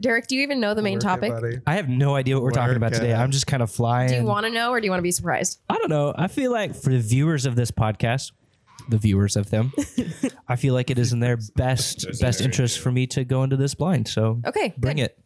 Derick, 0.00 0.26
do 0.28 0.36
you 0.36 0.42
even 0.42 0.60
know 0.60 0.72
the 0.74 0.82
main 0.82 0.94
Work 0.94 1.02
it, 1.02 1.06
topic? 1.06 1.32
buddy. 1.32 1.60
I 1.66 1.74
have 1.74 1.88
no 1.88 2.14
idea 2.14 2.34
what 2.36 2.42
we're 2.42 2.50
talking 2.52 2.76
about 2.76 2.92
Work 2.92 3.00
today. 3.00 3.14
I'm 3.14 3.30
just 3.30 3.46
kind 3.46 3.62
of 3.62 3.70
flying. 3.70 4.08
Do 4.08 4.14
you 4.16 4.24
want 4.24 4.46
to 4.46 4.52
know 4.52 4.70
or 4.70 4.80
do 4.80 4.86
you 4.86 4.90
want 4.90 5.00
to 5.00 5.04
be 5.04 5.10
surprised? 5.12 5.60
I 5.68 5.76
don't 5.76 5.90
know. 5.90 6.14
I 6.16 6.28
feel 6.28 6.50
like 6.52 6.74
for 6.74 6.90
the 6.90 6.98
viewers 7.00 7.44
of 7.46 7.54
this 7.56 7.70
podcast, 7.70 8.32
the 8.88 8.96
viewers 8.98 9.36
of 9.36 9.50
them, 9.50 9.72
I 10.48 10.56
feel 10.56 10.72
like 10.74 10.90
it 10.90 10.98
is 10.98 11.12
in 11.12 11.20
their 11.20 11.38
best 11.56 12.06
best 12.20 12.40
interest 12.40 12.78
for 12.78 12.90
me 12.90 13.06
to 13.08 13.24
go 13.24 13.42
into 13.44 13.56
this 13.56 13.74
blind. 13.74 14.08
So 14.08 14.40
Okay, 14.46 14.72
bring 14.78 14.96
good. 14.96 15.02
it. 15.04 15.18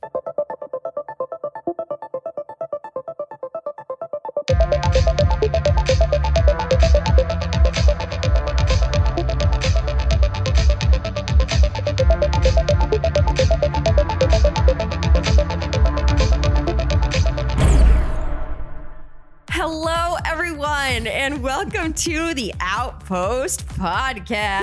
To 22.04 22.34
the 22.34 22.52
Outpost 22.60 23.66
Podcast. 23.68 24.62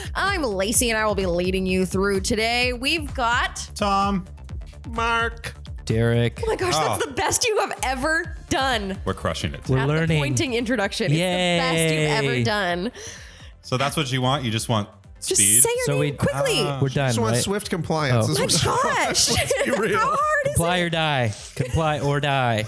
I'm 0.14 0.42
Lacey, 0.42 0.90
and 0.90 0.98
I 0.98 1.06
will 1.06 1.14
be 1.14 1.24
leading 1.24 1.64
you 1.64 1.86
through 1.86 2.20
today. 2.20 2.72
We've 2.74 3.12
got, 3.14 3.70
Tom, 3.74 4.26
Marc. 4.90 5.54
Derick, 5.86 6.40
oh 6.42 6.46
my 6.46 6.56
gosh, 6.56 6.76
that's 6.76 7.02
Oh. 7.02 7.06
the 7.08 7.14
best 7.14 7.46
you 7.46 7.58
have 7.60 7.78
ever 7.82 8.36
done. 8.50 8.98
we're 9.06 9.14
crushing 9.14 9.54
it. 9.54 9.66
we're 9.70 9.78
At 9.78 9.86
the 9.86 9.92
learning. 9.94 10.18
pointing 10.18 10.52
introduction. 10.54 11.06
It's 11.10 11.14
the 11.14 11.18
best 11.18 11.94
you've 11.94 12.30
ever 12.32 12.44
done. 12.44 12.92
So 13.62 13.76
that's 13.78 13.96
what 13.96 14.12
you 14.12 14.20
want? 14.20 14.44
You 14.44 14.50
just 14.50 14.68
want 14.68 14.88
Just 15.26 15.40
speed? 15.40 15.62
say 15.62 15.70
your 15.76 15.84
So 15.86 15.92
name 15.92 16.00
we- 16.00 16.12
quickly. 16.12 16.60
Ah. 16.60 16.78
We're 16.80 16.88
done, 16.88 17.08
Just 17.08 17.18
want 17.18 17.34
right? 17.34 17.42
swift 17.42 17.70
compliance. 17.70 18.24
Oh. 18.24 18.28
This 18.28 18.38
my 18.38 18.44
was- 18.44 18.62
gosh. 18.62 19.28
be. 19.64 19.94
How 19.94 20.06
hard 20.08 20.46
is 20.46 20.54
Comply 20.56 20.76
it? 20.78 20.82
or 20.82 20.90
die. 20.90 21.34
Comply 21.56 22.00
or 22.00 22.20
die. 22.20 22.64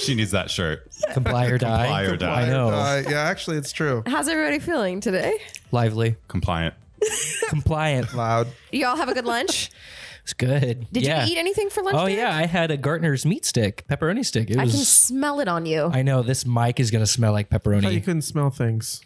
she 0.00 0.14
needs 0.14 0.30
that 0.32 0.50
shirt. 0.50 0.88
Comply 1.12 1.46
or 1.46 1.58
die. 1.58 1.82
Comply 1.86 2.02
or 2.04 2.16
die. 2.16 2.42
I 2.42 2.46
know. 2.48 2.68
Uh, 2.68 3.02
yeah, 3.08 3.22
actually, 3.22 3.56
it's 3.58 3.72
true. 3.72 4.02
How's 4.06 4.28
everybody 4.28 4.58
feeling 4.58 5.00
today? 5.00 5.38
Lively. 5.72 6.16
Compliant. 6.28 6.74
Compliant. 7.48 8.12
Loud. 8.14 8.48
You 8.72 8.86
all 8.86 8.96
have 8.96 9.08
a 9.08 9.14
good 9.14 9.24
lunch? 9.26 9.70
It's 10.28 10.34
good. 10.34 10.86
Did 10.92 11.04
yeah. 11.04 11.24
you 11.24 11.32
eat 11.32 11.38
anything 11.38 11.70
for 11.70 11.82
lunch? 11.82 11.96
Oh 11.96 12.00
Derick? 12.04 12.18
yeah, 12.18 12.36
I 12.36 12.44
had 12.44 12.70
a 12.70 12.76
Gartner's 12.76 13.24
meat 13.24 13.46
stick, 13.46 13.86
pepperoni 13.88 14.22
stick. 14.26 14.50
It 14.50 14.58
I 14.58 14.64
was. 14.64 14.74
can 14.74 14.84
smell 14.84 15.40
it 15.40 15.48
on 15.48 15.64
you. 15.64 15.84
I 15.90 16.02
know 16.02 16.20
this 16.22 16.44
mic 16.44 16.80
is 16.80 16.90
gonna 16.90 17.06
smell 17.06 17.32
like 17.32 17.46
I 17.50 17.56
thought 17.56 17.70
you 17.76 17.80
pepperoni. 17.80 18.04
couldn't 18.04 18.22
smell 18.22 18.50
things. 18.50 19.00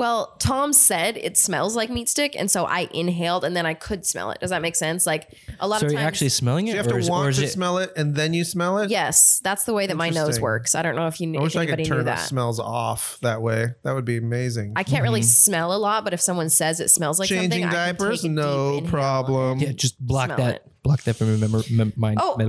Well, 0.00 0.34
Tom 0.38 0.72
said 0.72 1.18
it 1.18 1.36
smells 1.36 1.76
like 1.76 1.90
meat 1.90 2.08
stick, 2.08 2.34
and 2.34 2.50
so 2.50 2.64
I 2.64 2.88
inhaled, 2.94 3.44
and 3.44 3.54
then 3.54 3.66
I 3.66 3.74
could 3.74 4.06
smell 4.06 4.30
it. 4.30 4.40
Does 4.40 4.48
that 4.48 4.62
make 4.62 4.74
sense? 4.74 5.06
Like 5.06 5.28
a 5.60 5.68
lot 5.68 5.80
So 5.80 5.86
of 5.86 5.92
are 5.92 5.94
times, 5.94 6.00
you 6.02 6.06
actually 6.08 6.28
smelling 6.30 6.68
it? 6.68 6.70
You 6.70 6.76
have 6.78 6.86
or 6.86 6.92
to 6.92 6.96
is, 6.96 7.08
or 7.08 7.12
want 7.12 7.28
is 7.28 7.36
to 7.36 7.44
it, 7.44 7.48
smell 7.50 7.76
it 7.76 7.92
and 7.96 8.14
then 8.16 8.32
you 8.32 8.44
smell 8.44 8.78
it. 8.78 8.90
yes, 8.90 9.40
that's 9.44 9.64
the 9.64 9.74
way 9.74 9.86
that 9.86 9.98
my 9.98 10.08
nose 10.08 10.16
Interesting. 10.16 10.42
works. 10.42 10.74
I 10.74 10.80
don't 10.80 10.96
know 10.96 11.06
if 11.06 11.20
you 11.20 11.30
I 11.34 11.36
if 11.36 11.42
wish 11.42 11.56
I 11.56 11.64
anybody 11.64 11.82
could 11.84 11.90
knew 11.90 11.96
turn 11.96 12.04
the 12.06 12.12
that. 12.12 12.20
smells 12.20 12.58
off 12.58 13.18
that 13.20 13.42
way. 13.42 13.66
That 13.84 13.92
would 13.92 14.06
be 14.06 14.16
amazing. 14.16 14.72
I 14.74 14.84
can't 14.84 15.02
really 15.02 15.20
Mm-hmm. 15.20 15.26
smell 15.26 15.74
a 15.74 15.76
lot, 15.76 16.04
but 16.04 16.14
if 16.14 16.20
someone 16.22 16.48
says 16.48 16.80
it 16.80 16.88
smells 16.88 17.18
like 17.18 17.28
Changing 17.28 17.50
something, 17.62 17.64
I 17.66 17.86
can 17.92 17.94
diapers, 17.96 18.22
take 18.22 18.30
a 18.30 18.34
deep 18.34 18.36
no 18.42 18.74
inhale. 18.78 18.90
problem. 18.90 19.58
Yeah, 19.58 19.72
just 19.72 20.00
block 20.00 20.28
Smell 20.28 20.36
that. 20.38 20.54
it. 20.54 20.66
Block 20.82 21.02
that 21.02 21.14
from 21.16 21.28
remember 21.28 21.60
mem- 21.70 21.92
mind. 21.94 22.20
Oh. 22.22 22.38
Did 22.38 22.46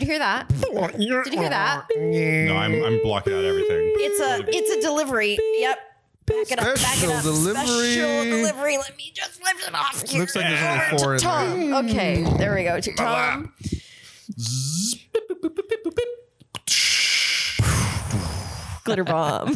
you 0.00 0.06
hear 0.08 0.18
that? 0.20 0.48
Did 0.60 1.34
you 1.34 1.38
hear 1.38 1.50
that? 1.50 1.86
No, 1.98 2.56
I'm, 2.56 2.82
I'm 2.82 3.02
blocking 3.02 3.34
out 3.34 3.44
everything. 3.44 3.92
It's 3.98 4.20
a 4.20 4.42
it's 4.56 4.70
a 4.70 4.80
delivery. 4.80 5.36
Yep. 5.58 5.78
Back 6.26 6.50
it 6.50 6.58
up. 6.58 6.64
Back 6.64 6.74
it 6.74 6.78
Special 6.78 7.12
up. 7.12 7.22
delivery. 7.22 7.66
Special 7.66 8.24
delivery. 8.24 8.78
Let 8.78 8.96
me 8.96 9.12
just 9.14 9.40
lift 9.42 9.68
it 9.68 9.74
off 9.74 10.08
here. 10.08 10.20
Looks 10.20 10.34
like 10.36 10.46
there's 10.48 10.62
only 10.92 10.98
four 10.98 11.14
in 11.14 11.20
there. 11.20 11.30
Tom. 11.30 11.88
Okay, 11.88 12.22
there 12.38 12.54
we 12.54 12.64
go. 12.64 12.80
To 12.80 12.92
Tom. 12.94 13.52
Glitter 18.84 19.04
bomb. 19.04 19.54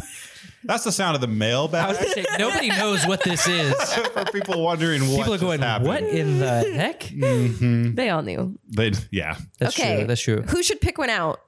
That's 0.65 0.85
the 0.85 0.93
sound 0.93 1.15
of 1.15 1.21
the 1.23 1.27
I 1.27 1.31
was 1.31 1.39
mailbag 1.39 1.95
gonna 1.97 2.09
say, 2.11 2.25
nobody 2.39 2.69
knows 2.69 3.07
what 3.07 3.23
this 3.25 3.47
is. 3.49 3.75
for 4.13 4.25
people 4.27 4.63
wondering 4.63 5.01
what 5.03 5.17
People 5.17 5.33
are 5.35 5.37
just 5.37 5.41
going, 5.43 5.61
happened. 5.61 5.89
"What 5.89 6.03
in 6.03 6.39
the 6.39 6.71
heck?" 6.75 7.01
Mm-hmm. 7.01 7.95
They 7.95 8.11
all 8.11 8.23
knew. 8.23 8.59
They, 8.69 8.93
yeah. 9.11 9.37
That's 9.59 9.79
okay. 9.79 9.99
true. 9.99 10.07
That's 10.07 10.21
true. 10.21 10.43
Who 10.43 10.63
should 10.63 10.81
pick 10.81 10.99
one 10.99 11.09
out? 11.11 11.41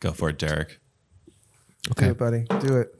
Go 0.00 0.12
for 0.12 0.28
it, 0.28 0.38
Derick. 0.38 0.78
Do 1.84 1.90
Okay, 1.92 2.08
it, 2.08 2.18
buddy. 2.18 2.44
Do 2.60 2.78
it. 2.78 2.94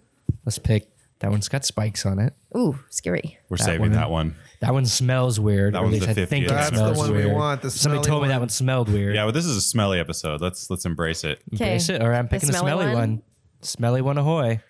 let's 0.47 0.59
pick. 0.59 0.89
That 1.25 1.31
one's 1.31 1.49
got 1.49 1.65
spikes 1.65 2.05
on 2.05 2.19
it. 2.19 2.35
Ooh, 2.55 2.79
scary. 2.91 3.39
We're 3.49 3.57
That 3.57 3.65
saving 3.65 3.81
one. 3.81 3.93
that 3.93 4.11
one. 4.11 4.35
That 4.61 4.75
one 4.75 4.85
smells 4.85 5.41
weird. 5.41 5.73
That 5.73 5.79
or 5.79 5.81
at 5.81 5.85
one's 5.85 5.95
least 6.03 6.15
the 6.15 6.23
I 6.23 6.27
think 6.27 6.45
50th. 6.45 6.49
it 6.49 6.51
That's 6.51 6.71
the 6.71 6.77
smells 6.77 6.99
one 6.99 7.11
we 7.13 7.17
weird. 7.17 7.33
want, 7.33 7.63
the 7.63 7.71
Somebody 7.71 8.03
smelly 8.03 8.07
told 8.11 8.23
me 8.25 8.29
that 8.29 8.35
one. 8.35 8.41
one 8.43 8.49
smelled 8.51 8.89
weird. 8.91 9.15
Yeah, 9.15 9.25
but 9.25 9.33
this 9.33 9.47
is 9.47 9.57
a 9.57 9.63
smelly 9.63 9.99
episode. 9.99 10.43
Let's 10.43 10.69
let's 10.69 10.85
embrace 10.85 11.25
it. 11.25 11.41
Embrace 11.51 11.89
it, 11.89 12.03
or 12.03 12.13
I'm 12.13 12.27
The 12.27 12.29
picking 12.29 12.49
the 12.49 12.59
smelly 12.59 12.83
smelly 12.83 12.95
one? 12.95 13.11
one. 13.11 13.23
Smelly 13.63 14.03
one, 14.03 14.19
ahoy! 14.19 14.61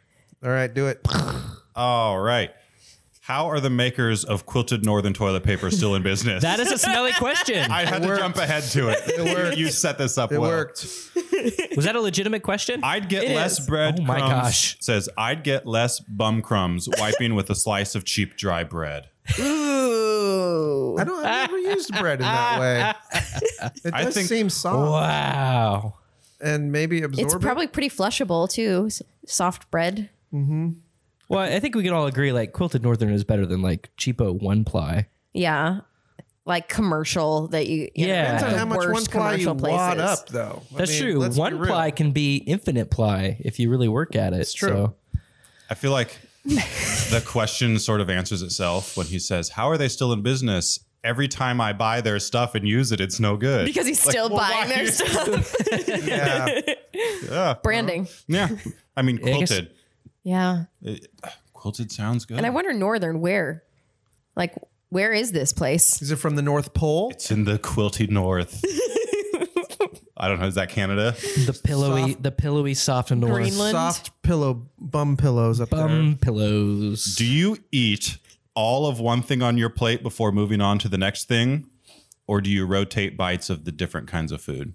All 0.45 0.51
right, 0.51 0.73
do 0.73 0.87
it. 0.87 1.05
All 1.75 2.21
right. 2.21 2.53
How 3.27 3.49
are 3.49 3.59
the 3.59 3.71
makers 3.71 4.23
of 4.23 4.45
quilted 4.45 4.85
northern 4.85 5.15
toilet 5.15 5.45
paper 5.45 5.71
still 5.71 5.95
in 5.95 6.03
business? 6.03 6.43
That 6.43 6.61
is 6.61 6.71
a 6.71 6.77
smelly 6.77 7.13
question. 7.15 7.57
I 7.71 7.87
had 7.87 8.03
to 8.03 8.17
jump 8.19 8.37
ahead 8.37 8.65
to 8.73 8.89
it. 8.91 8.99
It 9.07 9.35
worked. 9.35 9.57
You 9.57 9.69
set 9.71 9.97
this 9.97 10.19
up 10.19 10.31
It 10.31 10.39
well. 10.39 10.51
worked. 10.51 10.83
Was 11.75 11.87
that 11.87 11.97
a 11.97 12.01
legitimate 12.03 12.43
question? 12.43 12.81
I'd 12.85 13.09
get 13.09 13.25
It 13.25 13.35
less 13.35 13.61
is. 13.61 13.67
bread. 13.67 13.99
Oh 13.99 14.03
my 14.05 14.19
crumbs- 14.19 14.31
gosh. 14.33 14.77
Says 14.81 15.09
I'd 15.17 15.43
get 15.43 15.67
less 15.67 16.01
bum 16.01 16.43
crumbs 16.43 16.87
wiping 16.99 17.35
with 17.35 17.49
a 17.49 17.55
slice 17.55 17.95
of 17.95 18.05
cheap 18.05 18.37
dry 18.37 18.63
bread. 18.63 19.09
Ooh. 19.41 20.97
I 20.99 21.05
don't. 21.05 21.25
I've 21.25 21.51
never 21.51 21.59
used 21.59 21.93
bread 21.99 22.21
in 22.21 22.27
that 22.27 22.61
way. 22.61 22.93
It 23.85 23.95
I 23.95 24.05
does 24.05 24.13
think- 24.15 24.29
seem 24.29 24.51
soft 24.51 24.77
wow. 24.91 25.95
and 26.43 26.71
maybe 26.71 27.01
absorbent. 27.03 27.33
It's 27.35 27.43
probably 27.43 27.69
pretty 27.69 27.89
flushable 27.89 28.51
too. 28.51 28.85
S- 28.89 29.01
Soft 29.27 29.71
bread. 29.71 30.11
Mm-hmm. 30.35 30.73
Well, 31.29 31.41
I 31.41 31.59
think 31.61 31.75
we 31.75 31.83
can 31.83 31.93
all 31.93 32.07
agree 32.07 32.33
like 32.33 32.53
quilted 32.53 32.83
northern 32.83 33.11
is 33.13 33.25
better 33.25 33.47
than 33.47 33.63
like 33.63 33.91
cheapo 33.99 34.41
one 34.41 34.65
ply. 34.65 35.07
Yeah. 35.33 35.81
Like 36.47 36.69
commercial 36.69 37.49
that 37.49 37.67
you, 37.67 37.89
you 37.95 38.07
Yeah. 38.07 38.23
know, 38.23 38.39
Depends 38.39 38.43
on 38.45 38.51
the 38.53 38.59
how 38.59 38.65
much 38.67 38.79
one 38.81 38.93
worst 38.93 39.11
ply 39.11 39.35
you 39.37 39.47
commercial 39.47 39.71
wad 39.77 39.97
places. 39.97 40.21
up, 40.21 40.29
though. 40.29 40.63
I 40.75 40.79
That's 40.79 40.91
mean, 40.91 41.01
true. 41.03 41.19
let's 41.19 41.35
be 41.37 41.41
One 41.41 41.59
real. 41.59 41.71
ply 41.73 41.91
can 41.91 42.11
be 42.13 42.37
infinite 42.37 42.91
ply 42.91 43.39
if 43.41 43.59
you 43.59 43.71
really 43.71 43.89
work 43.89 44.15
at 44.15 44.35
it. 44.35 44.41
It's 44.41 44.53
true. 44.53 44.95
I 45.71 45.75
feel 45.75 45.93
like 45.93 46.19
the 46.45 47.23
question 47.25 47.79
sort 47.79 48.03
of 48.03 48.11
answers 48.11 48.43
itself 48.43 48.97
when 48.99 49.07
he 49.07 49.19
says, 49.19 49.49
"How 49.49 49.71
are 49.71 49.79
they 49.79 49.89
still 49.89 50.13
in 50.13 50.21
business?" 50.23 50.79
Every 51.03 51.29
time 51.29 51.61
I 51.61 51.73
buy 51.73 52.01
their 52.03 52.19
stuff 52.19 52.55
and 52.55 52.67
use 52.69 52.93
it, 52.93 53.01
it's 53.01 53.19
no 53.21 53.37
good. 53.39 53.65
Because 53.67 53.87
he's 53.87 54.05
Like, 54.07 54.13
still 54.13 54.29
well, 54.29 54.39
buying 54.39 54.69
why? 54.71 54.75
their 54.75 54.87
stuff. 54.93 55.55
Yeah. 56.07 56.61
Yeah, 57.31 57.55
Branding. 57.63 58.09
yeah. 58.27 58.49
I 58.97 59.03
mean, 59.03 59.17
I 59.17 59.23
guess- 59.23 59.37
quilted. 59.49 59.71
Yeah. 60.25 60.65
It- 60.83 61.07
quilted 61.53 61.93
sounds 61.93 62.25
good. 62.27 62.37
And 62.37 62.45
I 62.47 62.51
wonder 62.51 62.73
northern 62.73 63.21
where? 63.21 63.63
Like 64.37 64.55
where 64.91 65.13
is 65.13 65.33
this 65.33 65.53
place? 65.53 66.01
Is 66.03 66.11
it 66.11 66.17
from 66.17 66.37
the 66.37 66.43
North 66.43 66.75
Pole? 66.75 67.11
it's 67.11 67.31
in 67.31 67.45
the 67.45 67.59
quilty 67.59 68.09
north. 68.11 68.63
I 70.17 70.29
don't 70.29 70.39
know. 70.41 70.47
Is 70.47 70.55
that 70.55 70.69
Canada? 70.69 71.13
The 71.47 71.59
pillowy, 71.65 72.13
Soft- 72.13 72.23
the 72.23 72.31
pillowy 72.31 72.75
soft 72.75 73.11
and 73.11 73.21
north 73.21 73.35
Greenland. 73.35 73.73
Soft 73.73 74.23
pillow, 74.23 74.69
bum 74.79 75.17
pillows 75.17 75.61
up 75.61 75.71
there. 75.71 75.87
bum 75.89 76.17
pillows. 76.21 77.17
Do 77.17 77.27
you 77.27 77.59
eat 77.73 78.19
all 78.55 78.87
of 78.87 79.01
one 79.01 79.23
thing 79.23 79.43
on 79.43 79.59
your 79.59 79.71
plate 79.71 80.03
before 80.03 80.31
moving 80.31 80.61
on 80.61 80.79
to 80.79 80.89
the 80.89 80.97
next 80.99 81.25
thing, 81.27 81.67
or 82.29 82.41
do 82.41 82.49
you 82.49 82.65
rotate 82.65 83.17
bites 83.17 83.51
of 83.51 83.65
the 83.65 83.73
different 83.73 84.07
kinds 84.07 84.31
of 84.31 84.41
food? 84.41 84.75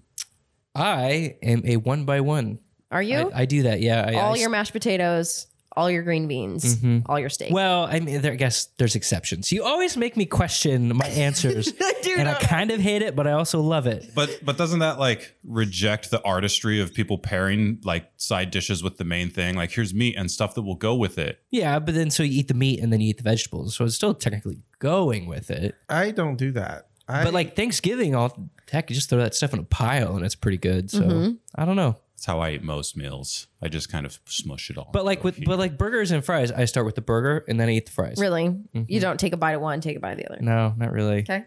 I 0.74 1.36
am 1.42 1.62
a 1.64 1.78
one 1.78 2.04
by 2.04 2.20
one. 2.20 2.58
Are 2.90 3.02
you? 3.02 3.30
I, 3.34 3.42
I 3.42 3.44
do 3.44 3.64
that. 3.64 3.80
Yeah. 3.80 4.04
I, 4.06 4.14
all 4.14 4.34
I- 4.34 4.38
your 4.38 4.50
mashed 4.50 4.72
potatoes, 4.72 5.46
all 5.76 5.90
your 5.90 6.02
green 6.02 6.26
beans, 6.26 6.76
mm-hmm. 6.76 7.10
all 7.10 7.18
your 7.18 7.28
steak. 7.28 7.52
Well, 7.52 7.84
I 7.84 8.00
mean, 8.00 8.20
there, 8.22 8.32
I 8.32 8.36
guess 8.36 8.66
there's 8.78 8.96
exceptions. 8.96 9.52
You 9.52 9.64
always 9.64 9.96
make 9.96 10.16
me 10.16 10.26
question 10.26 10.94
my 10.96 11.06
answers, 11.08 11.72
I 11.80 11.94
do 12.02 12.16
and 12.18 12.28
I 12.28 12.34
kind 12.34 12.70
of 12.70 12.80
hate 12.80 13.02
it, 13.02 13.14
but 13.14 13.26
I 13.26 13.32
also 13.32 13.60
love 13.60 13.86
it. 13.86 14.10
But 14.14 14.40
but 14.44 14.56
doesn't 14.56 14.80
that 14.80 14.98
like 14.98 15.36
reject 15.44 16.10
the 16.10 16.22
artistry 16.24 16.80
of 16.80 16.92
people 16.92 17.18
pairing 17.18 17.80
like 17.84 18.10
side 18.16 18.50
dishes 18.50 18.82
with 18.82 18.96
the 18.96 19.04
main 19.04 19.30
thing? 19.30 19.54
Like 19.54 19.70
here's 19.70 19.94
meat 19.94 20.16
and 20.16 20.30
stuff 20.30 20.54
that 20.54 20.62
will 20.62 20.74
go 20.74 20.94
with 20.96 21.18
it. 21.18 21.40
Yeah, 21.50 21.78
but 21.78 21.94
then 21.94 22.10
so 22.10 22.22
you 22.24 22.40
eat 22.40 22.48
the 22.48 22.54
meat 22.54 22.80
and 22.80 22.92
then 22.92 23.00
you 23.00 23.10
eat 23.10 23.18
the 23.18 23.22
vegetables, 23.22 23.76
so 23.76 23.84
it's 23.84 23.94
still 23.94 24.14
technically 24.14 24.58
going 24.80 25.26
with 25.26 25.50
it. 25.50 25.76
I 25.88 26.10
don't 26.10 26.36
do 26.36 26.50
that. 26.52 26.88
I, 27.08 27.24
But 27.24 27.34
like 27.34 27.56
Thanksgiving, 27.56 28.14
all 28.14 28.50
heck, 28.70 28.90
you 28.90 28.94
just 28.94 29.08
throw 29.08 29.18
that 29.18 29.34
stuff 29.34 29.52
in 29.52 29.58
a 29.58 29.64
pile 29.64 30.16
and 30.16 30.24
it's 30.24 30.36
pretty 30.36 30.58
good. 30.58 30.90
So 30.90 31.02
mm-hmm. 31.02 31.32
I 31.54 31.64
don't 31.64 31.76
know. 31.76 31.96
That's 32.20 32.26
how 32.26 32.40
I 32.40 32.50
eat 32.50 32.62
most 32.62 32.98
meals. 32.98 33.46
I 33.62 33.68
just 33.68 33.90
kind 33.90 34.04
of 34.04 34.20
smush 34.26 34.68
it 34.68 34.76
all. 34.76 34.90
But 34.92 35.06
like 35.06 35.24
with 35.24 35.42
but 35.42 35.58
like 35.58 35.78
burgers 35.78 36.10
and 36.10 36.22
fries, 36.22 36.52
I 36.52 36.66
start 36.66 36.84
with 36.84 36.94
the 36.94 37.00
burger 37.00 37.46
and 37.48 37.58
then 37.58 37.70
I 37.70 37.72
eat 37.72 37.86
the 37.86 37.92
fries. 37.92 38.18
really? 38.18 38.42
You 38.44 38.58
mm-hmm. 38.74 38.98
don't 38.98 39.18
take 39.18 39.32
a 39.32 39.38
bite 39.38 39.52
of 39.52 39.62
one, 39.62 39.80
take 39.80 39.96
a 39.96 40.00
bite 40.00 40.12
of 40.12 40.18
the 40.18 40.30
other. 40.30 40.38
No, 40.42 40.74
not 40.76 40.92
really. 40.92 41.20
Okay. 41.20 41.46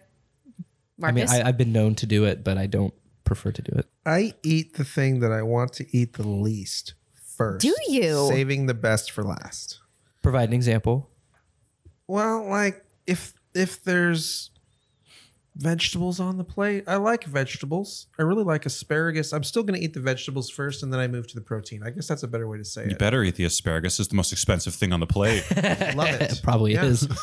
I 1.04 1.12
mean, 1.12 1.26
Marcus. 1.26 1.32
I, 1.32 1.48
I've 1.48 1.60
been 1.60 1.74
known 1.74 1.94
to 1.96 2.08
do 2.08 2.26
it, 2.26 2.44
but 2.44 2.58
I 2.58 2.66
don't 2.66 2.92
prefer 3.24 3.52
to 3.52 3.62
do 3.62 3.72
it. 3.78 3.86
I 4.04 4.34
eat 4.42 4.74
the 4.74 4.84
thing 4.84 5.20
that 5.20 5.32
I 5.32 5.44
want 5.44 5.74
to 5.74 5.86
eat 5.96 6.14
the 6.14 6.28
least 6.28 6.96
first. 7.14 7.62
Do 7.62 7.76
you? 7.88 8.28
Saving 8.30 8.66
the 8.66 8.74
best 8.74 9.12
for 9.12 9.24
last. 9.24 9.80
Provide 10.24 10.50
an 10.50 10.56
example. 10.56 11.08
Well, 12.08 12.50
like 12.50 12.84
if 13.06 13.36
if 13.54 13.84
there's 13.84 14.50
vegetables 15.56 16.20
on 16.20 16.38
the 16.38 16.44
plate. 16.44 16.84
I 16.88 16.96
like 16.96 17.24
vegetables. 17.26 18.08
I 18.18 18.24
really 18.24 18.44
like 18.44 18.66
asparagus. 18.66 19.34
I'm 19.34 19.44
still 19.44 19.64
going 19.64 19.80
to 19.80 19.86
eat 19.86 19.94
the 19.94 20.00
vegetables 20.00 20.50
first 20.50 20.82
and 20.84 20.92
then 20.92 21.00
I 21.00 21.08
move 21.08 21.28
to 21.28 21.36
the 21.36 21.42
protein. 21.42 21.84
I 21.84 21.92
guess 21.92 22.08
that's 22.08 22.24
a 22.24 22.28
better 22.28 22.48
way 22.48 22.58
to 22.58 22.66
say 22.66 22.82
it. 22.84 22.88
You 22.88 22.92
it. 22.94 23.00
better 23.00 23.24
eat 23.24 23.36
the 23.36 23.46
asparagus. 23.46 24.00
It's 24.00 24.10
the 24.10 24.16
most 24.16 24.32
expensive 24.32 24.74
thing 24.74 24.92
on 24.94 25.00
the 25.00 25.08
plate. 25.08 25.44
Love 25.96 26.10
it. 26.10 26.22
It 26.32 26.40
probably 26.44 26.74
Yeah. 26.74 26.86
is. 26.86 27.08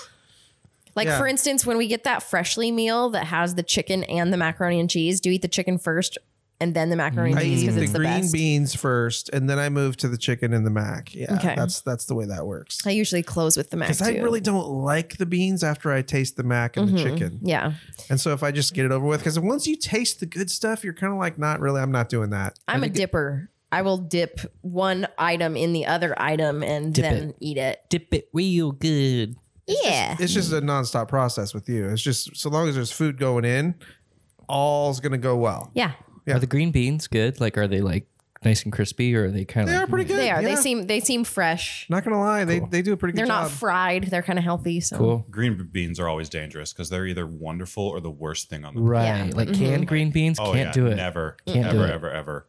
Like 0.97 1.07
Yeah. 1.07 1.19
for 1.19 1.29
instance, 1.29 1.65
when 1.65 1.79
we 1.79 1.87
get 1.87 2.03
that 2.03 2.21
freshly 2.21 2.73
meal 2.73 3.11
that 3.11 3.25
has 3.29 3.55
the 3.55 3.63
chicken 3.63 4.03
and 4.05 4.33
the 4.33 4.37
macaroni 4.37 4.81
and 4.81 4.91
cheese, 4.91 5.21
do 5.21 5.29
you 5.31 5.37
eat 5.37 5.43
the 5.43 5.47
chicken 5.49 5.79
first 5.79 6.19
and 6.61 6.75
then 6.75 6.91
the 6.91 6.97
macaroni 6.97 7.31
and 7.31 7.41
I 7.41 7.43
cheese 7.43 7.63
eat 7.63 7.67
because 7.67 7.77
the 7.77 7.83
it's 7.83 7.93
the 7.93 7.99
green 7.99 8.21
best? 8.21 8.33
beans 8.33 8.75
first 8.75 9.31
and 9.31 9.49
then 9.49 9.59
I 9.59 9.69
move 9.71 9.97
to 9.99 10.09
the 10.09 10.19
chicken 10.19 10.53
and 10.53 10.67
the 10.67 10.71
mac. 10.71 11.15
Yeah. 11.15 11.35
Okay. 11.37 11.55
That's 11.57 11.81
that's 11.81 12.05
the 12.05 12.15
way 12.15 12.27
that 12.27 12.47
works. 12.47 12.87
I 12.87 12.91
usually 12.91 13.23
close 13.23 13.57
with 13.57 13.71
the 13.71 13.77
mac 13.77 13.89
Because 13.89 14.03
I 14.03 14.13
really 14.19 14.41
don't 14.41 14.69
like 14.69 15.17
the 15.17 15.27
beans 15.27 15.65
after 15.65 15.91
I 15.91 16.03
taste 16.03 16.37
the 16.37 16.43
mac 16.43 16.77
and 16.77 16.89
the 16.89 16.93
mm-hmm. 16.93 17.17
chicken. 17.17 17.39
yeah, 17.43 17.73
And 18.09 18.21
so 18.21 18.33
if 18.33 18.43
I 18.43 18.51
just 18.51 18.75
get 18.75 18.85
it 18.85 18.93
over 18.93 19.07
with, 19.07 19.21
because 19.21 19.39
once 19.39 19.67
you 19.67 19.77
taste 19.77 20.21
the 20.21 20.27
good 20.27 20.51
stuff, 20.51 20.85
you're 20.85 20.95
kind 20.95 21.13
of 21.13 21.19
like, 21.19 21.39
not 21.39 21.61
really, 21.61 21.81
I'm 21.81 21.93
not 21.93 22.09
doing 22.09 22.31
that. 22.31 22.59
I'm 22.69 22.85
a 22.85 22.89
dipper. 22.89 23.51
I 23.73 23.83
will 23.83 23.99
dip 23.99 24.41
one 24.63 25.07
item 25.17 25.57
in 25.57 25.73
the 25.73 25.87
other 25.87 26.21
item 26.21 26.63
and 26.63 26.93
Dip 26.93 27.05
then 27.05 27.35
eat 27.41 27.57
it. 27.57 27.81
Dip 27.89 28.13
it 28.13 28.29
real 28.33 28.73
good. 28.73 29.37
Yeah. 29.67 30.17
It's 30.19 30.35
just 30.35 30.53
a 30.53 30.61
nonstop 30.61 31.09
process 31.09 31.55
with 31.55 31.69
you. 31.69 31.89
It's 31.89 32.03
just 32.03 32.37
so 32.37 32.51
long 32.51 32.69
as 32.69 32.75
there's 32.75 32.91
food 32.91 33.19
going 33.19 33.45
in, 33.45 33.77
all's 34.49 34.99
gonna 34.99 35.19
go 35.19 35.37
well. 35.37 35.71
yeah. 35.75 35.93
Yeah. 36.31 36.37
Are 36.37 36.41
the 36.41 36.47
green 36.47 36.71
beans 36.71 37.07
good? 37.07 37.41
Like, 37.41 37.59
are 37.59 37.69
they 37.69 37.81
like 37.81 38.07
nice 38.45 38.63
and 38.63 38.73
crispy, 38.73 39.15
or 39.15 39.27
are 39.27 39.31
they 39.31 39.45
kind 39.45 39.65
of 39.69 39.71
They 39.73 39.79
like 39.79 39.87
are 39.87 39.91
pretty 39.91 40.05
good. 40.07 40.19
They 40.19 40.31
are. 40.31 40.43
They 40.43 40.57
seem 40.57 40.87
they 40.87 41.01
seem 41.01 41.25
fresh. 41.25 41.87
Not 41.91 42.05
gonna 42.05 42.19
lie, 42.19 42.45
they 42.45 42.61
they 42.61 42.83
do 42.83 42.93
a 42.93 42.97
pretty 42.97 43.13
good 43.13 43.19
They're 43.19 43.27
job. 43.27 43.43
not 43.45 43.51
fried. 43.51 44.05
They're 44.05 44.23
kind 44.23 44.39
of 44.39 44.45
healthy. 44.45 44.81
So 44.81 44.97
cool? 44.97 45.27
Green 45.31 45.69
beans 45.71 46.01
are 46.01 46.09
always 46.09 46.29
dangerous 46.29 46.73
because 46.73 46.89
they're 46.89 47.07
either 47.07 47.27
wonderful 47.27 47.85
or 47.85 48.01
the 48.01 48.11
worst 48.11 48.49
thing 48.49 48.65
on 48.65 48.75
the 48.75 48.81
planet. 48.81 49.21
Right, 49.21 49.29
Yeah. 49.29 49.37
like 49.37 49.49
mm-hmm. 49.49 49.65
canned 49.65 49.89
green 49.89 50.11
beans 50.11 50.39
Oh 50.41 50.53
can't 50.53 50.57
yeah, 50.69 50.73
do 50.73 50.87
it. 50.87 50.97
Never, 50.97 51.37
Can't 51.47 51.67
ever, 51.67 51.77
do 51.77 51.85
it. 51.85 51.91
ever, 51.91 52.11
ever. 52.11 52.47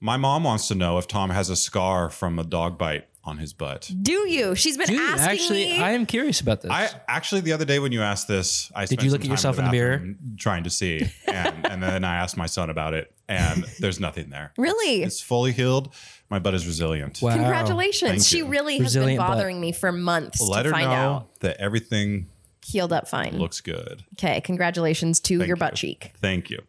My 0.00 0.16
mom 0.16 0.42
wants 0.42 0.66
to 0.68 0.74
know 0.74 0.98
if 0.98 1.06
Tom 1.06 1.30
has 1.30 1.48
a 1.48 1.54
scar 1.56 2.10
from 2.10 2.38
a 2.40 2.44
dog 2.44 2.76
bite 2.76 3.06
on 3.24 3.38
his 3.38 3.52
butt. 3.52 3.90
do 4.02 4.28
you? 4.28 4.54
She's 4.56 4.76
been 4.76 4.88
Dude, 4.88 5.00
asking 5.00 5.28
actually, 5.30 5.64
me. 5.66 5.78
I 5.78 5.92
am 5.92 6.06
curious 6.06 6.40
about 6.40 6.60
this. 6.60 6.70
I 6.72 6.90
actually 7.06 7.42
the 7.42 7.52
other 7.52 7.64
day 7.64 7.78
when 7.78 7.92
you 7.92 8.02
asked 8.02 8.26
this, 8.26 8.70
I 8.74 8.84
spent 8.86 8.98
Did 9.00 9.04
you 9.04 9.10
some 9.10 9.14
look 9.18 9.24
at 9.24 9.30
yourself 9.30 9.58
in 9.58 9.64
the 9.66 9.70
mirror? 9.70 10.02
trying 10.38 10.64
to 10.64 10.70
see, 10.70 11.08
and, 11.28 11.66
and 11.70 11.82
then 11.82 12.02
I 12.04 12.16
asked 12.16 12.36
my 12.36 12.46
son 12.46 12.68
about 12.68 12.94
it, 12.94 13.14
and 13.28 13.62
there's 13.80 14.00
nothing 14.00 14.30
there. 14.30 14.52
really? 14.56 15.02
It's 15.04 15.20
fully 15.20 15.52
healed. 15.52 15.94
My 16.30 16.38
butt 16.38 16.54
is 16.54 16.66
resilient. 16.66 17.20
wow. 17.22 17.34
Congratulations. 17.34 18.10
Thank 18.10 18.22
She 18.24 18.38
you. 18.38 18.48
really 18.48 18.78
has 18.78 18.94
been 18.94 19.02
Resilient 19.02 19.18
butt. 19.20 19.28
bothering 19.28 19.60
me 19.60 19.70
for 19.72 19.92
months 19.92 20.40
Let 20.40 20.62
to 20.62 20.70
her 20.70 20.72
find 20.74 20.86
know 20.88 20.94
out. 20.96 21.40
that 21.40 21.58
everything 21.58 22.26
Healed 22.64 22.92
up 22.92 23.06
fine. 23.08 23.38
looks 23.38 23.60
good. 23.60 24.02
Okay, 24.14 24.40
congratulations 24.40 25.20
to 25.20 25.38
Thank 25.38 25.48
your 25.48 25.56
you. 25.56 25.60
butt 25.60 25.74
cheek. 25.74 26.12
Thank 26.16 26.48
you. 26.50 26.60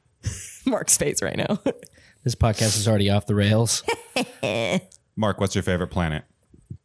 Marc's 0.66 0.96
face 0.96 1.20
right 1.20 1.36
now. 1.36 1.58
This 2.22 2.34
podcast 2.36 2.76
is 2.78 2.86
already 2.86 3.10
off 3.10 3.26
the 3.26 3.34
rails. 3.34 3.82
Marc, 5.16 5.40
what's 5.40 5.54
your 5.54 5.62
favorite 5.62 5.88
planet? 5.88 6.24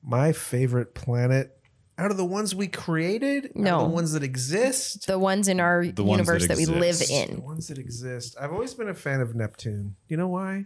My 0.04 0.32
favorite 0.32 0.94
planet 0.96 1.54
out 2.00 2.12
of 2.12 2.18
the 2.18 2.26
ones 2.26 2.54
we 2.54 2.68
created, 2.68 3.46
out 3.46 3.50
of 3.52 3.56
No. 3.56 3.80
the 3.84 3.90
ones 3.90 4.12
that 4.14 4.22
exist, 4.24 5.08
the 5.08 5.18
ones 5.18 5.48
in 5.48 5.60
our 5.60 5.80
ones 5.80 5.96
that 5.96 6.04
universe 6.06 6.48
that, 6.48 6.58
we 6.58 6.66
live 6.68 7.02
in, 7.10 7.36
the 7.38 7.42
ones 7.42 7.68
that 7.68 7.78
exist. 7.80 8.36
I've 8.40 8.52
always 8.54 8.74
been 8.76 8.88
a 8.90 8.94
fan 8.94 9.20
of 9.20 9.34
Neptune. 9.34 9.96
You 10.08 10.18
know 10.18 10.28
why? 10.28 10.66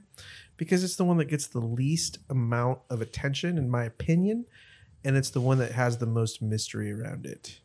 Because 0.57 0.83
it's 0.83 0.97
the 0.97 1.05
one 1.05 1.17
that 1.17 1.25
gets 1.29 1.47
the 1.47 1.59
least 1.61 2.17
amount 2.29 2.79
of 2.89 3.01
attention, 3.01 3.57
in 3.57 3.69
my 3.69 3.85
opinion, 3.85 4.45
and 5.05 5.15
it's 5.15 5.29
the 5.29 5.39
one 5.41 5.57
that 5.59 5.71
has 5.71 5.97
the 5.97 6.05
most 6.05 6.41
mystery 6.41 6.91
around 6.91 7.25
it. 7.25 7.59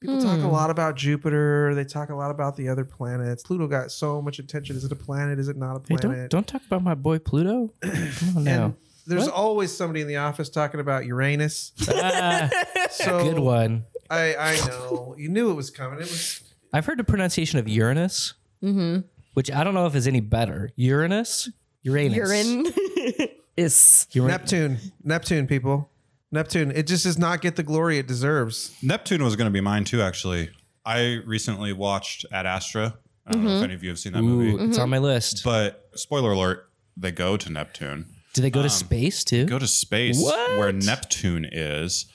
People 0.00 0.22
talk 0.22 0.38
Hmm. 0.38 0.44
a 0.46 0.50
lot 0.52 0.70
about 0.70 0.94
Jupiter. 0.94 1.74
They 1.74 1.84
talk 1.84 2.08
a 2.10 2.14
lot 2.14 2.30
about 2.30 2.56
the 2.56 2.68
other 2.68 2.84
planets. 2.84 3.42
Pluto 3.42 3.66
got 3.66 3.90
so 3.90 4.22
much 4.22 4.38
attention. 4.38 4.76
Is 4.76 4.84
it 4.84 4.92
a 4.92 4.96
planet? 4.96 5.40
Is 5.40 5.48
it 5.48 5.56
not 5.56 5.74
a 5.74 5.80
Hey, 5.80 5.96
planet? 5.96 6.30
don't 6.30 6.30
don't 6.30 6.46
talk 6.46 6.62
about 6.64 6.84
my 6.84 6.94
boy 6.94 7.18
Pluto. 7.18 7.74
Come 7.82 8.36
on 8.36 8.44
now. 8.44 8.74
And 9.08 9.18
there's 9.18 9.28
always 9.28 9.72
somebody 9.74 10.00
in 10.02 10.08
the 10.08 10.16
office 10.16 10.48
talking 10.48 10.80
about 10.80 11.06
Uranus. 11.06 11.72
Ah, 11.88 12.50
So 12.90 13.22
good 13.24 13.38
one. 13.38 13.84
I 14.10 14.34
I 14.36 14.56
know 14.68 15.14
you 15.18 15.28
knew 15.28 15.50
it 15.50 15.54
was 15.54 15.70
coming. 15.70 15.98
It 16.00 16.02
was 16.10 16.42
I've 16.72 16.84
heard 16.86 16.98
the 16.98 17.04
pronunciation 17.04 17.58
of 17.58 17.66
Uranus, 17.68 18.34
Mm-hmm. 18.62 19.00
which 19.34 19.50
I 19.50 19.64
don't 19.64 19.74
know 19.74 19.86
if 19.86 19.94
is 19.94 20.06
any 20.06 20.20
better. 20.20 20.70
Uranus, 20.76 21.48
Uranus, 21.82 22.16
Urine 22.16 22.66
is 23.56 24.06
Uran- 24.12 24.26
Neptune. 24.28 24.78
Neptune, 25.02 25.46
people. 25.46 25.90
Neptune. 26.30 26.70
It 26.72 26.86
just 26.86 27.04
does 27.04 27.16
not 27.18 27.40
get 27.40 27.56
the 27.56 27.62
glory 27.62 27.98
it 27.98 28.06
deserves. 28.06 28.74
Neptune 28.82 29.22
was 29.24 29.34
going 29.36 29.46
to 29.46 29.50
be 29.52 29.60
mine 29.62 29.84
too, 29.84 30.02
actually. 30.02 30.50
I 30.84 31.20
recently 31.24 31.72
watched 31.72 32.26
Ad 32.32 32.46
Astra. 32.46 32.94
I 33.26 33.32
don't 33.32 33.40
Mm-hmm. 33.42 33.48
know 33.48 33.58
if 33.58 33.64
any 33.64 33.74
of 33.74 33.82
you 33.82 33.90
have 33.90 33.98
seen 33.98 34.12
that 34.14 34.22
movie, 34.22 34.52
Ooh, 34.52 34.68
it's 34.68 34.78
on 34.78 34.88
my 34.90 34.98
list. 34.98 35.44
but 35.44 35.88
spoiler 35.94 36.32
alert: 36.32 36.68
they 36.96 37.10
go 37.10 37.36
to 37.36 37.50
Neptune, 37.52 38.06
Do 38.38 38.42
they 38.42 38.50
go 38.50 38.60
to 38.60 38.66
um, 38.66 38.70
space 38.70 39.24
too? 39.24 39.46
go 39.46 39.58
to 39.58 39.66
space 39.66 40.22
What? 40.22 40.58
where 40.58 40.70
Neptune 40.70 41.44
is. 41.44 42.06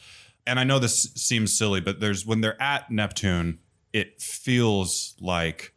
And 0.47 0.57
I 0.57 0.63
know 0.63 0.79
this 0.79 1.11
seems 1.15 1.57
silly, 1.57 1.81
but 1.81 1.99
there's 1.99 2.25
when 2.25 2.39
they're 2.39 2.61
at 2.61 2.89
Neptune, 2.89 3.59
it 3.91 4.21
feels 4.21 5.15
like 5.19 5.73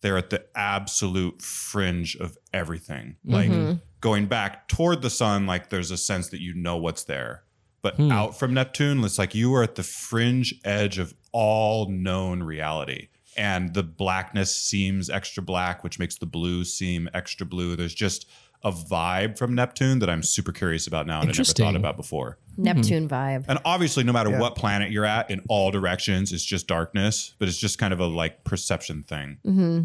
they're 0.00 0.16
at 0.16 0.30
the 0.30 0.46
absolute 0.54 1.42
fringe 1.42 2.16
of 2.16 2.38
everything. 2.54 3.16
Mm-hmm. 3.26 3.68
Like 3.68 3.78
going 4.00 4.24
back 4.24 4.68
toward 4.68 5.02
the 5.02 5.10
sun, 5.10 5.46
like 5.46 5.68
there's 5.68 5.90
a 5.90 5.98
sense 5.98 6.28
that 6.28 6.40
you 6.40 6.54
know 6.54 6.78
what's 6.78 7.04
there. 7.04 7.44
But 7.82 7.96
hmm. 7.96 8.10
out 8.10 8.38
from 8.38 8.54
Neptune, 8.54 9.04
it's 9.04 9.18
like 9.18 9.34
you 9.34 9.54
are 9.54 9.62
at 9.62 9.74
the 9.74 9.82
fringe 9.82 10.54
edge 10.64 10.98
of 10.98 11.12
all 11.32 11.90
known 11.90 12.42
reality. 12.42 13.08
And 13.36 13.74
the 13.74 13.82
blackness 13.82 14.56
seems 14.56 15.10
extra 15.10 15.42
black, 15.42 15.84
which 15.84 15.98
makes 15.98 16.16
the 16.16 16.26
blue 16.26 16.64
seem 16.64 17.10
extra 17.12 17.44
blue. 17.44 17.76
There's 17.76 17.94
just 17.94 18.26
a 18.62 18.70
vibe 18.72 19.38
from 19.38 19.54
Neptune 19.54 20.00
that 20.00 20.10
I'm 20.10 20.22
super 20.22 20.52
curious 20.52 20.86
about 20.86 21.06
now 21.06 21.20
and 21.20 21.30
I 21.30 21.32
never 21.32 21.44
thought 21.44 21.76
about 21.76 21.96
before. 21.96 22.38
Neptune 22.58 23.08
vibe. 23.08 23.46
And 23.48 23.58
obviously, 23.64 24.04
no 24.04 24.12
matter 24.12 24.30
Yeah. 24.30 24.38
what 24.40 24.54
planet 24.54 24.90
you're 24.90 25.06
at, 25.06 25.30
in 25.30 25.40
all 25.48 25.70
directions, 25.70 26.30
it's 26.32 26.44
just 26.44 26.66
darkness. 26.66 27.34
But 27.38 27.48
it's 27.48 27.56
just 27.56 27.78
kind 27.78 27.92
of 27.94 28.00
a 28.00 28.06
like 28.06 28.44
perception 28.44 29.02
thing. 29.02 29.38
Mm-hmm. 29.46 29.80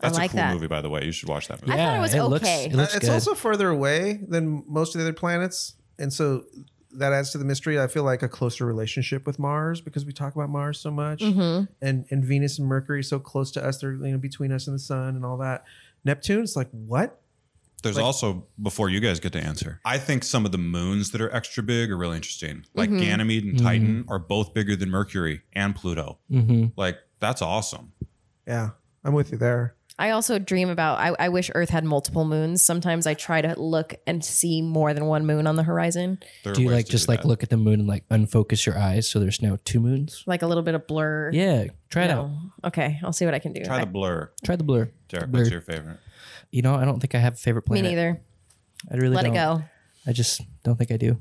That's 0.00 0.18
I 0.18 0.22
like 0.22 0.30
a 0.30 0.34
cool 0.34 0.42
that. 0.42 0.54
movie, 0.54 0.66
by 0.66 0.82
the 0.82 0.90
way. 0.90 1.04
You 1.04 1.12
should 1.12 1.28
watch 1.28 1.48
that 1.48 1.62
movie. 1.62 1.72
I 1.72 1.76
thought 1.84 1.96
it 1.96 2.00
was 2.00 2.14
looks, 2.30 2.44
okay. 2.44 2.66
it 2.66 2.74
looks 2.74 2.94
it's 2.94 3.06
good. 3.06 3.12
also 3.12 3.34
further 3.34 3.68
away 3.70 4.20
than 4.28 4.62
most 4.68 4.94
of 4.94 5.00
the 5.00 5.06
other 5.06 5.14
planets, 5.14 5.74
and 5.98 6.12
so 6.12 6.44
that 6.96 7.12
adds 7.12 7.30
to 7.32 7.38
the 7.38 7.44
mystery. 7.44 7.80
I 7.80 7.86
feel 7.88 8.04
like 8.04 8.22
a 8.22 8.28
closer 8.28 8.66
relationship 8.66 9.26
with 9.26 9.38
Mars 9.38 9.80
because 9.80 10.04
we 10.04 10.12
talk 10.12 10.34
about 10.34 10.48
Mars 10.50 10.78
so 10.78 10.90
much, 10.90 11.20
Mm-hmm. 11.22 11.64
and 11.80 12.04
and 12.10 12.24
Venus 12.24 12.58
and 12.58 12.68
Mercury 12.68 13.02
so 13.02 13.18
close 13.18 13.50
to 13.52 13.64
us. 13.64 13.78
They're 13.78 13.92
you 13.94 14.12
know 14.12 14.18
between 14.18 14.52
us 14.52 14.66
and 14.66 14.74
the 14.74 14.80
Sun 14.80 15.16
and 15.16 15.24
all 15.24 15.38
that. 15.38 15.64
Neptune, 16.04 16.42
it's 16.42 16.54
like 16.56 16.68
what? 16.70 17.20
There's 17.84 17.98
also 17.98 18.46
before 18.60 18.88
you 18.90 19.00
guys 19.00 19.20
get 19.20 19.32
to 19.34 19.40
answer. 19.40 19.80
I 19.84 19.98
think 19.98 20.24
some 20.24 20.44
of 20.44 20.52
the 20.52 20.58
moons 20.58 21.10
that 21.12 21.20
are 21.20 21.32
extra 21.32 21.62
big 21.62 21.90
are 21.90 21.96
really 21.96 22.16
interesting. 22.16 22.64
Like 22.74 22.90
Mm-hmm. 22.90 22.98
Ganymede 23.00 23.44
and 23.44 23.58
Titan 23.58 24.04
are 24.08 24.18
both 24.18 24.52
bigger 24.54 24.74
than 24.76 24.90
Mercury 24.90 25.42
and 25.52 25.74
Pluto. 25.76 26.18
Mhm. 26.30 26.72
Like 26.76 26.98
that's 27.20 27.40
awesome. 27.42 27.92
Yeah, 28.46 28.70
I'm 29.04 29.14
with 29.14 29.30
you 29.32 29.38
there. 29.38 29.74
I 29.96 30.10
also 30.10 30.40
dream 30.40 30.70
about. 30.70 30.98
I, 30.98 31.14
I 31.20 31.28
wish 31.28 31.52
Earth 31.54 31.70
had 31.70 31.84
multiple 31.84 32.24
moons. 32.24 32.62
Sometimes 32.62 33.06
I 33.06 33.14
try 33.14 33.40
to 33.42 33.54
look 33.60 33.94
and 34.08 34.24
see 34.24 34.60
more 34.60 34.92
than 34.92 35.04
one 35.06 35.24
moon 35.24 35.46
on 35.46 35.54
the 35.54 35.62
horizon, 35.62 36.18
There 36.42 36.52
Do 36.52 36.62
you 36.62 36.68
like 36.70 36.88
just 36.88 37.06
like 37.06 37.22
that. 37.22 37.28
look 37.28 37.44
at 37.44 37.48
the 37.48 37.56
moon 37.56 37.78
and 37.78 37.88
like 37.88 38.04
unfocus 38.08 38.66
your 38.66 38.76
eyes 38.76 39.08
so 39.08 39.20
there's 39.20 39.40
now 39.40 39.56
two 39.64 39.78
moons? 39.78 40.24
like 40.26 40.42
a 40.42 40.48
little 40.48 40.64
bit 40.64 40.74
of 40.74 40.88
blur. 40.88 41.30
Yeah, 41.32 41.66
try 41.90 42.06
it 42.06 42.08
No. 42.08 42.22
out. 42.64 42.68
Okay, 42.68 42.98
I'll 43.04 43.12
see 43.12 43.24
what 43.24 43.34
I 43.34 43.38
can 43.38 43.52
do. 43.52 43.64
Try 43.64 43.76
I- 43.76 43.80
the 43.80 43.86
blur. 43.86 44.32
Try 44.44 44.56
the 44.56 44.64
blur. 44.64 44.90
Derick, 45.08 45.30
Blur. 45.30 45.40
what's 45.42 45.50
your 45.52 45.60
favorite? 45.60 45.98
You 46.54 46.62
know, 46.62 46.76
I 46.76 46.84
don't 46.84 47.00
think 47.00 47.16
I 47.16 47.18
have 47.18 47.34
a 47.34 47.36
favorite 47.36 47.68
me 47.68 47.80
planet. 47.80 47.90
neither. 47.90 48.20
I 48.88 48.94
really 48.94 49.16
Let 49.16 49.24
don't. 49.24 49.34
it 49.34 49.38
go. 49.38 49.62
I 50.06 50.12
just 50.12 50.40
don't 50.62 50.76
think 50.76 50.92
I 50.92 50.96
do. 50.96 51.18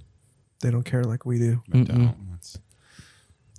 They 0.61 0.69
don't 0.69 0.83
care 0.83 1.03
like 1.03 1.25
we 1.25 1.39
do. 1.39 1.63
I 1.73 1.77
don't. 1.81 2.05
That's- 2.29 2.59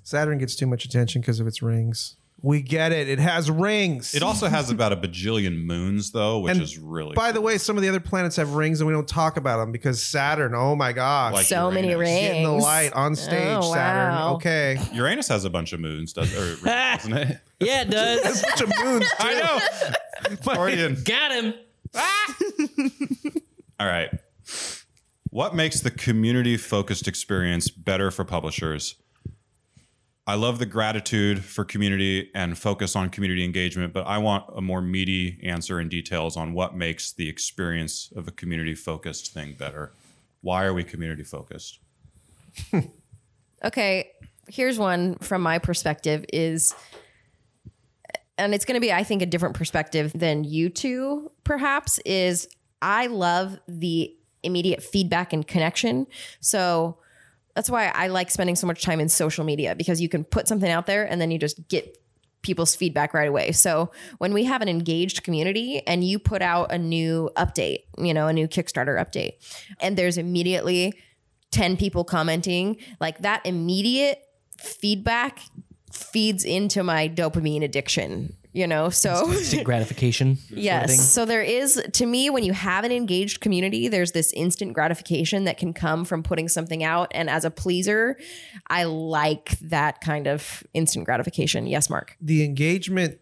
Saturn 0.05 0.39
gets 0.39 0.55
too 0.55 0.67
much 0.69 0.85
attention 0.85 1.21
because 1.21 1.41
of 1.41 1.49
its 1.49 1.63
rings. 1.63 2.15
We 2.45 2.61
get 2.61 2.93
it. 2.93 3.09
It 3.09 3.21
has 3.21 3.51
rings. 3.51 4.15
It 4.15 4.23
also 4.23 4.49
has 4.49 4.69
about 4.69 4.93
a 4.93 4.97
bajillion 4.97 5.65
moons, 5.65 6.11
though, 6.11 6.41
which 6.41 6.53
And 6.53 6.61
is 6.61 6.77
really 6.77 7.15
By 7.15 7.33
the 7.33 7.41
way, 7.41 7.57
some 7.57 7.79
of 7.79 7.83
the 7.83 7.89
other 7.89 8.01
planets 8.01 8.37
have 8.37 8.53
rings, 8.53 8.83
and 8.83 8.87
we 8.87 8.93
don't 8.93 9.09
talk 9.09 9.39
about 9.39 9.57
them 9.61 9.73
because 9.73 10.03
Saturn. 10.03 10.55
Oh 10.55 10.77
my 10.77 10.93
gosh, 10.93 11.33
Like 11.33 11.47
so 11.47 11.71
many 11.71 11.89
Uranus. 11.89 12.11
rings. 12.11 12.21
getting 12.21 12.43
the 12.43 12.51
light 12.53 12.93
on 12.93 13.13
oh, 13.13 13.15
stage. 13.15 13.57
Oh, 13.63 13.73
Saturn. 13.73 14.15
wow. 14.15 14.35
Okay, 14.35 14.79
Uranus 14.93 15.27
has 15.29 15.47
a 15.47 15.51
bunch 15.51 15.73
of 15.73 15.81
moons, 15.81 16.13
does 16.13 16.37
or 16.37 16.63
doesn't 16.67 17.15
it? 17.15 17.39
Yeah, 17.61 17.81
it 17.81 17.91
does. 17.91 18.43
A 18.43 18.47
bunch 18.47 18.61
of 18.61 18.73
moons. 18.85 19.05
Too. 19.09 19.17
I 19.21 19.41
know. 20.29 20.37
Freudian. 20.55 21.03
Got 21.03 21.33
him. 21.33 21.55
Ah! 21.95 22.35
All 23.81 23.87
right. 23.87 24.11
What 25.31 25.55
makes 25.55 25.81
the 25.81 25.91
community 25.91 26.59
focused 26.59 27.09
experience 27.09 27.71
better 27.71 28.11
for 28.11 28.25
publishers? 28.27 28.97
I 30.27 30.37
love 30.37 30.59
the 30.59 30.67
gratitude 30.67 31.45
for 31.45 31.65
community 31.65 32.31
and 32.35 32.57
focus 32.57 32.97
on 32.97 33.11
community 33.11 33.45
engagement, 33.45 33.93
but 33.93 34.07
I 34.07 34.19
want 34.19 34.45
a 34.57 34.63
more 34.63 34.81
meaty 34.81 35.39
answer 35.43 35.79
and 35.79 35.91
details 35.91 36.37
on 36.37 36.55
what 36.55 36.75
makes 36.75 37.13
the 37.13 37.29
experience 37.29 38.11
of 38.17 38.27
a 38.27 38.31
community 38.31 38.75
focused 38.75 39.35
thing 39.35 39.55
better. 39.59 39.93
Why 40.41 40.65
are 40.65 40.73
we 40.73 40.85
community 40.85 41.25
focused? 41.25 41.79
Okay, 43.65 44.11
here's 44.49 44.79
one 44.79 45.17
from 45.17 45.41
my 45.41 45.59
perspective 45.59 46.25
is 46.33 46.75
and 48.37 48.53
it's 48.53 48.65
going 48.65 48.75
to 48.75 48.81
be, 48.81 48.93
I 48.93 49.05
think, 49.05 49.23
a 49.23 49.27
different 49.27 49.55
perspective 49.55 50.13
than 50.13 50.43
you 50.43 50.69
two, 50.69 51.31
perhaps, 51.45 52.01
is 52.05 52.49
I 52.83 53.07
love 53.07 53.61
the 53.69 54.13
immediate 54.43 54.83
feedback 54.83 55.33
and 55.33 55.47
connection. 55.47 56.09
So 56.41 56.99
that's 57.55 57.71
why 57.71 57.87
I 57.89 58.09
like 58.09 58.31
spending 58.31 58.57
so 58.57 58.67
much 58.67 58.83
time 58.83 59.01
in 59.01 59.09
social 59.09 59.45
media 59.45 59.75
because 59.75 60.01
you 60.01 60.09
can 60.09 60.25
put 60.25 60.49
something 60.49 60.71
out 60.71 60.87
there 60.87 61.05
and 61.05 61.21
then 61.21 61.31
you 61.31 61.39
just 61.39 61.69
get 61.69 61.99
people's 62.43 62.77
feedback 62.77 63.15
right 63.15 63.29
away. 63.29 63.53
So 63.53 63.91
when 64.19 64.35
we 64.35 64.45
have 64.45 64.61
an 64.61 64.69
engaged 64.69 65.23
community 65.23 65.83
and 65.87 66.05
you 66.05 66.19
put 66.19 66.43
out 66.43 66.71
a 66.71 66.79
new 66.79 67.31
update, 67.37 67.85
you 67.99 68.13
know, 68.13 68.29
a 68.29 68.33
new 68.33 68.47
Kickstarter 68.47 69.01
update, 69.01 69.33
and 69.81 69.97
there's 69.97 70.19
immediately 70.19 70.95
10 71.51 71.77
people 71.77 72.05
commenting, 72.05 72.77
like 73.01 73.19
that 73.21 73.45
immediate 73.47 74.21
feedback 74.59 75.41
feeds 75.93 76.45
into 76.45 76.83
my 76.83 77.09
dopamine 77.09 77.63
addiction, 77.63 78.37
you 78.55 78.67
know? 78.67 78.89
So 78.89 79.31
Instant 79.31 79.65
gratification. 79.71 80.37
sort 80.37 80.53
of 80.53 80.59
Yes. 80.59 80.91
thing. 80.91 80.99
So 81.01 81.25
there 81.27 81.43
is, 81.43 81.83
to 81.93 82.07
me, 82.07 82.31
when 82.31 82.45
you 82.45 82.55
have 82.55 82.85
an 82.85 82.93
engaged 82.93 83.41
community, 83.41 83.89
there's 83.89 84.13
this 84.13 84.33
instant 84.33 84.73
gratification 84.73 85.45
that 85.45 85.59
can 85.59 85.75
come 85.75 86.05
from 86.07 86.23
putting 86.23 86.49
something 86.49 86.83
out. 86.83 87.09
And 87.15 87.29
as 87.29 87.45
a 87.45 87.51
pleaser, 87.51 88.17
I 88.69 88.85
like 88.85 89.59
that 89.61 90.01
kind 90.01 90.27
of 90.27 90.63
instant 90.73 91.05
gratification. 91.05 91.67
Yes, 91.67 91.91
Marc. 91.91 92.17
the 92.21 92.43
engagement 92.45 93.19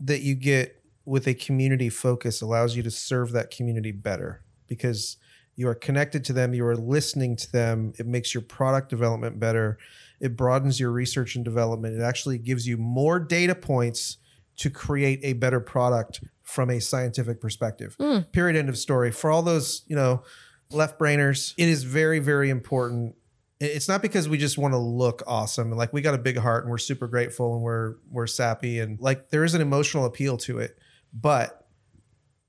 that 0.00 0.22
you 0.22 0.34
get 0.36 0.82
with 1.04 1.26
a 1.26 1.34
community 1.34 1.88
focus 1.88 2.40
allows 2.40 2.76
you 2.76 2.82
to 2.84 2.90
serve 2.90 3.32
that 3.32 3.50
community 3.50 3.90
better 3.92 4.42
because 4.68 5.16
you 5.56 5.66
are 5.66 5.74
connected 5.74 6.24
to 6.26 6.32
them, 6.32 6.54
you 6.54 6.64
are 6.64 6.76
listening 6.76 7.34
to 7.34 7.50
them. 7.50 7.92
It 7.98 8.06
makes 8.06 8.32
your 8.32 8.42
product 8.42 8.90
development 8.90 9.40
better. 9.40 9.76
It 10.20 10.36
broadens 10.36 10.78
your 10.78 10.92
research 10.92 11.34
and 11.34 11.44
development. 11.44 11.98
It 11.98 12.02
actually 12.02 12.38
gives 12.38 12.68
you 12.68 12.76
more 12.76 13.18
data 13.18 13.56
points 13.56 14.18
to 14.58 14.70
create 14.70 15.20
a 15.22 15.32
better 15.32 15.60
product 15.60 16.22
from 16.42 16.70
a 16.70 16.80
scientific 16.80 17.40
perspective. 17.40 17.96
Hmm. 17.98 18.20
Period. 18.32 18.56
End 18.56 18.68
of 18.68 18.78
story. 18.78 19.10
For 19.10 19.30
all 19.30 19.42
those, 19.42 19.82
you 19.86 19.96
know, 19.96 20.22
left 20.70 20.98
brainers, 20.98 21.54
it 21.56 21.68
is 21.68 21.84
very, 21.84 22.18
very 22.18 22.50
important 22.50 23.14
it's 23.60 23.88
not 23.88 24.02
because 24.02 24.28
we 24.28 24.38
just 24.38 24.56
want 24.56 24.72
to 24.72 24.78
look 24.78 25.22
awesome 25.26 25.68
and 25.68 25.76
like 25.76 25.92
we 25.92 26.00
got 26.00 26.14
a 26.14 26.18
big 26.18 26.36
heart 26.36 26.64
and 26.64 26.70
we're 26.70 26.78
super 26.78 27.08
grateful 27.08 27.54
and 27.54 27.62
we're 27.62 27.96
we're 28.10 28.26
sappy 28.26 28.78
and 28.78 29.00
like 29.00 29.30
there 29.30 29.44
is 29.44 29.54
an 29.54 29.60
emotional 29.60 30.04
appeal 30.04 30.36
to 30.36 30.58
it 30.58 30.78
but 31.12 31.66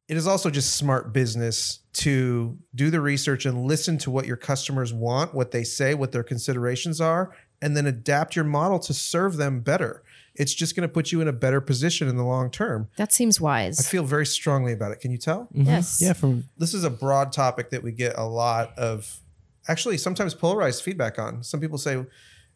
it 0.07 0.17
is 0.17 0.27
also 0.27 0.49
just 0.49 0.75
smart 0.75 1.13
business 1.13 1.79
to 1.93 2.57
do 2.75 2.89
the 2.89 3.01
research 3.01 3.45
and 3.45 3.65
listen 3.65 3.97
to 3.97 4.11
what 4.11 4.25
your 4.25 4.37
customers 4.37 4.93
want 4.93 5.33
what 5.33 5.51
they 5.51 5.63
say 5.63 5.93
what 5.93 6.11
their 6.11 6.23
considerations 6.23 7.01
are 7.01 7.31
and 7.61 7.75
then 7.75 7.87
adapt 7.87 8.35
your 8.35 8.45
model 8.45 8.77
to 8.79 8.93
serve 8.93 9.37
them 9.37 9.61
better 9.61 10.03
it's 10.39 10.53
just 10.53 10.73
going 10.73 10.87
to 10.87 10.91
put 10.91 11.11
you 11.11 11.19
in 11.19 11.27
a 11.27 11.33
better 11.33 11.59
position 11.59 12.07
in 12.07 12.15
the 12.15 12.23
long 12.23 12.49
term. 12.49 12.87
That 12.95 13.11
seems 13.11 13.41
wise. 13.41 13.77
i 13.79 13.83
feel 13.83 14.03
very 14.05 14.25
strongly 14.25 14.71
about 14.71 14.93
it. 14.93 15.01
Can 15.01 15.11
you 15.11 15.17
tell? 15.17 15.49
Mhm. 15.53 15.67
Yes. 15.67 15.99
Yeah, 16.01 16.13
from 16.13 16.45
this 16.57 16.73
is 16.73 16.85
a 16.85 16.89
broad 16.89 17.33
topic 17.33 17.69
that 17.71 17.83
we 17.83 17.91
get 17.91 18.17
a 18.17 18.23
lot 18.23 18.75
of 18.77 19.19
actually 19.67 19.97
sometimes 19.97 20.33
polarized 20.33 20.81
feedback 20.81 21.19
on. 21.19 21.43
Some 21.43 21.59
people 21.59 21.77
say 21.77 22.03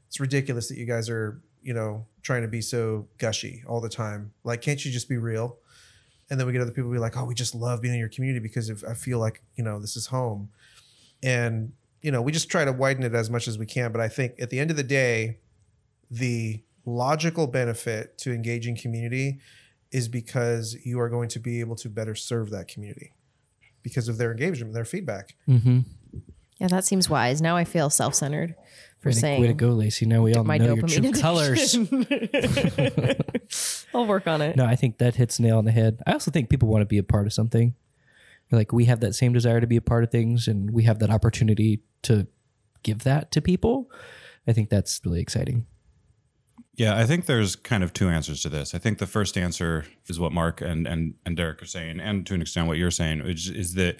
it's 0.07 0.19
ridiculous 0.19 0.69
that 0.69 0.77
you 0.77 0.85
guys 0.85 1.09
are 1.09 1.41
you 1.61 1.73
know 1.73 2.05
trying 2.21 2.41
to 2.41 2.47
be 2.47 2.61
so 2.61 3.07
gushy 3.17 3.63
all 3.67 3.81
the 3.81 3.89
time. 3.89 4.31
Like 4.45 4.61
can't 4.61 4.83
you 4.83 4.89
just 4.91 5.09
be 5.09 5.17
real? 5.17 5.57
And 6.29 6.39
then 6.39 6.47
we 6.47 6.53
get 6.53 6.61
other 6.61 6.71
people 6.71 6.89
be 6.89 6.97
like 6.99 7.17
oh 7.17 7.25
we 7.25 7.35
just 7.35 7.53
love 7.53 7.81
being 7.81 7.93
in 7.95 7.99
your 7.99 8.09
community 8.09 8.39
because 8.39 8.69
if 8.69 8.81
i 8.85 8.93
feel 8.93 9.19
like 9.19 9.43
you 9.55 9.63
know 9.63 9.77
this 9.79 9.97
is 9.97 10.07
home. 10.07 10.49
And 11.21 11.73
you 12.01 12.11
know 12.11 12.21
we 12.21 12.31
just 12.31 12.49
try 12.49 12.63
to 12.63 12.71
widen 12.71 13.03
it 13.03 13.13
as 13.13 13.29
much 13.29 13.49
as 13.49 13.57
we 13.57 13.65
can. 13.65 13.91
But 13.91 13.99
i 13.99 14.07
think 14.07 14.39
at 14.39 14.49
the 14.51 14.59
end 14.61 14.71
of 14.71 14.77
the 14.77 14.83
day 14.83 15.39
the 16.09 16.61
logical 16.85 17.47
benefit 17.47 18.17
to 18.19 18.33
engaging 18.33 18.77
community 18.77 19.39
is 19.91 20.07
because 20.07 20.75
you 20.83 20.99
are 20.99 21.09
going 21.09 21.29
to 21.29 21.39
be 21.39 21.59
able 21.59 21.75
to 21.77 21.89
better 21.89 22.15
serve 22.15 22.49
that 22.49 22.67
community 22.67 23.13
because 23.83 24.07
of 24.07 24.17
their 24.17 24.31
engagement, 24.31 24.73
their 24.73 24.85
feedback. 24.85 25.35
mm-hmm. 25.47 25.79
Yeah, 26.59 26.67
that 26.67 26.85
seems 26.85 27.09
wise. 27.09 27.41
Now 27.41 27.57
I 27.57 27.65
feel 27.65 27.89
self 27.89 28.15
centered 28.15 28.55
for 28.99 29.09
way, 29.09 29.13
to, 29.13 29.19
saying 29.19 29.41
way 29.41 29.47
to 29.47 29.53
go, 29.53 29.69
Lacey. 29.69 30.05
Now 30.05 30.21
we 30.21 30.33
all 30.33 30.43
my 30.43 30.57
know 30.57 30.75
your 30.75 30.87
true 30.87 31.01
dopamine 31.01 31.19
colors. 31.19 31.75
I'll 33.93 34.05
work 34.05 34.27
on 34.27 34.41
it. 34.41 34.55
No, 34.55 34.65
I 34.65 34.75
think 34.75 34.99
that 34.99 35.15
hits 35.15 35.39
nail 35.39 35.57
on 35.57 35.65
the 35.65 35.71
head. 35.71 36.01
I 36.07 36.13
also 36.13 36.31
think 36.31 36.49
people 36.49 36.69
want 36.69 36.81
to 36.81 36.85
be 36.85 36.99
a 36.99 37.03
part 37.03 37.25
of 37.25 37.33
something. 37.33 37.75
Like 38.51 38.71
we 38.71 38.85
have 38.85 38.99
that 38.99 39.13
same 39.13 39.33
desire 39.33 39.59
to 39.59 39.67
be 39.67 39.77
a 39.77 39.81
part 39.81 40.03
of 40.03 40.11
things, 40.11 40.47
and 40.47 40.71
we 40.71 40.83
have 40.83 40.99
that 40.99 41.09
opportunity 41.09 41.81
to 42.03 42.27
give 42.83 42.99
that 42.99 43.31
to 43.31 43.41
people. 43.41 43.89
I 44.47 44.53
think 44.53 44.69
that's 44.69 45.01
really 45.03 45.21
exciting. 45.21 45.65
Yeah, 46.75 46.97
I 46.97 47.05
think 47.05 47.27
there's 47.27 47.55
kind 47.55 47.83
of 47.83 47.93
two 47.93 48.09
answers 48.09 48.41
to 48.41 48.49
this. 48.49 48.73
I 48.73 48.79
think 48.79 48.97
the 48.97 49.05
first 49.05 49.37
answer 49.37 49.85
is 50.07 50.19
what 50.19 50.31
Marc 50.31 50.61
and 50.61 50.87
and 50.87 51.13
and 51.25 51.37
Derick 51.37 51.61
are 51.61 51.67
saying, 51.67 51.99
and 51.99 52.25
to 52.25 52.33
an 52.33 52.41
extent 52.41 52.67
what 52.67 52.77
you're 52.77 52.91
saying, 52.91 53.23
which 53.23 53.49
is 53.49 53.75
that 53.75 53.97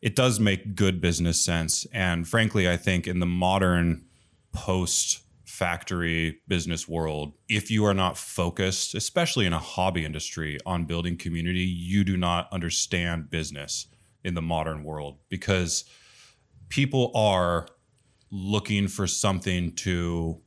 it 0.00 0.14
does 0.14 0.38
make 0.38 0.76
good 0.76 1.00
business 1.00 1.44
sense. 1.44 1.86
And 1.92 2.28
frankly, 2.28 2.68
I 2.70 2.76
think 2.76 3.08
in 3.08 3.18
the 3.18 3.26
modern 3.26 4.04
post 4.52 5.22
factory 5.44 6.38
business 6.46 6.86
world, 6.86 7.32
if 7.48 7.70
you 7.70 7.84
are 7.84 7.94
not 7.94 8.16
focused, 8.16 8.94
especially 8.94 9.46
in 9.46 9.52
a 9.52 9.58
hobby 9.58 10.04
industry, 10.04 10.58
on 10.66 10.84
building 10.84 11.16
community, 11.16 11.64
you 11.64 12.04
do 12.04 12.16
not 12.16 12.48
understand 12.52 13.30
business 13.30 13.86
in 14.22 14.34
the 14.34 14.42
modern 14.42 14.84
world 14.84 15.18
because 15.28 15.84
people 16.68 17.10
are 17.14 17.66
looking 18.30 18.86
for 18.86 19.06
something 19.06 19.72
to 19.72 20.40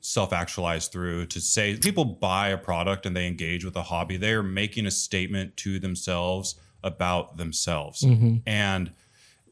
self 0.00 0.32
actualize 0.32 0.88
through 0.88 1.26
to 1.26 1.40
say 1.40 1.76
people 1.76 2.04
buy 2.04 2.48
a 2.48 2.58
product 2.58 3.04
and 3.04 3.16
they 3.16 3.26
engage 3.26 3.64
with 3.64 3.76
a 3.76 3.82
hobby 3.82 4.16
they 4.16 4.32
are 4.32 4.42
making 4.42 4.86
a 4.86 4.90
statement 4.90 5.56
to 5.56 5.78
themselves 5.78 6.54
about 6.82 7.36
themselves. 7.36 8.02
Mm-hmm. 8.02 8.36
And 8.46 8.92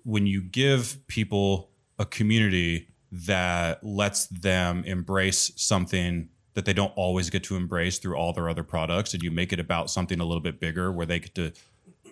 when 0.05 0.27
you 0.27 0.41
give 0.41 0.99
people 1.09 1.71
a 1.99 2.05
community 2.05 2.89
that 3.11 3.83
lets 3.83 4.27
them 4.27 4.85
embrace 4.85 5.53
something 5.57 6.29
that 6.55 6.65
they 6.65 6.73
don't 6.73 6.93
always 6.97 7.31
get 7.31 7.45
to 7.45 7.57
embrace 7.57 7.99
through 7.99 8.17
all 8.17 8.33
their 8.33 8.49
other 8.49 8.63
products 8.63 9.15
and 9.15 9.23
you 9.23 9.31
make 9.31 9.53
it 9.53 9.61
about 9.61 9.91
something 9.91 10.21
a 10.21 10.25
little 10.25 10.41
bit 10.41 10.59
bigger 10.61 10.91
where 10.91 11.07
they 11.07 11.19
get 11.19 11.35
to 11.35 11.53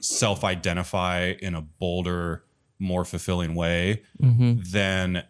self-identify 0.00 1.34
in 1.40 1.54
a 1.54 1.62
bolder 1.62 2.44
more 2.78 3.04
fulfilling 3.04 3.54
way 3.54 4.02
mm-hmm. 4.20 4.60
then 4.64 5.24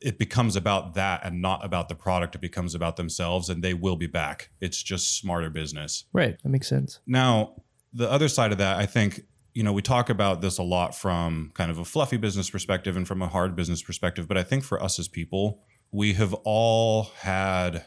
it 0.00 0.18
becomes 0.18 0.56
about 0.56 0.94
that 0.94 1.20
and 1.24 1.40
not 1.40 1.64
about 1.64 1.88
the 1.88 1.94
product. 1.94 2.34
It 2.34 2.40
becomes 2.40 2.74
about 2.74 2.96
themselves 2.96 3.48
and 3.48 3.62
they 3.62 3.74
will 3.74 3.96
be 3.96 4.06
back. 4.06 4.50
It's 4.60 4.82
just 4.82 5.18
smarter 5.18 5.50
business. 5.50 6.04
Right. 6.12 6.36
That 6.42 6.48
makes 6.48 6.68
sense. 6.68 7.00
Now, 7.06 7.62
the 7.92 8.10
other 8.10 8.28
side 8.28 8.52
of 8.52 8.58
that, 8.58 8.76
I 8.76 8.86
think, 8.86 9.22
you 9.54 9.62
know, 9.62 9.72
we 9.72 9.82
talk 9.82 10.10
about 10.10 10.40
this 10.42 10.58
a 10.58 10.62
lot 10.62 10.94
from 10.94 11.50
kind 11.54 11.70
of 11.70 11.78
a 11.78 11.84
fluffy 11.84 12.18
business 12.18 12.50
perspective 12.50 12.96
and 12.96 13.08
from 13.08 13.22
a 13.22 13.28
hard 13.28 13.56
business 13.56 13.82
perspective. 13.82 14.28
But 14.28 14.36
I 14.36 14.42
think 14.42 14.64
for 14.64 14.82
us 14.82 14.98
as 14.98 15.08
people, 15.08 15.62
we 15.90 16.12
have 16.14 16.34
all 16.44 17.04
had 17.20 17.86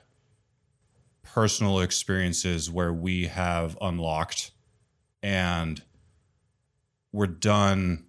personal 1.21 1.79
experiences 1.79 2.71
where 2.71 2.91
we 2.91 3.27
have 3.27 3.77
unlocked 3.81 4.51
and 5.21 5.83
we're 7.11 7.27
done 7.27 8.05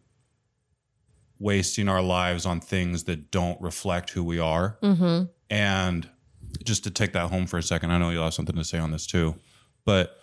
wasting 1.40 1.88
our 1.88 2.02
lives 2.02 2.46
on 2.46 2.60
things 2.60 3.04
that 3.04 3.32
don't 3.32 3.60
reflect 3.60 4.10
who 4.10 4.22
we 4.22 4.38
are. 4.38 4.78
Mm-hmm. 4.82 5.24
And 5.48 6.08
just 6.62 6.84
to 6.84 6.90
take 6.90 7.14
that 7.14 7.30
home 7.30 7.46
for 7.46 7.58
a 7.58 7.62
second, 7.62 7.90
I 7.90 7.98
know 7.98 8.10
you'll 8.10 8.24
have 8.24 8.34
something 8.34 8.54
to 8.54 8.64
say 8.64 8.78
on 8.78 8.92
this 8.92 9.06
too. 9.06 9.34
But, 9.84 10.20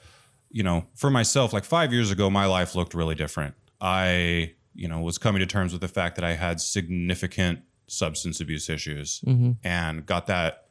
you 0.50 0.64
know, 0.64 0.86
for 0.96 1.10
myself, 1.10 1.52
like 1.52 1.66
five 1.66 1.92
years 1.92 2.12
ago, 2.12 2.30
my 2.30 2.46
life 2.46 2.76
looked 2.76 2.94
really 2.94 3.16
different. 3.16 3.56
I, 3.82 4.54
you 4.76 4.88
know, 4.88 5.02
was 5.02 5.18
coming 5.18 5.40
to 5.40 5.46
terms 5.46 5.74
with 5.74 5.82
the 5.82 5.88
fact 5.88 6.16
that 6.16 6.24
I 6.24 6.34
had 6.34 6.62
significant 6.62 7.62
substance 7.88 8.40
abuse 8.40 8.70
issues 8.70 9.22
and 9.64 10.06
got 10.06 10.28
that 10.28 10.68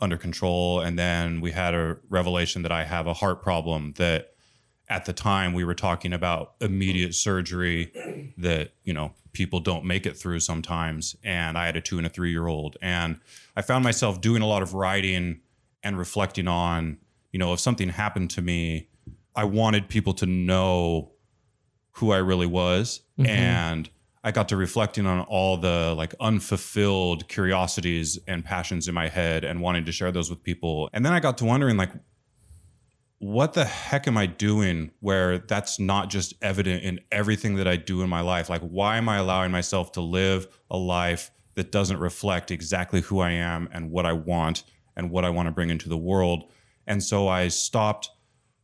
under 0.00 0.16
control. 0.16 0.80
And 0.80 0.98
then 0.98 1.42
we 1.42 1.52
had 1.52 1.74
a 1.74 1.98
revelation 2.08 2.62
that 2.62 2.72
I 2.72 2.84
have 2.84 3.06
a 3.06 3.12
heart 3.12 3.42
problem 3.42 3.92
that 3.98 4.29
at 4.90 5.04
the 5.04 5.12
time 5.12 5.52
we 5.52 5.64
were 5.64 5.74
talking 5.74 6.12
about 6.12 6.54
immediate 6.60 7.14
surgery 7.14 7.92
that, 8.36 8.72
you 8.82 8.92
know, 8.92 9.12
people 9.32 9.60
don't 9.60 9.84
make 9.84 10.04
it 10.04 10.16
through 10.16 10.40
sometimes. 10.40 11.14
And 11.22 11.56
I 11.56 11.66
had 11.66 11.76
a 11.76 11.80
two 11.80 11.96
and 11.96 12.06
a 12.06 12.10
three 12.10 12.32
year 12.32 12.48
old. 12.48 12.76
And 12.82 13.20
I 13.56 13.62
found 13.62 13.84
myself 13.84 14.20
doing 14.20 14.42
a 14.42 14.46
lot 14.46 14.62
of 14.62 14.74
writing 14.74 15.42
and 15.84 15.96
reflecting 15.96 16.48
on, 16.48 16.98
you 17.30 17.38
know, 17.38 17.52
if 17.52 17.60
something 17.60 17.88
happened 17.88 18.30
to 18.32 18.42
me, 18.42 18.88
I 19.36 19.44
wanted 19.44 19.88
people 19.88 20.12
to 20.14 20.26
know 20.26 21.12
who 21.92 22.10
I 22.10 22.18
really 22.18 22.46
was. 22.46 23.02
Mm-hmm. 23.16 23.30
And 23.30 23.90
I 24.24 24.32
got 24.32 24.48
to 24.48 24.56
reflecting 24.56 25.06
on 25.06 25.20
all 25.20 25.56
the 25.56 25.94
like 25.96 26.14
unfulfilled 26.18 27.28
curiosities 27.28 28.18
and 28.26 28.44
passions 28.44 28.88
in 28.88 28.94
my 28.94 29.08
head 29.08 29.44
and 29.44 29.60
wanting 29.60 29.84
to 29.84 29.92
share 29.92 30.10
those 30.10 30.28
with 30.28 30.42
people. 30.42 30.90
And 30.92 31.06
then 31.06 31.12
I 31.12 31.20
got 31.20 31.38
to 31.38 31.44
wondering 31.44 31.76
like 31.76 31.92
what 33.20 33.52
the 33.52 33.66
heck 33.66 34.08
am 34.08 34.16
I 34.16 34.24
doing 34.24 34.90
where 35.00 35.38
that's 35.38 35.78
not 35.78 36.08
just 36.08 36.32
evident 36.40 36.82
in 36.82 37.00
everything 37.12 37.56
that 37.56 37.68
I 37.68 37.76
do 37.76 38.02
in 38.02 38.08
my 38.08 38.22
life? 38.22 38.48
Like 38.48 38.62
why 38.62 38.96
am 38.96 39.10
I 39.10 39.18
allowing 39.18 39.52
myself 39.52 39.92
to 39.92 40.00
live 40.00 40.48
a 40.70 40.78
life 40.78 41.30
that 41.54 41.70
doesn't 41.70 41.98
reflect 41.98 42.50
exactly 42.50 43.02
who 43.02 43.20
I 43.20 43.32
am 43.32 43.68
and 43.72 43.90
what 43.90 44.06
I 44.06 44.14
want 44.14 44.64
and 44.96 45.10
what 45.10 45.26
I 45.26 45.30
want 45.30 45.48
to 45.48 45.52
bring 45.52 45.68
into 45.68 45.90
the 45.90 45.98
world? 45.98 46.50
And 46.86 47.02
so 47.02 47.28
I 47.28 47.48
stopped 47.48 48.08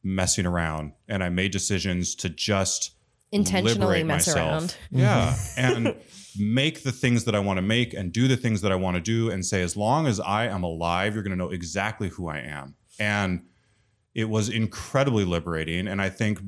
messing 0.03 0.47
around 0.47 0.93
and 1.07 1.23
I 1.23 1.29
made 1.29 1.53
decisions 1.53 2.15
to 2.17 2.31
just 2.31 2.93
Intentionally 3.33 4.05
mess 4.05 4.27
myself. 4.27 4.51
around. 4.51 4.77
Yeah. 4.91 5.37
and 5.59 5.95
make 6.39 6.83
the 6.83 6.93
things 6.93 7.25
that 7.25 7.35
I 7.35 7.41
want 7.41 7.59
to 7.59 7.63
make 7.63 7.93
and 7.93 8.11
do 8.11 8.27
the 8.27 8.39
things 8.39 8.63
that 8.63 8.73
I 8.73 8.77
want 8.77 8.95
to 8.95 9.03
do 9.03 9.31
and 9.31 9.45
say, 9.45 9.61
as 9.61 9.77
long 9.77 10.07
as 10.07 10.19
I 10.19 10.47
am 10.47 10.63
alive, 10.63 11.13
you're 11.13 11.23
going 11.23 11.37
to 11.37 11.45
know 11.45 11.51
exactly 11.51 12.09
who 12.09 12.29
I 12.29 12.39
am. 12.39 12.75
And 12.99 13.43
it 14.17 14.31
was 14.31 14.49
incredibly 14.49 15.27
liberating. 15.27 15.87
And 15.87 16.01
I 16.01 16.09
think 16.09 16.41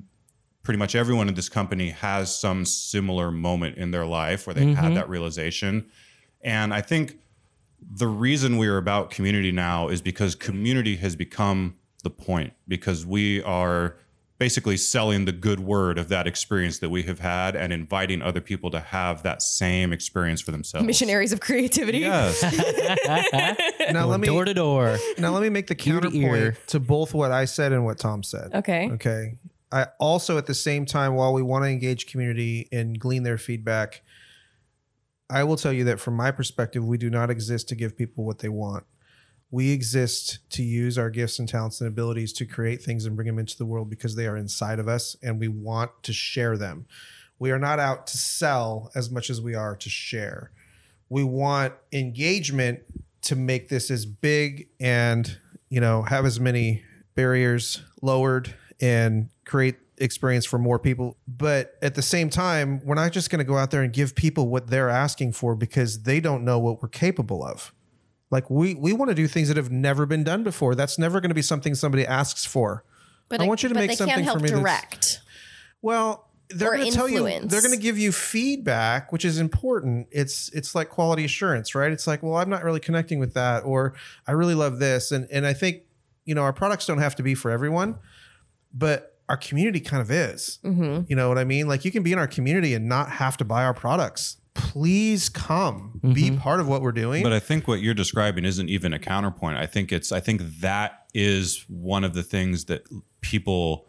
pretty 0.63 0.79
much 0.79 0.95
everyone 0.95 1.29
in 1.29 1.35
this 1.35 1.51
company 1.51 1.91
has 1.91 2.35
some 2.35 2.65
similar 2.65 3.31
moment 3.31 3.77
in 3.77 3.91
their 3.91 4.07
life 4.07 4.47
where 4.47 4.55
they 4.55 4.73
had 4.73 4.85
mm-hmm. 4.85 4.95
that 4.95 5.09
realization. 5.11 5.85
And 6.41 6.73
I 6.73 6.81
think 6.81 7.19
the 7.79 8.07
reason 8.07 8.57
we 8.57 8.69
are 8.69 8.79
about 8.79 9.11
community 9.11 9.53
now 9.53 9.89
is 9.89 10.01
because 10.01 10.35
community 10.35 10.97
has 10.97 11.15
become 11.15 11.77
the 12.05 12.11
point 12.11 12.55
because 12.67 13.05
we 13.05 13.43
are 13.43 13.99
basically 14.39 14.77
selling 14.77 15.25
the 15.25 15.33
good 15.33 15.59
word 15.61 15.99
of 15.99 16.09
that 16.09 16.27
experience 16.27 16.79
that 16.79 16.91
we 16.91 17.03
have 17.03 17.19
had 17.19 17.57
and 17.57 17.73
inviting 17.73 18.23
other 18.23 18.41
people 18.41 18.71
to 18.71 18.79
have 18.81 19.23
that 19.25 19.43
same 19.43 19.93
experience 19.93 20.41
for 20.41 20.53
themselves. 20.53 20.87
Missionaries 20.87 21.33
of 21.33 21.41
creativity. 21.41 21.99
Yes. 21.99 22.43
Now 23.93 24.07
let 24.07 24.21
me 24.21 24.27
door 24.27 24.45
to 24.45 24.53
door. 24.55 24.99
now 25.19 25.31
let 25.33 25.43
me 25.43 25.49
make 25.49 25.67
the 25.67 25.75
Ear 25.75 26.01
to 26.01 26.09
counterpoint 26.11 26.37
ear. 26.37 26.57
to 26.69 26.79
both 26.79 27.15
what 27.15 27.33
I 27.33 27.47
said 27.47 27.73
and 27.73 27.85
what 27.85 27.99
Tom 27.99 28.23
said. 28.23 28.55
Okay. 28.55 28.91
Okay. 28.93 29.39
I 29.73 29.87
also, 29.99 30.37
at 30.39 30.47
the 30.47 30.55
same 30.55 30.85
time, 30.85 31.15
while 31.15 31.33
we 31.33 31.43
want 31.43 31.65
to 31.65 31.69
engage 31.69 32.07
community 32.07 32.69
and 32.71 32.99
glean 32.99 33.23
their 33.23 33.39
feedback, 33.39 34.03
I 35.31 35.45
will 35.45 35.57
tell 35.57 35.73
you 35.73 35.85
that 35.85 36.01
from 36.01 36.15
my 36.17 36.31
perspective, 36.31 36.85
we 36.85 36.99
do 36.99 37.11
not 37.11 37.31
exist 37.31 37.69
to 37.71 37.75
give 37.75 37.97
people 37.97 38.25
what 38.25 38.39
they 38.39 38.49
want. 38.49 38.85
We 39.51 39.73
exist 39.73 40.41
to 40.51 40.63
use 40.63 40.99
our 40.99 41.09
gifts 41.09 41.39
and 41.39 41.49
talents 41.49 41.81
and 41.81 41.89
abilities 41.89 42.33
to 42.35 42.45
create 42.45 42.83
things 42.83 43.07
and 43.07 43.17
bring 43.17 43.27
them 43.27 43.39
into 43.39 43.57
the 43.57 43.65
world 43.65 43.89
because 43.89 44.15
they 44.15 44.27
are 44.27 44.37
inside 44.37 44.79
of 44.79 44.89
us 44.89 45.17
and 45.23 45.41
we 45.41 45.49
want 45.49 45.91
to 46.03 46.13
share 46.13 46.59
them. 46.59 46.87
We 47.39 47.51
are 47.51 47.59
not 47.59 47.79
out 47.79 48.07
to 48.09 48.19
sell 48.19 48.91
as 48.95 49.11
much 49.11 49.31
as 49.31 49.41
we 49.41 49.55
are 49.55 49.77
to 49.77 49.89
share. 49.89 50.51
We 51.09 51.25
want 51.25 51.75
engagement 51.93 52.81
to 53.23 53.37
make 53.37 53.69
this 53.69 53.91
as 53.91 54.05
big 54.05 54.69
and, 54.81 55.39
you 55.71 55.81
know, 55.81 56.03
have 56.03 56.27
as 56.27 56.39
many 56.39 56.83
barriers 57.15 57.83
lowered 58.03 58.55
and 58.81 59.31
create 59.45 59.77
experience 59.97 60.45
for 60.45 60.59
more 60.59 60.79
people. 60.79 61.17
But 61.27 61.77
at 61.83 61.95
the 61.95 62.03
same 62.03 62.31
time, 62.31 62.81
we're 62.85 62.95
not 62.95 63.13
just 63.13 63.31
going 63.31 63.39
to 63.39 63.45
go 63.45 63.57
out 63.57 63.71
there 63.71 63.83
and 63.83 63.93
give 63.93 64.15
people 64.15 64.49
what 64.49 64.69
they're 64.69 64.91
asking 64.91 65.33
for 65.33 65.55
because 65.55 66.03
they 66.03 66.21
don't 66.21 66.45
know 66.45 66.59
what 66.59 66.83
we're 66.83 66.89
capable 66.89 67.45
of. 67.45 67.73
Like 68.31 68.51
we 68.51 68.75
we 68.75 68.93
want 68.93 69.11
to 69.11 69.15
do 69.15 69.27
things 69.27 69.49
that 69.49 69.57
have 69.57 69.71
never 69.71 70.07
been 70.07 70.25
done 70.25 70.43
before. 70.43 70.75
That's 70.75 70.99
never 70.99 71.21
going 71.21 71.31
to 71.31 71.35
be 71.35 71.43
something 71.43 71.75
somebody 71.75 72.07
asks 72.07 72.45
for. 72.45 72.85
But 73.29 73.41
I 73.41 73.47
want 73.47 73.63
you 73.63 73.69
to 73.69 73.75
make 73.75 73.93
something 73.93 74.25
for 74.25 74.39
me 74.39 74.49
direct. 74.49 75.21
Well, 75.83 76.29
they're 76.51 76.75
going 76.75 76.91
to 76.91 76.97
tell 76.97 77.09
you 77.09 77.23
they're 77.23 77.61
going 77.63 77.75
to 77.75 77.81
give 77.81 77.99
you 77.99 78.11
feedback, 78.13 79.13
which 79.13 79.25
is 79.25 79.39
important. 79.39 80.09
It's 80.11 80.49
it's 80.51 80.75
like 80.75 80.89
quality 80.89 81.25
assurance, 81.25 81.75
right? 81.75 81.93
It's 81.93 82.07
like, 82.07 82.23
well, 82.23 82.37
I'm 82.37 82.49
not 82.49 82.65
really 82.65 82.81
connecting 82.81 83.19
with 83.19 83.35
that, 83.35 83.65
or 83.65 83.95
I 84.27 84.33
really 84.33 84.55
love 84.55 84.79
this, 84.79 85.13
and 85.13 85.29
and 85.31 85.47
I 85.47 85.53
think 85.53 85.83
you 86.25 86.35
know 86.35 86.43
our 86.43 86.53
products 86.53 86.87
don't 86.87 86.99
have 86.99 87.17
to 87.17 87.23
be 87.23 87.35
for 87.35 87.51
everyone, 87.51 87.99
but 88.73 89.19
our 89.29 89.37
community 89.37 89.81
kind 89.81 90.01
of 90.01 90.11
is. 90.11 90.59
Mm-hmm. 90.65 91.03
You 91.09 91.17
know 91.17 91.29
what 91.29 91.39
I 91.39 91.45
mean? 91.45 91.69
Like 91.69 91.85
you 91.85 91.91
can 91.91 92.03
be 92.03 92.13
in 92.13 92.19
our 92.19 92.27
community 92.27 92.75
and 92.75 92.89
not 92.89 93.11
have 93.11 93.37
to 93.39 93.45
buy 93.45 93.65
our 93.65 93.75
products. 93.75 94.39
Please 94.59 95.29
come, 95.29 96.01
be 96.03 96.25
mm-hmm. 96.25 96.39
part 96.39 96.59
of 96.61 96.69
what 96.69 96.83
we're 96.83 96.93
doing. 96.93 97.23
But 97.23 97.33
I 97.33 97.39
think 97.39 97.69
what 97.69 97.81
you're 97.81 97.95
describing 97.95 98.45
isn't 98.45 98.69
even 98.69 98.93
a 98.93 98.99
counterpoint. 98.99 99.57
I 99.57 99.67
think 99.67 99.93
it's 99.93 100.11
I 100.11 100.21
think 100.21 100.43
that 100.61 101.07
is 101.15 101.65
one 101.69 102.05
of 102.05 102.13
the 102.15 102.23
things 102.23 102.65
that 102.67 102.83
people 103.21 103.87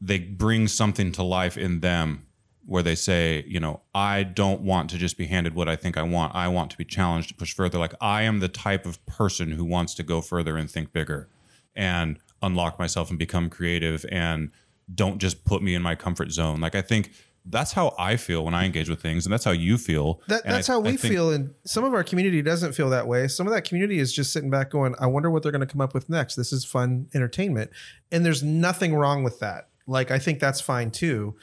they 0.00 0.18
bring 0.18 0.68
something 0.68 1.12
to 1.12 1.22
life 1.22 1.56
in 1.56 1.80
them 1.80 2.26
where 2.64 2.82
they 2.82 2.94
say, 2.94 3.44
you 3.46 3.60
know, 3.60 3.82
I 3.94 4.22
don't 4.22 4.62
want 4.62 4.90
to 4.90 4.98
just 4.98 5.18
be 5.18 5.26
handed 5.26 5.54
what 5.54 5.68
I 5.68 5.76
think 5.76 5.96
I 5.96 6.02
want. 6.02 6.34
I 6.34 6.48
want 6.48 6.70
to 6.70 6.76
be 6.76 6.84
challenged 6.84 7.28
to 7.28 7.34
push 7.34 7.54
further. 7.54 7.78
Like 7.78 7.94
I 8.00 8.22
am 8.22 8.40
the 8.40 8.48
type 8.48 8.86
of 8.86 9.04
person 9.06 9.52
who 9.52 9.64
wants 9.64 9.94
to 9.96 10.02
go 10.02 10.20
further 10.20 10.56
and 10.56 10.70
think 10.70 10.92
bigger 10.92 11.28
and 11.76 12.18
unlock 12.42 12.78
myself 12.78 13.10
and 13.10 13.18
become 13.18 13.50
creative 13.50 14.04
and 14.10 14.50
don't 14.92 15.18
just 15.18 15.44
put 15.44 15.62
me 15.62 15.74
in 15.74 15.82
my 15.82 15.94
comfort 15.94 16.32
zone. 16.32 16.60
Like 16.60 16.74
I 16.74 16.82
think 16.82 17.12
that's 17.44 17.72
how 17.72 17.94
I 17.98 18.16
feel 18.16 18.44
when 18.44 18.54
I 18.54 18.64
engage 18.64 18.88
with 18.88 19.00
things 19.02 19.26
and 19.26 19.32
that's 19.32 19.44
how 19.44 19.50
you 19.50 19.76
feel. 19.76 20.20
That, 20.28 20.44
that's 20.44 20.68
I- 20.68 20.74
how 20.74 20.80
we 20.80 20.96
think- 20.96 21.12
feel, 21.12 21.32
and 21.32 21.52
some 21.64 21.82
of 21.84 21.92
our 21.94 22.04
community 22.04 22.40
doesn't 22.42 22.72
feel 22.72 22.88
that 22.90 23.06
way. 23.08 23.26
Some 23.28 23.46
of 23.46 23.52
that 23.52 23.64
community 23.64 23.98
is 23.98 24.12
just 24.12 24.32
sitting 24.32 24.48
back, 24.50 24.70
going, 24.70 24.94
"I 25.00 25.06
wonder 25.06 25.30
what 25.30 25.42
they're 25.42 25.52
going 25.52 25.66
to 25.66 25.72
come 25.72 25.80
up 25.80 25.92
with 25.94 26.08
next. 26.08 26.36
This 26.36 26.52
is 26.52 26.64
fun 26.64 27.08
entertainment," 27.14 27.70
and 28.12 28.24
there's 28.24 28.42
nothing 28.42 28.94
wrong 28.94 29.24
with 29.24 29.40
that. 29.40 29.68
Like 29.86 30.10
I 30.10 30.18
think 30.18 30.38
that's 30.38 30.60
fine 30.60 30.90
too. 30.92 31.34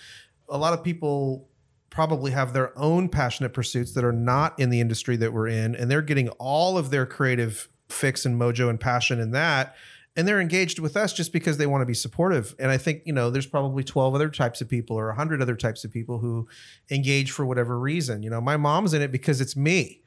A 0.48 0.58
lot 0.58 0.74
of 0.74 0.84
people 0.84 1.48
probably 1.90 2.32
have 2.32 2.54
their 2.54 2.78
own 2.80 3.10
passionate 3.10 3.54
pursuits 3.54 3.94
that 3.94 4.04
are 4.06 4.14
not 4.14 4.58
in 4.60 4.70
the 4.70 4.80
industry 4.80 5.18
that 5.18 5.34
we're 5.34 5.48
in, 5.48 5.76
and 5.76 5.92
they're 5.92 6.02
getting 6.02 6.30
all 6.40 6.78
of 6.78 6.92
their 6.92 7.06
creative 7.06 7.68
fix 7.90 8.26
and 8.26 8.40
mojo 8.40 8.70
and 8.70 8.80
passion 8.80 9.20
in 9.20 9.32
that. 9.32 9.76
And 10.16 10.28
they're 10.28 10.42
engaged 10.42 10.80
with 10.80 10.98
us 10.98 11.14
just 11.14 11.32
because 11.32 11.58
they 11.58 11.68
want 11.68 11.82
to 11.82 11.86
be 11.86 11.94
supportive. 11.94 12.56
And 12.60 12.72
I 12.72 12.78
think, 12.78 13.04
you 13.06 13.14
know, 13.14 13.30
there's 13.30 13.46
probably 13.46 13.84
12 13.84 14.16
other 14.16 14.30
types 14.30 14.60
of 14.60 14.68
people 14.68 14.98
or 14.98 15.08
100 15.08 15.42
other 15.42 15.56
types 15.56 15.84
of 15.84 15.92
people 15.92 16.20
who 16.20 16.48
engage 16.92 17.32
for 17.32 17.46
whatever 17.46 17.80
reason. 17.80 18.24
You 18.24 18.30
know, 18.30 18.42
my 18.42 18.58
mom's 18.58 18.94
in 18.94 19.02
it 19.02 19.12
because 19.12 19.40
it's 19.40 19.56
me, 19.56 20.02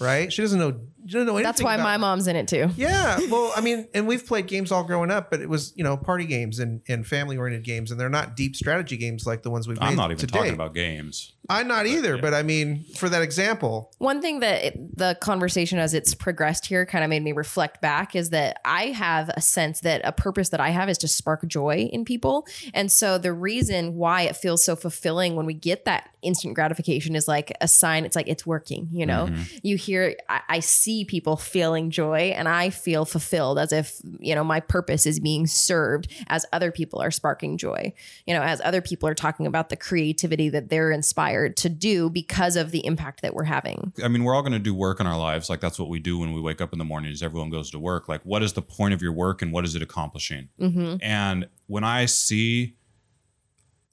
right? 0.00 0.32
She 0.32 0.42
doesn't 0.42 0.58
know, 0.58 0.80
she 1.06 1.12
doesn't 1.12 1.26
know 1.26 1.34
anything. 1.34 1.44
That's 1.44 1.62
why 1.62 1.74
about- 1.74 1.84
my 1.84 1.96
mom's 1.96 2.26
in 2.28 2.36
it 2.36 2.48
too. 2.48 2.70
Yeah. 2.76 3.18
Well, 3.28 3.52
I 3.54 3.60
mean, 3.60 3.86
and 3.92 4.06
we've 4.06 4.26
played 4.26 4.46
games 4.46 4.72
all 4.72 4.84
growing 4.84 5.10
up, 5.10 5.30
but 5.30 5.40
it 5.40 5.48
was, 5.50 5.74
you 5.76 5.84
know, 5.84 5.98
party 5.98 6.24
games 6.24 6.60
and, 6.60 6.80
and 6.88 7.06
family 7.06 7.36
oriented 7.36 7.62
games. 7.62 7.90
And 7.90 8.00
they're 8.00 8.08
not 8.08 8.36
deep 8.36 8.56
strategy 8.56 8.96
games 8.96 9.26
like 9.26 9.42
the 9.42 9.50
ones 9.50 9.68
we've 9.68 9.76
I'm 9.82 9.96
not 9.96 10.10
even 10.10 10.18
today. 10.18 10.38
talking 10.38 10.54
about 10.54 10.72
games. 10.72 11.34
I'm 11.50 11.66
not 11.68 11.86
either, 11.86 12.14
yeah. 12.14 12.20
but 12.20 12.32
I 12.34 12.42
mean, 12.42 12.84
for 12.96 13.08
that 13.08 13.22
example, 13.22 13.90
One 13.98 14.20
thing 14.22 14.40
that 14.40 14.64
it, 14.64 14.98
the 14.98 15.16
conversation 15.20 15.78
as 15.78 15.94
it's 15.94 16.14
progressed 16.14 16.66
here 16.66 16.84
kind 16.86 17.04
of 17.04 17.10
made 17.10 17.22
me 17.22 17.32
reflect 17.32 17.80
back 17.80 18.14
is 18.14 18.30
that 18.30 18.60
I 18.64 18.86
have 18.86 19.28
a 19.30 19.40
sense 19.40 19.80
that 19.80 20.00
a 20.04 20.12
purpose 20.12 20.50
that 20.50 20.60
I 20.60 20.70
have 20.70 20.88
is 20.88 20.98
to 20.98 21.08
spark 21.08 21.46
joy 21.46 21.88
in 21.92 22.04
people. 22.04 22.46
And 22.74 22.90
so 22.92 23.18
the 23.18 23.32
reason 23.32 23.94
why 23.94 24.22
it 24.22 24.36
feels 24.36 24.64
so 24.64 24.76
fulfilling 24.76 25.36
when 25.36 25.46
we 25.46 25.54
get 25.54 25.84
that 25.86 26.10
instant 26.22 26.54
gratification 26.54 27.14
is 27.14 27.28
like 27.28 27.52
a 27.60 27.68
sign 27.68 28.04
it's 28.04 28.16
like 28.16 28.28
it's 28.28 28.44
working, 28.46 28.88
you 28.92 29.06
know? 29.06 29.26
Mm-hmm. 29.26 29.42
You 29.62 29.76
hear, 29.88 30.14
I, 30.28 30.40
I 30.48 30.60
see 30.60 31.04
people 31.04 31.36
feeling 31.36 31.90
joy 31.90 32.32
and 32.36 32.46
I 32.46 32.70
feel 32.70 33.04
fulfilled 33.04 33.58
as 33.58 33.72
if, 33.72 34.00
you 34.20 34.34
know, 34.34 34.44
my 34.44 34.60
purpose 34.60 35.06
is 35.06 35.18
being 35.18 35.46
served 35.46 36.12
as 36.28 36.44
other 36.52 36.70
people 36.70 37.00
are 37.00 37.10
sparking 37.10 37.56
joy, 37.56 37.92
you 38.26 38.34
know, 38.34 38.42
as 38.42 38.60
other 38.62 38.82
people 38.82 39.08
are 39.08 39.14
talking 39.14 39.46
about 39.46 39.70
the 39.70 39.76
creativity 39.76 40.48
that 40.50 40.68
they're 40.68 40.90
inspired 40.90 41.56
to 41.56 41.68
do 41.68 42.10
because 42.10 42.56
of 42.56 42.70
the 42.70 42.84
impact 42.84 43.22
that 43.22 43.34
we're 43.34 43.44
having. 43.44 43.92
I 44.04 44.08
mean, 44.08 44.24
we're 44.24 44.34
all 44.34 44.42
going 44.42 44.52
to 44.52 44.58
do 44.58 44.74
work 44.74 45.00
in 45.00 45.06
our 45.06 45.18
lives. 45.18 45.48
Like 45.48 45.60
that's 45.60 45.78
what 45.78 45.88
we 45.88 45.98
do 45.98 46.18
when 46.18 46.32
we 46.32 46.40
wake 46.40 46.60
up 46.60 46.72
in 46.72 46.78
the 46.78 46.84
morning. 46.84 47.10
Is 47.10 47.22
everyone 47.22 47.50
goes 47.50 47.70
to 47.70 47.78
work? 47.78 48.08
Like, 48.08 48.20
what 48.24 48.42
is 48.42 48.52
the 48.52 48.62
point 48.62 48.92
of 48.92 49.00
your 49.00 49.12
work 49.12 49.40
and 49.40 49.52
what 49.52 49.64
is 49.64 49.74
it 49.74 49.82
accomplishing? 49.82 50.50
Mm-hmm. 50.60 50.96
And 51.00 51.48
when 51.66 51.84
I 51.84 52.04
see 52.04 52.76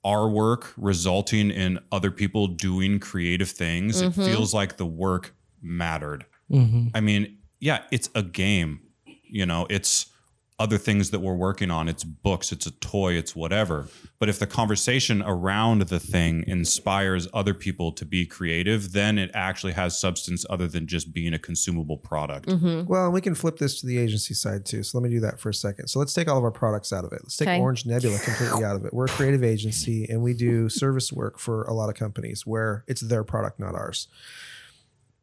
our 0.04 0.28
work 0.28 0.72
resulting 0.76 1.50
in 1.50 1.80
other 1.90 2.12
people 2.12 2.46
doing 2.46 3.00
creative 3.00 3.50
things, 3.50 4.00
it 4.00 4.12
mm-hmm. 4.12 4.24
feels 4.24 4.54
like 4.54 4.76
the 4.76 4.86
work 4.86 5.34
mattered. 5.66 6.24
Mm-hmm. 6.50 6.88
I 6.94 7.00
mean, 7.00 7.38
yeah, 7.60 7.82
it's 7.90 8.08
a 8.14 8.22
game. 8.22 8.80
You 9.28 9.46
know, 9.46 9.66
it's 9.68 10.06
other 10.58 10.78
things 10.78 11.10
that 11.10 11.20
we're 11.20 11.34
working 11.34 11.70
on. 11.70 11.86
It's 11.88 12.02
books, 12.02 12.50
it's 12.50 12.64
a 12.64 12.70
toy, 12.70 13.12
it's 13.12 13.36
whatever. 13.36 13.88
But 14.18 14.30
if 14.30 14.38
the 14.38 14.46
conversation 14.46 15.22
around 15.22 15.82
the 15.88 16.00
thing 16.00 16.44
inspires 16.46 17.28
other 17.34 17.52
people 17.52 17.92
to 17.92 18.06
be 18.06 18.24
creative, 18.24 18.92
then 18.92 19.18
it 19.18 19.30
actually 19.34 19.74
has 19.74 19.98
substance 20.00 20.46
other 20.48 20.66
than 20.66 20.86
just 20.86 21.12
being 21.12 21.34
a 21.34 21.38
consumable 21.38 21.98
product. 21.98 22.48
Mm-hmm. 22.48 22.86
well, 22.86 23.10
we 23.12 23.20
can 23.20 23.34
flip 23.34 23.58
this 23.58 23.80
to 23.80 23.86
the 23.86 23.98
agency 23.98 24.32
side 24.32 24.64
too. 24.64 24.82
So 24.82 24.96
let 24.98 25.04
me 25.06 25.10
do 25.10 25.20
that 25.20 25.38
for 25.38 25.50
a 25.50 25.54
second. 25.54 25.88
So 25.88 25.98
let's 25.98 26.14
take 26.14 26.26
all 26.28 26.38
of 26.38 26.44
our 26.44 26.50
products 26.50 26.90
out 26.90 27.04
of 27.04 27.12
it. 27.12 27.20
Let's 27.22 27.36
take 27.36 27.48
Okay. 27.48 27.60
Orange 27.60 27.84
Nebula 27.84 28.18
completely 28.18 28.64
out 28.64 28.76
of 28.76 28.84
it. 28.86 28.94
We're 28.94 29.04
a 29.04 29.08
creative 29.08 29.44
agency 29.44 30.06
and 30.08 30.22
we 30.22 30.32
do 30.32 30.70
service 30.70 31.12
work 31.12 31.38
for 31.38 31.64
a 31.64 31.74
lot 31.74 31.90
of 31.90 31.96
companies 31.96 32.46
where 32.46 32.82
it's 32.88 33.02
their 33.02 33.24
product, 33.24 33.60
not 33.60 33.74
ours. 33.74 34.08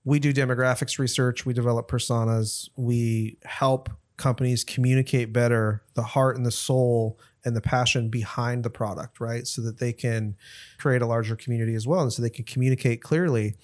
We 0.05 0.19
do 0.19 0.33
demographics 0.33 0.99
research, 0.99 1.45
we 1.45 1.53
develop 1.53 1.89
personas, 1.89 2.69
we 2.75 3.37
help 3.43 3.89
companies 4.17 4.63
communicate 4.63 5.33
better 5.33 5.83
the 5.95 6.03
heart 6.03 6.37
and 6.37 6.45
the 6.45 6.51
soul 6.51 7.19
and 7.45 7.55
the 7.55 7.61
passion 7.61 8.09
behind 8.09 8.63
the 8.63 8.69
product, 8.69 9.19
right? 9.19 9.47
So 9.47 9.61
that 9.63 9.79
they 9.79 9.93
can 9.93 10.35
create 10.77 11.01
a 11.01 11.05
larger 11.05 11.35
community 11.35 11.75
as 11.75 11.87
well 11.87 12.01
and 12.01 12.13
so 12.13 12.21
they 12.21 12.29
can 12.29 12.45
communicate 12.45 13.01
clearly. 13.01 13.55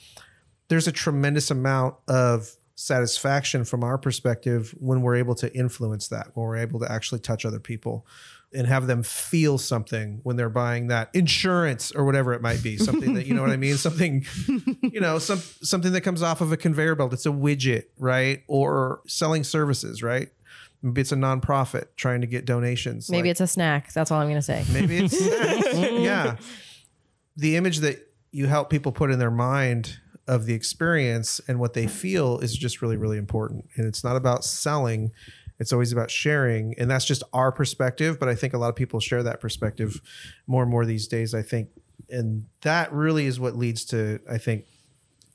There's 0.67 0.87
a 0.87 0.91
tremendous 0.91 1.51
amount 1.51 1.95
of 2.07 2.49
satisfaction 2.75 3.65
from 3.65 3.83
our 3.83 3.97
perspective 3.97 4.73
when 4.77 5.01
we're 5.01 5.15
able 5.15 5.35
to 5.35 5.53
influence 5.53 6.07
that, 6.07 6.27
when 6.33 6.45
we're 6.45 6.57
able 6.57 6.79
to 6.79 6.91
actually 6.91 7.19
touch 7.19 7.45
other 7.45 7.59
people 7.59 8.05
and 8.53 8.65
have 8.65 8.87
them 8.87 9.03
feel 9.03 9.57
something 9.57 10.19
when 10.23 10.35
they're 10.35 10.49
buying 10.49 10.87
that 10.87 11.09
insurance 11.13 11.91
or 11.91 12.03
whatever 12.03 12.33
it 12.33 12.41
might 12.41 12.63
be 12.63 12.77
something 12.77 13.13
that 13.13 13.27
you 13.27 13.33
know 13.33 13.41
what 13.41 13.51
i 13.51 13.57
mean 13.57 13.77
something 13.87 14.25
you 14.81 14.99
know 14.99 15.19
some 15.19 15.37
something 15.61 15.91
that 15.91 16.01
comes 16.01 16.23
off 16.23 16.41
of 16.41 16.51
a 16.51 16.57
conveyor 16.57 16.95
belt 16.95 17.13
it's 17.13 17.25
a 17.27 17.29
widget 17.29 17.83
right 17.97 18.43
or 18.47 19.01
selling 19.07 19.43
services 19.43 20.01
right 20.01 20.29
Maybe 20.81 21.01
it's 21.01 21.11
a 21.11 21.15
nonprofit 21.15 21.87
trying 21.97 22.21
to 22.21 22.27
get 22.27 22.45
donations. 22.45 23.09
Maybe 23.09 23.27
Like, 23.27 23.31
it's 23.31 23.41
a 23.41 23.47
snack. 23.47 23.91
That's 23.91 24.11
all 24.11 24.21
I'm 24.21 24.29
gonna 24.29 24.41
say. 24.41 24.63
maybe 24.71 24.97
it's 24.97 25.17
snacks. 25.19 25.73
yeah. 25.99 26.37
The 27.35 27.57
image 27.57 27.79
that 27.79 28.07
you 28.31 28.47
help 28.47 28.69
people 28.69 28.91
put 28.91 29.11
in 29.11 29.19
their 29.19 29.31
mind 29.31 29.97
of 30.27 30.45
the 30.45 30.53
experience 30.53 31.41
and 31.47 31.59
what 31.59 31.73
they 31.73 31.87
feel 31.87 32.39
is 32.39 32.55
just 32.55 32.81
really, 32.81 32.95
really 32.95 33.17
important. 33.17 33.65
And 33.75 33.87
it's 33.87 34.03
not 34.03 34.15
about 34.15 34.45
selling. 34.45 35.11
It's 35.59 35.73
always 35.73 35.91
about 35.91 36.09
sharing. 36.09 36.73
And 36.77 36.89
that's 36.89 37.05
just 37.05 37.23
our 37.33 37.51
perspective. 37.51 38.19
But 38.19 38.29
I 38.29 38.35
think 38.35 38.53
a 38.53 38.57
lot 38.57 38.69
of 38.69 38.75
people 38.75 38.99
share 38.99 39.23
that 39.23 39.41
perspective 39.41 40.01
more 40.47 40.63
and 40.63 40.71
more 40.71 40.85
these 40.85 41.07
days, 41.07 41.33
I 41.33 41.41
think. 41.41 41.69
And 42.09 42.45
that 42.61 42.91
really 42.93 43.25
is 43.25 43.39
what 43.39 43.55
leads 43.55 43.85
to, 43.85 44.19
I 44.29 44.37
think, 44.37 44.65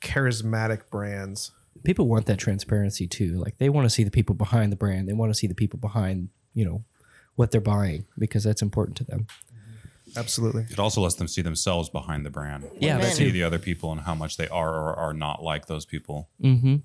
charismatic 0.00 0.90
brands. 0.90 1.52
People 1.84 2.08
want 2.08 2.26
that 2.26 2.38
transparency 2.38 3.06
too. 3.06 3.36
Like 3.36 3.58
they 3.58 3.68
want 3.68 3.84
to 3.84 3.90
see 3.90 4.04
the 4.04 4.10
people 4.10 4.34
behind 4.34 4.72
the 4.72 4.76
brand. 4.76 5.08
They 5.08 5.12
want 5.12 5.30
to 5.30 5.34
see 5.34 5.46
the 5.46 5.54
people 5.54 5.78
behind, 5.78 6.30
you 6.54 6.64
know, 6.64 6.84
what 7.34 7.50
they're 7.50 7.60
buying 7.60 8.06
because 8.18 8.44
that's 8.44 8.62
important 8.62 8.96
to 8.98 9.04
them. 9.04 9.26
Absolutely. 10.16 10.66
It 10.70 10.78
also 10.78 11.00
lets 11.00 11.16
them 11.16 11.28
see 11.28 11.42
themselves 11.42 11.88
behind 11.88 12.24
the 12.24 12.30
brand. 12.30 12.70
Yeah, 12.78 12.96
Amen. 12.96 13.10
see 13.10 13.30
the 13.30 13.42
other 13.42 13.58
people 13.58 13.90
and 13.92 14.02
how 14.02 14.14
much 14.14 14.36
they 14.36 14.48
are 14.48 14.72
or 14.72 14.94
are 14.94 15.12
not 15.12 15.42
like 15.42 15.66
those 15.66 15.84
people. 15.84 16.28
Mm-hmm. 16.42 16.76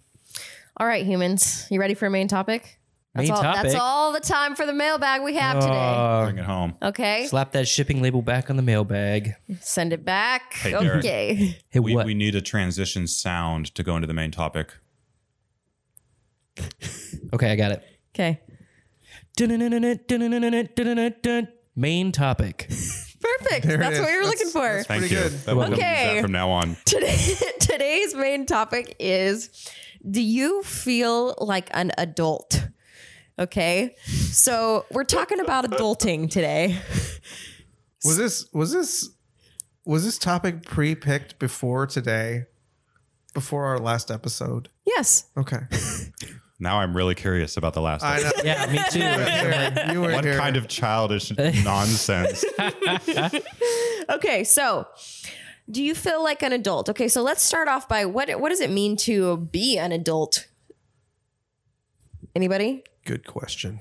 All 0.77 0.87
right, 0.87 1.05
humans, 1.05 1.67
you 1.69 1.79
ready 1.79 1.93
for 1.93 2.07
a 2.07 2.09
main 2.09 2.27
topic? 2.27 2.79
That's 3.15 3.27
Main 3.29 3.37
all. 3.37 3.41
That's 3.53 3.75
all 3.75 4.13
the 4.13 4.19
time 4.19 4.55
for 4.55 4.65
the 4.67 4.73
mailbag 4.73 5.23
we 5.23 5.33
have 5.35 5.59
today. 5.59 5.73
Uh, 5.73 6.25
Bring 6.25 6.37
it 6.37 6.45
home. 6.45 6.75
Okay, 6.81 7.25
slap 7.25 7.51
that 7.53 7.67
shipping 7.67 8.01
label 8.03 8.21
back 8.21 8.49
on 8.51 8.55
the 8.55 8.61
mailbag. 8.61 9.33
send 9.61 9.93
it 9.93 10.05
back. 10.05 10.53
Hey, 10.53 10.71
Derick. 10.71 10.99
okay. 10.99 11.57
Hey, 11.69 11.79
We, 11.79 11.95
what? 11.95 12.05
we 12.05 12.13
need 12.13 12.35
a 12.35 12.41
transition 12.41 13.07
sound 13.07 13.73
to 13.75 13.81
go 13.83 13.95
into 13.95 14.07
the 14.07 14.13
main 14.13 14.29
topic. 14.31 14.73
okay, 17.33 17.51
I 17.51 17.55
got 17.55 17.71
it. 17.71 17.83
Okay. 18.13 18.41
Main 21.75 22.11
topic. 22.11 22.67
Perfect. 23.21 23.65
There 23.65 23.75
it 23.75 23.79
That's 23.79 23.95
is. 23.95 24.01
what 24.01 24.11
you're 24.11 24.23
That's- 24.23 24.25
looking 24.25 24.49
for. 24.49 24.61
that's 24.75 24.87
Thank 24.87 24.99
Pretty 25.01 25.15
you. 25.15 25.21
good. 25.21 25.31
That 25.45 25.55
we'll 25.55 25.69
use 25.69 25.79
Okay. 25.79 26.15
that 26.15 26.21
from 26.21 26.31
now 26.31 26.49
on. 26.51 26.75
Today, 26.85 27.17
today's 27.59 28.13
main 28.15 28.45
topic 28.45 28.95
is 28.99 29.49
do 30.09 30.21
you 30.21 30.61
feel 30.63 31.35
like 31.39 31.69
an 31.73 31.91
adult? 31.97 32.67
Okay. 33.39 33.95
So 34.05 34.85
we're 34.91 35.05
talking 35.05 35.39
about 35.39 35.65
adulting 35.65 36.29
today. 36.29 36.77
Was 38.05 38.17
this 38.17 38.47
was 38.53 38.71
this 38.73 39.09
was 39.85 40.03
this 40.05 40.17
topic 40.17 40.63
pre-picked 40.65 41.39
before 41.39 41.87
today? 41.87 42.43
Before 43.33 43.65
our 43.65 43.79
last 43.79 44.11
episode? 44.11 44.69
Yes. 44.85 45.25
Okay. 45.37 45.59
Now 46.59 46.79
I'm 46.79 46.95
really 46.97 47.15
curious 47.15 47.55
about 47.55 47.73
the 47.73 47.81
last. 47.81 48.03
I 48.03 48.19
know. 48.19 48.31
Yeah, 48.43 48.65
me 48.71 48.79
too. 48.89 48.99
Derick, 48.99 49.93
you 49.93 50.01
were 50.01 50.11
What 50.11 50.25
here. 50.25 50.37
kind 50.37 50.57
of 50.57 50.67
childish 50.67 51.31
nonsense? 51.63 52.43
Okay. 54.09 54.43
So 54.43 54.87
do 55.69 55.83
you 55.83 55.93
feel 55.93 56.23
like 56.23 56.41
an 56.41 56.51
adult? 56.51 56.89
Okay. 56.89 57.07
So 57.07 57.21
let's 57.21 57.43
start 57.43 57.67
off 57.67 57.87
by 57.87 58.05
what, 58.05 58.27
what 58.39 58.49
does 58.49 58.59
it 58.59 58.71
mean 58.71 58.97
to 58.97 59.37
be 59.37 59.77
an 59.77 59.91
adult? 59.91 60.47
Anybody? 62.35 62.83
good 63.05 63.25
question? 63.25 63.79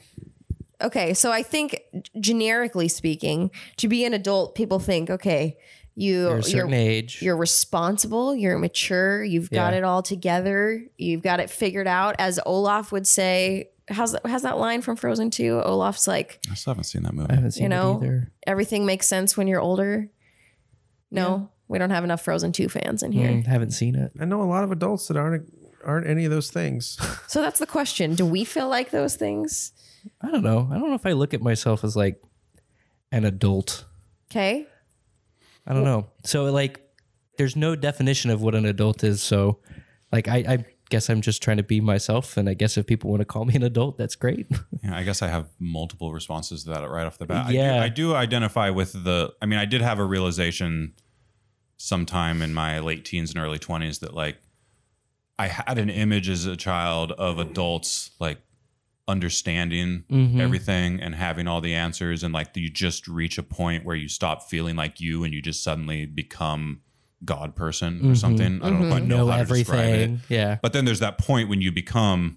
Okay, 0.81 1.13
so 1.13 1.31
I 1.33 1.43
think 1.43 1.83
generically 2.21 2.89
speaking, 2.89 3.51
to 3.79 3.89
be 3.89 4.05
an 4.05 4.15
adult, 4.15 4.55
people 4.55 4.79
think, 4.79 5.11
okay, 5.11 5.59
you 5.97 6.21
You're 6.29 6.37
a 6.39 6.43
certain 6.43 6.71
you're, 6.71 6.79
age. 6.79 7.21
you're 7.21 7.37
responsible, 7.37 8.35
you're 8.35 8.57
mature, 8.59 9.23
you've 9.25 9.51
got 9.51 9.73
Yeah. 9.73 9.79
it 9.79 9.85
all 9.85 10.03
together, 10.03 10.85
you've 10.97 11.23
got 11.23 11.41
it 11.41 11.51
figured 11.51 11.89
out. 11.89 12.15
As 12.21 12.39
Olaf 12.47 12.93
would 12.93 13.07
say, 13.09 13.71
how's 13.89 14.13
that, 14.13 14.25
how's 14.25 14.43
that 14.43 14.57
line 14.59 14.81
from 14.81 14.95
Frozen 14.97 15.31
2? 15.31 15.61
Olaf's 15.63 16.07
like, 16.07 16.39
I 16.51 16.55
still 16.55 16.71
haven't 16.73 16.85
seen 16.85 17.03
that 17.03 17.13
I 17.13 17.17
movie. 17.17 17.35
haven't 17.35 17.51
seen 17.53 17.65
you 17.65 17.69
know, 17.71 17.95
it 18.01 18.05
either. 18.05 18.33
everything 18.47 18.87
makes 18.87 19.09
sense 19.09 19.37
when 19.37 19.49
you're 19.49 19.61
older. 19.61 20.09
No, 21.11 21.51
we 21.67 21.79
don't 21.79 21.91
have 21.91 22.05
enough 22.05 22.23
Frozen 22.23 22.53
2 22.53 22.69
fans 22.69 23.03
in 23.03 23.11
here. 23.13 23.29
Mm, 23.31 23.47
haven't 23.47 23.73
seen 23.73 23.95
it. 23.97 24.13
I 24.21 24.25
know 24.27 24.43
a 24.43 24.45
lot 24.45 24.63
of 24.63 24.71
adults 24.71 25.09
that 25.09 25.17
aren't 25.17 25.58
aren't 25.85 26.07
any 26.07 26.25
of 26.25 26.31
those 26.31 26.51
things. 26.51 26.99
So 27.29 27.43
that's 27.43 27.59
the 27.59 27.67
question. 27.67 28.15
Do 28.15 28.25
we 28.25 28.45
feel 28.45 28.69
like 28.71 28.91
those 28.91 29.15
things? 29.15 29.73
I 30.23 30.31
don't 30.31 30.43
know. 30.43 30.67
I 30.71 30.79
don't 30.79 30.89
know 30.89 30.95
if 30.95 31.05
I 31.05 31.13
look 31.13 31.35
at 31.35 31.43
myself 31.43 31.85
as 31.85 31.95
like 31.95 32.23
an 33.13 33.27
adult. 33.27 33.85
Okay. 34.31 34.67
I 35.67 35.75
don't 35.75 35.85
know. 35.85 36.07
So 36.25 36.45
like, 36.47 36.81
there's 37.37 37.55
no 37.55 37.77
definition 37.77 38.31
of 38.31 38.41
what 38.41 38.55
an 38.55 38.65
adult 38.65 39.05
is. 39.05 39.23
So, 39.23 39.59
like, 40.11 40.27
I, 40.27 40.37
I 40.37 40.65
guess 40.91 41.11
I'm 41.11 41.21
just 41.21 41.43
trying 41.43 41.59
to 41.59 41.63
be 41.63 41.81
myself, 41.81 42.37
and 42.37 42.49
I 42.49 42.55
guess 42.55 42.77
if 42.77 42.87
people 42.87 43.11
want 43.11 43.21
to 43.21 43.27
call 43.27 43.45
me 43.45 43.55
an 43.55 43.63
adult, 43.63 43.99
that's 43.99 44.17
great. 44.17 44.47
Yeah, 44.83 44.97
I 44.97 45.03
guess 45.03 45.23
I 45.23 45.29
have 45.29 45.49
multiple 45.59 46.13
responses 46.13 46.65
to 46.65 46.71
that 46.71 46.89
right 46.89 47.05
off 47.05 47.19
the 47.19 47.27
bat. 47.27 47.51
Yeah. 47.51 47.83
I 47.83 47.89
do, 47.89 48.15
I 48.15 48.15
do 48.15 48.15
identify 48.15 48.71
with 48.71 48.93
the. 48.93 49.35
I 49.43 49.47
mean, 49.47 49.59
I 49.59 49.65
did 49.65 49.83
have 49.83 49.99
a 49.99 50.05
realization 50.05 50.95
sometime 51.77 52.43
in 52.43 52.55
my 52.55 52.79
late 52.79 53.05
teens 53.05 53.31
and 53.31 53.39
early 53.39 53.59
twenties 53.59 53.99
that 54.01 54.15
like 54.15 54.39
I 55.39 55.47
had 55.49 55.79
an 55.79 55.89
image 55.91 56.29
as 56.29 56.47
a 56.47 56.57
child 56.57 57.13
of 57.13 57.39
adults 57.39 58.11
like 58.19 58.39
understanding 59.07 60.05
Mhm. 60.11 60.39
everything 60.41 61.01
and 61.01 61.15
having 61.15 61.47
all 61.47 61.61
the 61.61 61.75
answers 61.75 62.23
and 62.23 62.35
like 62.35 62.55
you 62.57 62.69
just 62.69 63.09
reach 63.09 63.39
a 63.39 63.43
point 63.43 63.85
where 63.85 63.97
you 63.97 64.09
stop 64.09 64.51
feeling 64.51 64.77
like 64.77 65.01
you 65.01 65.25
and 65.25 65.33
you 65.33 65.41
just 65.41 65.63
suddenly 65.63 66.05
become 66.07 66.81
god 67.25 67.57
person 67.57 68.01
or 68.01 68.13
Mhm. 68.13 68.17
something. 68.17 68.63
I 68.63 68.71
don't 68.71 68.89
quite 68.91 69.05
know, 69.05 69.19
know 69.27 69.29
how 69.31 69.39
to 69.39 69.45
describe 69.45 69.95
it. 69.95 70.11
Yeah. 70.29 70.59
But 70.63 70.73
then 70.73 70.85
there's 70.85 71.01
that 71.01 71.19
point 71.19 71.49
when 71.49 71.61
you 71.61 71.73
become 71.73 72.37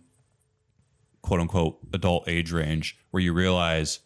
quote 1.22 1.40
unquote 1.40 1.80
adult 1.94 2.28
age 2.28 2.52
range 2.52 2.98
where 3.12 3.22
you 3.22 3.34
realize 3.34 4.00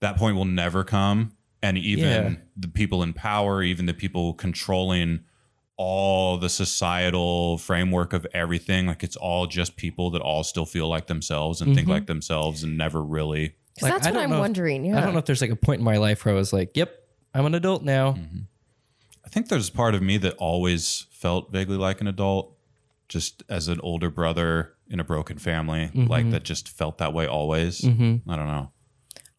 that 0.00 0.16
point 0.16 0.36
will 0.36 0.44
never 0.46 0.84
come. 0.84 1.32
And 1.62 1.78
even 1.78 2.04
Yeah. 2.34 2.34
the 2.56 2.68
people 2.68 3.02
in 3.02 3.12
power, 3.12 3.62
even 3.62 3.86
the 3.86 3.94
people 3.94 4.34
controlling 4.34 5.20
all 5.76 6.36
the 6.38 6.48
societal 6.48 7.58
framework 7.58 8.12
of 8.12 8.26
everything, 8.32 8.86
like 8.86 9.02
it's 9.02 9.16
all 9.16 9.46
just 9.46 9.76
people 9.76 10.10
that 10.10 10.22
all 10.22 10.44
still 10.44 10.64
feel 10.66 10.88
like 10.88 11.06
themselves 11.08 11.60
and 11.60 11.74
think 11.74 11.88
Mhm. 11.88 11.92
like 11.92 12.06
themselves 12.06 12.62
and 12.62 12.78
never 12.78 13.02
really. 13.02 13.56
Because 13.74 13.82
Like, 13.82 13.92
that's 13.94 14.06
I 14.06 14.10
what 14.12 14.22
I'm 14.22 14.30
know 14.30 14.36
if- 14.36 14.40
wondering. 14.40 14.84
Yeah. 14.84 14.98
I 14.98 15.00
don't 15.00 15.12
know 15.12 15.18
if 15.18 15.24
there's 15.24 15.40
like 15.40 15.50
a 15.50 15.56
point 15.56 15.80
in 15.80 15.84
my 15.84 15.96
life 15.96 16.24
where 16.24 16.32
I 16.32 16.36
was 16.38 16.52
like, 16.52 16.76
"Yep, 16.76 16.94
I'm 17.34 17.44
an 17.46 17.54
adult 17.56 17.82
now." 17.82 18.12
Mm-hmm. 18.12 18.38
I 19.24 19.28
think 19.30 19.48
there's 19.48 19.68
part 19.70 19.96
of 19.96 20.02
me 20.02 20.16
that 20.18 20.34
always 20.36 21.06
felt 21.10 21.50
vaguely 21.50 21.76
like 21.76 22.00
an 22.00 22.06
adult, 22.06 22.56
just 23.08 23.42
as 23.48 23.66
an 23.66 23.80
older 23.80 24.10
brother 24.10 24.74
in 24.88 25.00
a 25.00 25.04
broken 25.04 25.38
family, 25.38 25.90
like 25.94 26.30
that 26.30 26.44
just 26.44 26.68
felt 26.68 26.98
that 26.98 27.12
way 27.12 27.26
always. 27.26 27.80
Mm-hmm. 27.80 28.30
I 28.30 28.36
don't 28.36 28.46
know. 28.46 28.70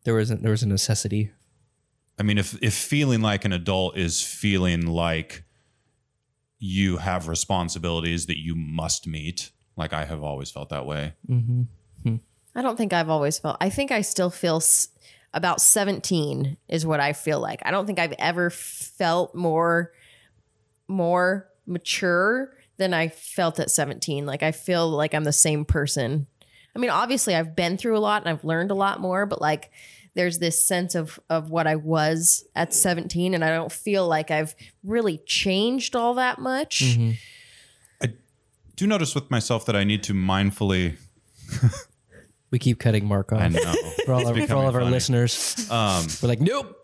There 0.04 0.16
wasn't, 0.16 0.42
there 0.42 0.52
was 0.52 0.64
a 0.64 0.68
necessity. 0.68 1.32
I 2.20 2.24
mean, 2.24 2.38
if 2.38 2.62
if 2.62 2.74
feeling 2.74 3.22
like 3.22 3.46
an 3.46 3.54
adult 3.54 3.98
is 3.98 4.22
feeling 4.22 4.86
like 4.86 5.45
you 6.66 6.98
have 6.98 7.28
responsibilities 7.28 8.26
that 8.26 8.40
you 8.40 8.56
must 8.56 9.06
meet, 9.08 9.52
like 9.78 9.94
I 9.94 10.06
have 10.06 10.24
always 10.24 10.50
felt 10.50 10.70
that 10.70 10.86
way. 10.86 11.14
Mm-hmm. 11.30 12.16
I 12.58 12.62
don't 12.62 12.78
think 12.78 12.94
I've 12.94 13.10
always 13.10 13.38
felt. 13.38 13.58
I 13.60 13.70
think 13.70 13.92
I 13.92 14.00
still 14.00 14.30
feel 14.30 14.58
s- 14.58 14.88
about 15.34 15.60
17 15.60 16.56
is 16.70 16.86
what 16.86 17.02
I 17.02 17.12
feel 17.12 17.42
like. 17.42 17.62
I 17.66 17.72
don't 17.72 17.86
think 17.86 18.00
I've 18.00 18.14
ever 18.18 18.50
felt 18.50 19.36
more 19.36 19.92
more 20.88 21.50
mature 21.66 22.56
than 22.78 22.94
I 22.94 23.10
felt 23.10 23.60
at 23.60 23.72
17. 23.72 24.26
Like 24.26 24.42
I 24.44 24.52
feel 24.54 24.88
like 24.90 25.14
I'm 25.14 25.24
the 25.26 25.34
same 25.34 25.66
person. 25.66 26.28
I 26.76 26.80
mean, 26.80 26.90
obviously 26.90 27.36
I've 27.36 27.56
been 27.56 27.78
through 27.78 27.98
a 27.98 28.00
lot 28.00 28.22
and 28.22 28.30
I've 28.30 28.44
learned 28.46 28.72
a 28.72 28.76
lot 28.76 29.00
more, 29.02 29.26
but 29.26 29.42
like 29.42 29.72
there's 30.16 30.40
this 30.40 30.66
sense 30.68 30.96
of 30.96 31.20
of 31.30 31.50
what 31.50 31.68
I 31.68 31.76
was 31.76 32.46
at 32.56 32.74
17 32.74 33.34
and 33.34 33.44
I 33.44 33.50
don't 33.50 33.72
feel 33.72 34.08
like 34.08 34.32
I've 34.32 34.56
really 34.84 35.20
changed 35.26 35.96
all 35.96 36.16
that 36.16 36.40
much. 36.40 36.82
Mm-hmm. 36.82 37.12
Do 38.76 38.88
notice 38.88 39.16
with 39.16 39.32
myself 39.32 39.66
that 39.68 39.76
I 39.76 39.86
need 39.86 40.04
to 40.04 40.14
mindfully. 40.14 40.98
We 42.52 42.60
keep 42.60 42.80
cutting 42.80 43.06
Marc 43.06 43.34
off 43.34 43.42
I 43.42 43.48
know 43.50 43.60
for 44.06 44.14
all, 44.14 44.22
It's 44.22 44.30
of, 44.30 44.48
for 44.48 44.56
all 44.56 44.70
of 44.70 44.76
our 44.76 44.82
funny. 44.82 44.92
listeners. 44.94 45.70
Um, 45.70 46.06
We're 46.22 46.30
like, 46.30 46.40
"Nope." 46.40 46.78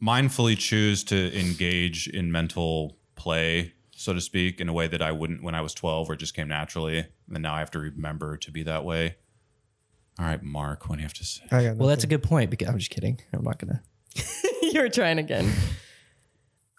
mindfully 0.00 0.56
choose 0.56 1.02
to 1.04 1.36
engage 1.36 2.06
in 2.06 2.30
mental 2.30 2.96
play, 3.16 3.72
so 3.90 4.12
to 4.12 4.20
speak, 4.20 4.60
in 4.60 4.68
a 4.68 4.72
way 4.72 4.86
that 4.86 5.02
I 5.02 5.10
wouldn't 5.10 5.42
when 5.42 5.54
I 5.56 5.62
was 5.62 5.74
12 5.74 6.08
or 6.10 6.14
just 6.16 6.34
came 6.34 6.46
naturally. 6.48 7.06
And 7.32 7.42
now 7.42 7.54
I 7.54 7.58
have 7.58 7.72
to 7.72 7.80
remember 7.80 8.36
to 8.36 8.50
be 8.52 8.62
that 8.64 8.84
way. 8.84 9.16
All 10.18 10.24
right, 10.26 10.42
Marc, 10.42 10.88
what 10.88 10.96
do 10.96 11.00
you 11.02 11.04
have 11.06 11.14
to 11.14 11.24
say? 11.24 11.44
I 11.52 11.64
got 11.64 11.76
Well, 11.76 11.88
that's 11.88 12.04
a 12.04 12.08
good 12.08 12.22
point. 12.22 12.50
Because 12.50 12.68
I'm 12.68 12.78
just 12.78 12.90
kidding. 12.90 13.20
I'm 13.32 13.44
not 13.44 13.58
gonna. 13.58 13.82
You're 14.62 14.88
trying 14.88 15.18
again. 15.18 15.50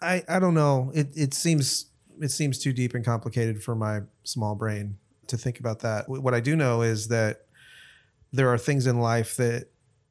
I, 0.02 0.22
I 0.28 0.38
don't 0.38 0.54
know. 0.54 0.90
It 0.94 1.08
it 1.14 1.34
seems 1.34 1.86
it 2.20 2.30
seems 2.30 2.58
too 2.58 2.72
deep 2.72 2.94
and 2.94 3.04
complicated 3.04 3.62
for 3.62 3.74
my 3.74 4.00
small 4.24 4.54
brain 4.54 4.96
to 5.28 5.36
think 5.36 5.58
about 5.60 5.80
that. 5.80 6.06
Wh- 6.06 6.22
What 6.22 6.34
I 6.34 6.40
do 6.40 6.54
know 6.56 6.82
is 6.82 7.08
that 7.08 7.46
there 8.32 8.48
are 8.48 8.58
things 8.58 8.86
in 8.86 9.00
life 9.00 9.36
that 9.36 9.68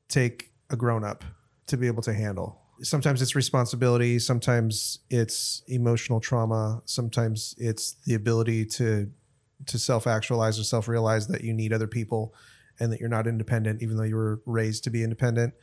take 0.07 0.51
a 0.69 0.75
grown 0.75 1.03
up 1.03 1.23
to 1.67 1.77
be 1.77 1.87
able 1.87 2.01
to 2.03 2.13
handle. 2.13 2.59
Sometimes 2.81 3.21
it's 3.21 3.35
responsibility, 3.35 4.19
sometimes 4.19 4.99
it's 5.09 5.63
emotional 5.67 6.19
trauma, 6.19 6.81
sometimes 6.85 7.53
it's 7.57 7.93
the 8.05 8.15
ability 8.15 8.65
to 8.65 9.11
to 9.65 9.77
self-actualize 9.77 10.57
or 10.57 10.63
self-realize 10.63 11.27
that 11.27 11.43
you 11.43 11.53
need 11.53 11.73
other 11.73 11.87
people 11.87 12.33
and 12.79 12.91
that 12.91 12.99
you're 12.99 13.09
not 13.09 13.27
independent, 13.27 13.81
even 13.81 13.97
though 13.97 14.03
you 14.03 14.15
were 14.15 14.41
raised 14.45 14.83
to 14.85 14.89
be 14.89 15.03
independent, 15.03 15.53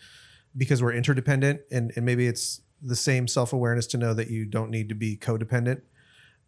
because 0.57 0.83
we're 0.83 0.93
interdependent, 0.93 1.61
and 1.71 1.93
and 1.97 2.05
maybe 2.05 2.27
it's 2.27 2.61
the 2.83 2.97
same 2.97 3.27
self 3.29 3.53
awareness 3.53 3.87
to 3.89 3.99
know 3.99 4.15
that 4.15 4.29
you 4.29 4.45
don't 4.45 4.71
need 4.71 4.89
to 4.89 4.95
be 4.95 5.17
codependent. 5.17 5.81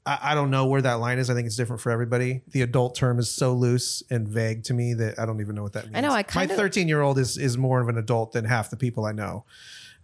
I, 0.06 0.18
I 0.22 0.34
don't 0.34 0.50
know 0.50 0.66
where 0.66 0.82
that 0.82 0.94
line 0.94 1.18
is. 1.18 1.30
I 1.30 1.34
think 1.34 1.46
it's 1.46 1.56
different 1.56 1.80
for 1.82 1.90
everybody. 1.90 2.42
The 2.52 2.62
adult 2.62 2.94
term 2.94 3.18
is 3.18 3.30
so 3.30 3.52
loose 3.52 4.02
and 4.10 4.28
vague 4.28 4.64
to 4.64 4.74
me 4.74 4.94
that 4.94 5.18
I 5.18 5.26
don't 5.26 5.40
even 5.40 5.54
know 5.54 5.62
what 5.62 5.72
that 5.74 5.84
means. 5.84 5.96
I 5.96 6.00
know, 6.00 6.10
I 6.10 6.18
my 6.18 6.22
kind 6.22 6.50
of- 6.50 6.56
13 6.56 6.88
year 6.88 7.00
old 7.00 7.18
is 7.18 7.36
is 7.36 7.56
more 7.58 7.80
of 7.80 7.88
an 7.88 7.98
adult 7.98 8.32
than 8.32 8.44
half 8.44 8.70
the 8.70 8.76
people 8.76 9.04
I 9.04 9.12
know, 9.12 9.44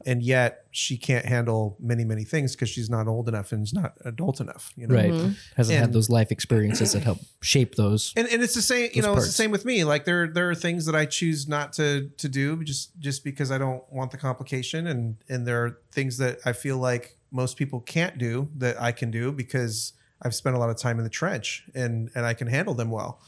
and 0.07 0.23
yet 0.23 0.65
she 0.71 0.97
can't 0.97 1.25
handle 1.25 1.77
many 1.81 2.05
many 2.05 2.25
things 2.25 2.55
because 2.55 2.69
she's 2.69 2.91
not 2.91 3.07
old 3.09 3.29
enough 3.29 3.53
and 3.53 3.63
is 3.65 3.73
not 3.73 3.95
adult 4.05 4.41
enough. 4.41 4.73
You 4.77 4.87
know, 4.87 4.95
Right. 4.95 5.13
Mm-hmm. 5.13 5.33
Hasn't 5.57 5.79
had 5.79 5.93
those 5.93 6.11
life 6.11 6.31
experiences 6.33 6.93
that 6.93 7.03
help 7.05 7.19
shape 7.43 7.75
those. 7.77 8.13
and 8.17 8.29
and 8.29 8.43
it's 8.43 8.55
the 8.55 8.63
same 8.63 8.91
you 8.93 9.03
Those 9.03 9.05
know 9.05 9.17
it's 9.17 9.27
the 9.27 9.33
same 9.33 9.51
with 9.51 9.65
me 9.65 9.85
like 9.85 10.05
there 10.05 10.27
there 10.29 10.49
are 10.51 10.55
things 10.55 10.87
that 10.87 10.95
i 10.95 11.05
choose 11.07 11.47
not 11.49 11.73
to 11.75 12.09
to 12.17 12.29
do 12.29 12.63
just 12.65 12.99
just 12.99 13.25
because 13.25 13.51
i 13.51 13.59
don't 13.59 13.83
want 13.93 14.11
the 14.11 14.17
complication 14.19 14.87
and 14.87 15.17
and 15.29 15.47
there 15.47 15.65
are 15.65 15.79
things 15.93 16.19
that 16.19 16.39
i 16.45 16.53
feel 16.53 16.79
like 16.79 17.17
most 17.31 17.57
people 17.57 17.81
can't 17.81 18.19
do 18.19 18.49
that 18.57 18.81
i 18.81 18.93
can 18.93 19.11
do 19.11 19.33
because 19.33 19.93
i've 20.23 20.35
spent 20.35 20.55
a 20.57 20.59
lot 20.59 20.71
of 20.71 20.77
time 20.77 20.99
in 20.99 21.05
the 21.05 21.11
trench 21.11 21.65
and 21.75 22.11
and 22.15 22.25
i 22.27 22.33
can 22.35 22.47
handle 22.49 22.75
them 22.75 22.91
well 22.91 23.21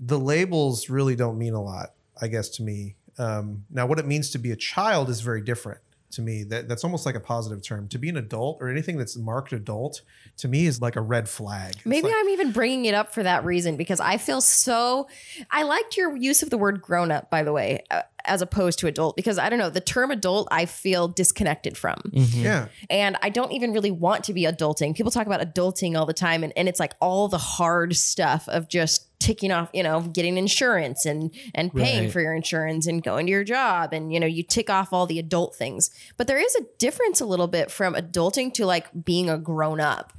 the 0.00 0.18
labels 0.18 0.88
really 0.90 1.16
don't 1.16 1.38
mean 1.38 1.54
a 1.54 1.62
lot 1.62 1.92
i 2.20 2.26
guess 2.28 2.48
to 2.48 2.62
me 2.62 2.94
um, 3.18 3.64
now 3.70 3.86
what 3.86 3.98
it 3.98 4.06
means 4.06 4.28
to 4.30 4.38
be 4.38 4.50
a 4.50 4.56
child 4.56 5.08
is 5.08 5.20
very 5.22 5.40
different 5.40 5.80
to 6.12 6.22
me 6.22 6.44
that 6.44 6.68
that's 6.68 6.84
almost 6.84 7.04
like 7.04 7.14
a 7.14 7.20
positive 7.20 7.62
term 7.62 7.88
to 7.88 7.98
be 7.98 8.08
an 8.08 8.16
adult 8.16 8.58
or 8.60 8.68
anything 8.68 8.96
that's 8.96 9.16
marked 9.16 9.52
adult 9.52 10.02
to 10.36 10.48
me 10.48 10.66
is 10.66 10.80
like 10.80 10.96
a 10.96 11.00
red 11.00 11.28
flag 11.28 11.74
It's 11.76 11.86
Maybe 11.86 12.08
like- 12.08 12.14
I'm 12.16 12.28
even 12.28 12.52
bringing 12.52 12.84
it 12.84 12.94
up 12.94 13.12
for 13.12 13.22
that 13.22 13.44
reason 13.44 13.76
because 13.76 14.00
I 14.00 14.16
feel 14.16 14.40
so. 14.40 15.08
I 15.50 15.62
liked 15.64 15.96
your 15.96 16.16
use 16.16 16.42
of 16.42 16.50
the 16.50 16.58
word 16.58 16.80
grown 16.82 17.10
up, 17.10 17.30
by 17.30 17.42
the 17.42 17.52
way, 17.52 17.84
uh, 17.90 18.02
as 18.24 18.42
opposed 18.42 18.78
to 18.80 18.86
adult, 18.86 19.16
because 19.16 19.38
I 19.38 19.48
don't 19.48 19.58
know, 19.58 19.70
the 19.70 19.80
term 19.80 20.10
adult 20.10 20.48
I 20.50 20.66
feel 20.66 21.08
disconnected 21.08 21.76
from. 21.76 22.00
yeah 22.12 22.68
And 22.90 23.16
I 23.22 23.28
don't 23.30 23.52
even 23.52 23.72
really 23.72 23.90
want 23.90 24.24
to 24.24 24.32
be 24.32 24.42
adulting. 24.42 24.94
People 24.94 25.12
talk 25.12 25.26
about 25.26 25.40
adulting 25.40 25.96
all 25.98 26.06
the 26.06 26.12
time, 26.12 26.42
and, 26.44 26.52
and 26.56 26.68
it's 26.68 26.80
like 26.80 26.94
all 27.00 27.28
the 27.28 27.38
hard 27.38 27.94
stuff 27.96 28.48
of 28.48 28.68
just 28.68 29.05
ticking 29.18 29.50
off, 29.50 29.70
you 29.72 29.82
know, 29.82 30.00
getting 30.02 30.36
insurance 30.36 31.06
and 31.06 31.34
and 31.54 31.74
paying 31.74 32.04
Right. 32.04 32.12
for 32.12 32.20
your 32.20 32.34
insurance 32.34 32.86
and 32.86 33.02
going 33.02 33.26
to 33.26 33.32
your 33.32 33.44
job 33.44 33.92
and 33.92 34.12
you 34.12 34.20
know, 34.20 34.26
you 34.26 34.42
tick 34.42 34.68
off 34.70 34.92
all 34.92 35.06
the 35.06 35.18
adult 35.18 35.54
things. 35.56 35.90
But 36.16 36.26
there 36.26 36.38
is 36.38 36.54
a 36.56 36.62
difference 36.78 37.20
a 37.20 37.26
little 37.26 37.48
bit 37.48 37.70
from 37.70 37.94
adulting 37.94 38.52
to 38.54 38.66
like 38.66 39.04
being 39.04 39.30
a 39.30 39.38
grown 39.38 39.80
up. 39.80 40.12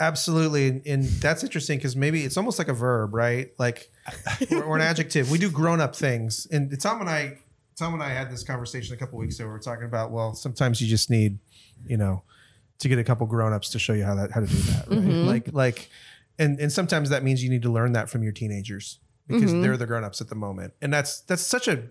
Absolutely, 0.00 0.66
and, 0.68 0.86
and 0.86 1.04
that's 1.04 1.44
interesting 1.44 1.78
because 1.78 1.94
maybe 1.94 2.24
it's 2.24 2.36
almost 2.36 2.58
like 2.58 2.66
a 2.66 2.72
verb, 2.72 3.14
right? 3.14 3.52
Like 3.58 3.90
or, 4.50 4.64
or 4.64 4.76
an 4.76 4.82
adjective. 4.82 5.30
We 5.30 5.38
do 5.38 5.48
grown-up 5.48 5.94
things, 5.94 6.48
and 6.50 6.80
Tom 6.80 7.00
and 7.00 7.08
I, 7.08 7.38
Tom 7.76 7.94
and 7.94 8.02
I 8.02 8.08
had 8.08 8.28
this 8.28 8.42
conversation 8.42 8.94
a 8.94 8.98
couple 8.98 9.18
weeks 9.18 9.38
ago. 9.38 9.46
We 9.46 9.52
were 9.52 9.60
talking 9.60 9.84
about 9.84 10.10
well, 10.10 10.34
sometimes 10.34 10.80
you 10.80 10.88
just 10.88 11.08
need, 11.08 11.38
you 11.86 11.96
know, 11.96 12.24
to 12.80 12.88
get 12.88 12.98
a 12.98 13.04
couple 13.04 13.28
grown-ups 13.28 13.70
to 13.70 13.78
show 13.78 13.92
you 13.92 14.02
how 14.04 14.16
that 14.16 14.32
how 14.32 14.40
to 14.40 14.46
do 14.46 14.56
that, 14.56 14.88
right? 14.88 14.98
Mm-hmm. 14.98 15.28
Like 15.28 15.52
like, 15.52 15.88
and 16.38 16.58
and 16.58 16.72
sometimes 16.72 17.10
that 17.10 17.22
means 17.22 17.42
you 17.42 17.50
need 17.50 17.62
to 17.62 17.72
learn 17.72 17.92
that 17.92 18.10
from 18.10 18.22
your 18.22 18.32
teenagers 18.32 18.98
because 19.26 19.52
mm-hmm. 19.52 19.62
they're 19.62 19.76
the 19.76 19.86
grown-ups 19.86 20.20
at 20.20 20.28
the 20.28 20.34
moment, 20.34 20.74
and 20.80 20.92
that's 20.92 21.20
that's 21.20 21.42
such 21.42 21.68
a 21.68 21.84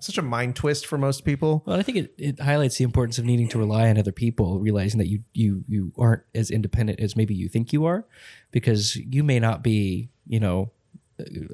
such 0.00 0.18
a 0.18 0.22
mind 0.22 0.54
twist 0.54 0.86
for 0.86 0.96
most 0.96 1.24
people. 1.24 1.62
Well, 1.66 1.78
I 1.78 1.82
think 1.82 1.98
it, 1.98 2.14
it 2.18 2.40
highlights 2.40 2.78
the 2.78 2.84
importance 2.84 3.18
of 3.18 3.24
needing 3.24 3.48
to 3.48 3.58
rely 3.58 3.88
on 3.88 3.98
other 3.98 4.12
people, 4.12 4.60
realizing 4.60 4.98
that 4.98 5.08
you 5.08 5.24
you 5.34 5.64
you 5.66 5.92
aren't 5.98 6.22
as 6.34 6.50
independent 6.50 7.00
as 7.00 7.16
maybe 7.16 7.34
you 7.34 7.48
think 7.48 7.72
you 7.72 7.84
are, 7.84 8.06
because 8.50 8.96
you 8.96 9.24
may 9.24 9.40
not 9.40 9.62
be, 9.62 10.10
you 10.26 10.40
know, 10.40 10.70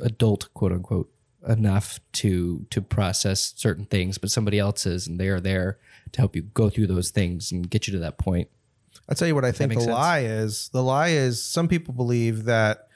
adult 0.03 0.53
quote 0.55 0.73
unquote 0.73 1.11
enough 1.49 2.01
to 2.12 2.66
to 2.70 2.83
process 2.83 3.55
certain 3.57 3.87
things, 3.87 4.18
but 4.18 4.31
somebody 4.31 4.59
else 4.59 4.87
is, 4.87 5.07
and 5.07 5.18
they 5.18 5.29
are 5.29 5.40
there 5.40 5.79
to 6.12 6.20
help 6.20 6.37
you 6.37 6.42
go 6.42 6.68
through 6.68 6.87
those 6.87 7.11
things 7.11 7.51
and 7.51 7.70
get 7.70 7.87
you 7.87 7.92
to 7.92 7.99
that 7.99 8.18
point. 8.18 8.49
I'll 9.09 9.14
tell 9.14 9.29
you 9.29 9.35
what 9.35 9.45
I 9.45 9.53
think 9.53 9.75
the 9.75 9.81
sense. 9.81 9.93
lie 9.93 10.21
is. 10.21 10.71
The 10.73 10.83
lie 10.83 11.09
is 11.09 11.43
some 11.43 11.69
people 11.69 11.93
believe 11.95 12.45
that 12.45 12.88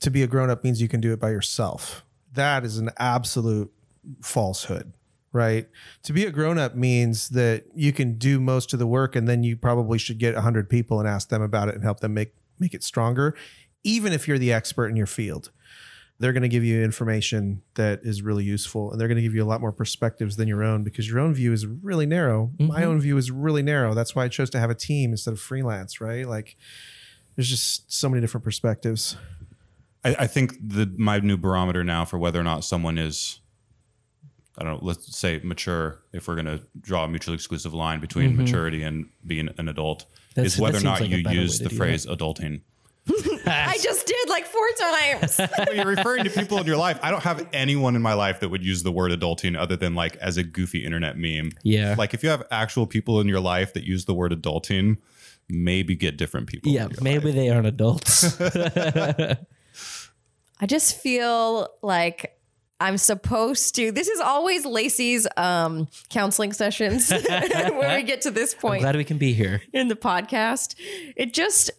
to 0.00 0.10
be 0.10 0.22
a 0.22 0.26
grown 0.26 0.50
up 0.50 0.64
means 0.64 0.80
you 0.80 0.88
can 0.88 1.00
do 1.00 1.12
it 1.12 1.20
by 1.20 1.30
yourself. 1.30 2.04
That 2.32 2.64
is 2.64 2.78
an 2.78 2.90
absolute 2.98 3.72
falsehood, 4.22 4.92
right? 5.32 5.68
To 6.04 6.12
be 6.12 6.24
a 6.24 6.30
grown 6.30 6.58
up 6.58 6.74
means 6.74 7.30
that 7.30 7.64
you 7.74 7.92
can 7.92 8.16
do 8.16 8.40
most 8.40 8.72
of 8.72 8.78
the 8.78 8.86
work 8.86 9.16
and 9.16 9.28
then 9.28 9.42
you 9.42 9.56
probably 9.56 9.98
should 9.98 10.18
get 10.18 10.34
100 10.34 10.70
people 10.70 11.00
and 11.00 11.08
ask 11.08 11.28
them 11.28 11.42
about 11.42 11.68
it 11.68 11.74
and 11.74 11.84
help 11.84 12.00
them 12.00 12.14
make 12.14 12.34
make 12.58 12.74
it 12.74 12.84
stronger, 12.84 13.34
even 13.82 14.12
if 14.12 14.28
you're 14.28 14.38
the 14.38 14.52
expert 14.52 14.88
in 14.88 14.96
your 14.96 15.06
field. 15.06 15.50
They're 16.20 16.34
going 16.34 16.42
to 16.42 16.48
give 16.48 16.62
you 16.62 16.82
information 16.84 17.62
that 17.74 18.00
is 18.02 18.20
really 18.20 18.44
useful 18.44 18.92
and 18.92 19.00
they're 19.00 19.08
going 19.08 19.16
to 19.16 19.22
give 19.22 19.34
you 19.34 19.42
a 19.42 19.48
lot 19.48 19.60
more 19.62 19.72
perspectives 19.72 20.36
than 20.36 20.46
your 20.46 20.62
own 20.62 20.84
because 20.84 21.08
your 21.08 21.18
own 21.18 21.32
view 21.32 21.52
is 21.52 21.66
really 21.66 22.04
narrow. 22.04 22.52
My 22.58 22.84
own 22.84 23.00
view 23.00 23.16
is 23.16 23.30
really 23.30 23.62
narrow. 23.62 23.94
That's 23.94 24.14
why 24.14 24.24
I 24.24 24.28
chose 24.28 24.50
to 24.50 24.60
have 24.60 24.68
a 24.68 24.74
team 24.74 25.12
instead 25.12 25.32
of 25.32 25.40
freelance, 25.40 25.98
right? 26.00 26.28
Like 26.28 26.56
there's 27.36 27.48
just 27.48 27.90
so 27.90 28.08
many 28.10 28.20
different 28.20 28.44
perspectives. 28.44 29.16
I, 30.04 30.14
I 30.20 30.26
think 30.26 30.56
the 30.62 30.92
my 30.98 31.18
new 31.20 31.36
barometer 31.36 31.84
now 31.84 32.04
for 32.04 32.18
whether 32.18 32.38
or 32.38 32.44
not 32.44 32.64
someone 32.64 32.98
is, 32.98 33.40
I 34.58 34.64
don't 34.64 34.74
know, 34.74 34.78
let's 34.82 35.16
say 35.16 35.40
mature, 35.42 36.00
if 36.12 36.28
we're 36.28 36.34
going 36.34 36.46
to 36.46 36.60
draw 36.80 37.04
a 37.04 37.08
mutually 37.08 37.34
exclusive 37.34 37.72
line 37.72 38.00
between 38.00 38.36
maturity 38.36 38.82
and 38.82 39.08
being 39.26 39.48
an 39.56 39.68
adult, 39.68 40.04
That's- 40.34 40.54
is 40.54 40.60
whether 40.60 40.78
or 40.78 40.82
not 40.82 41.00
like 41.00 41.10
you 41.10 41.18
use 41.30 41.60
the 41.60 41.70
do 41.70 41.76
phrase 41.76 42.04
adulting. 42.04 42.60
I 43.46 43.78
just 43.82 44.06
did 44.06 44.28
like 44.28 44.46
four 44.46 44.68
times. 44.78 45.40
When 45.66 45.76
you're 45.76 45.86
referring 45.86 46.24
to 46.24 46.30
people 46.30 46.58
in 46.58 46.66
your 46.66 46.76
life. 46.76 46.98
I 47.02 47.10
don't 47.10 47.22
have 47.22 47.46
anyone 47.52 47.96
in 47.96 48.02
my 48.02 48.14
life 48.14 48.40
that 48.40 48.48
would 48.48 48.64
use 48.64 48.82
the 48.82 48.92
word 48.92 49.12
adulting 49.12 49.56
other 49.58 49.76
than 49.76 49.94
like 49.94 50.16
as 50.16 50.36
a 50.36 50.42
goofy 50.42 50.84
internet 50.84 51.16
meme. 51.18 51.52
Yeah. 51.62 51.94
Like 51.98 52.14
if 52.14 52.22
you 52.22 52.28
have 52.30 52.42
actual 52.50 52.86
people 52.86 53.20
in 53.20 53.28
your 53.28 53.40
life 53.40 53.72
that 53.74 53.84
use 53.84 54.04
the 54.06 54.14
word 54.14 54.32
adulting, 54.32 54.98
maybe 55.48 55.94
get 55.94 56.16
different 56.16 56.46
people. 56.46 56.72
Yeah, 56.72 56.88
maybe 57.00 57.26
life. 57.26 57.34
they 57.34 57.50
aren't 57.50 57.66
adults. 57.66 58.40
I 58.40 59.36
just 60.66 61.00
feel 61.00 61.68
like 61.82 62.36
I'm 62.80 62.96
supposed 62.96 63.74
to. 63.76 63.92
This 63.92 64.08
is 64.08 64.20
always 64.20 64.64
Lacey's 64.64 65.26
um, 65.36 65.88
counseling 66.08 66.52
sessions 66.52 67.10
when 67.28 67.96
we 67.96 68.02
get 68.02 68.22
to 68.22 68.30
this 68.30 68.54
I'm 68.54 68.60
point 68.60 68.82
glad 68.82 68.96
we 68.96 69.04
can 69.04 69.18
be 69.18 69.32
here. 69.34 69.62
in 69.72 69.88
the 69.88 69.96
podcast. 69.96 70.74
It 71.16 71.34
just 71.34 71.70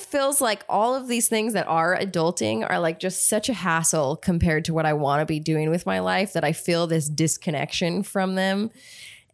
feels 0.00 0.40
like 0.40 0.64
all 0.68 0.94
of 0.94 1.08
these 1.08 1.28
things 1.28 1.52
that 1.52 1.66
are 1.66 1.96
adulting 1.96 2.68
are 2.68 2.78
like 2.78 2.98
just 2.98 3.28
such 3.28 3.48
a 3.48 3.54
hassle 3.54 4.16
compared 4.16 4.64
to 4.66 4.74
what 4.74 4.86
I 4.86 4.92
want 4.92 5.20
to 5.20 5.26
be 5.26 5.40
doing 5.40 5.70
with 5.70 5.86
my 5.86 6.00
life 6.00 6.32
that 6.32 6.44
I 6.44 6.52
feel 6.52 6.86
this 6.86 7.08
disconnection 7.08 8.02
from 8.02 8.34
them. 8.34 8.70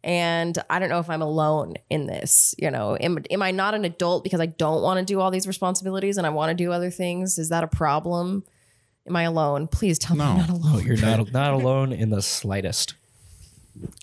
And 0.03 0.57
I 0.69 0.79
don't 0.79 0.89
know 0.89 0.99
if 0.99 1.09
I'm 1.09 1.21
alone 1.21 1.75
in 1.89 2.05
this. 2.05 2.55
You 2.57 2.71
know, 2.71 2.97
am, 2.99 3.19
am 3.29 3.41
I 3.41 3.51
not 3.51 3.73
an 3.73 3.83
adult 3.83 4.23
because 4.23 4.39
I 4.39 4.45
don't 4.45 4.81
want 4.81 4.99
to 4.99 5.05
do 5.05 5.19
all 5.19 5.31
these 5.31 5.47
responsibilities 5.47 6.17
and 6.17 6.25
I 6.25 6.29
want 6.29 6.49
to 6.49 6.55
do 6.55 6.71
other 6.71 6.89
things? 6.89 7.37
Is 7.37 7.49
that 7.49 7.63
a 7.63 7.67
problem? 7.67 8.43
Am 9.07 9.15
I 9.15 9.23
alone? 9.23 9.67
Please 9.67 9.97
tell 9.97 10.15
me 10.15 10.23
I'm 10.23 10.37
not 10.37 10.49
alone. 10.49 10.75
Oh, 10.75 10.79
you're 10.79 10.97
not 10.97 11.31
not 11.33 11.53
alone 11.53 11.91
in 11.93 12.09
the 12.09 12.21
slightest. 12.21 12.95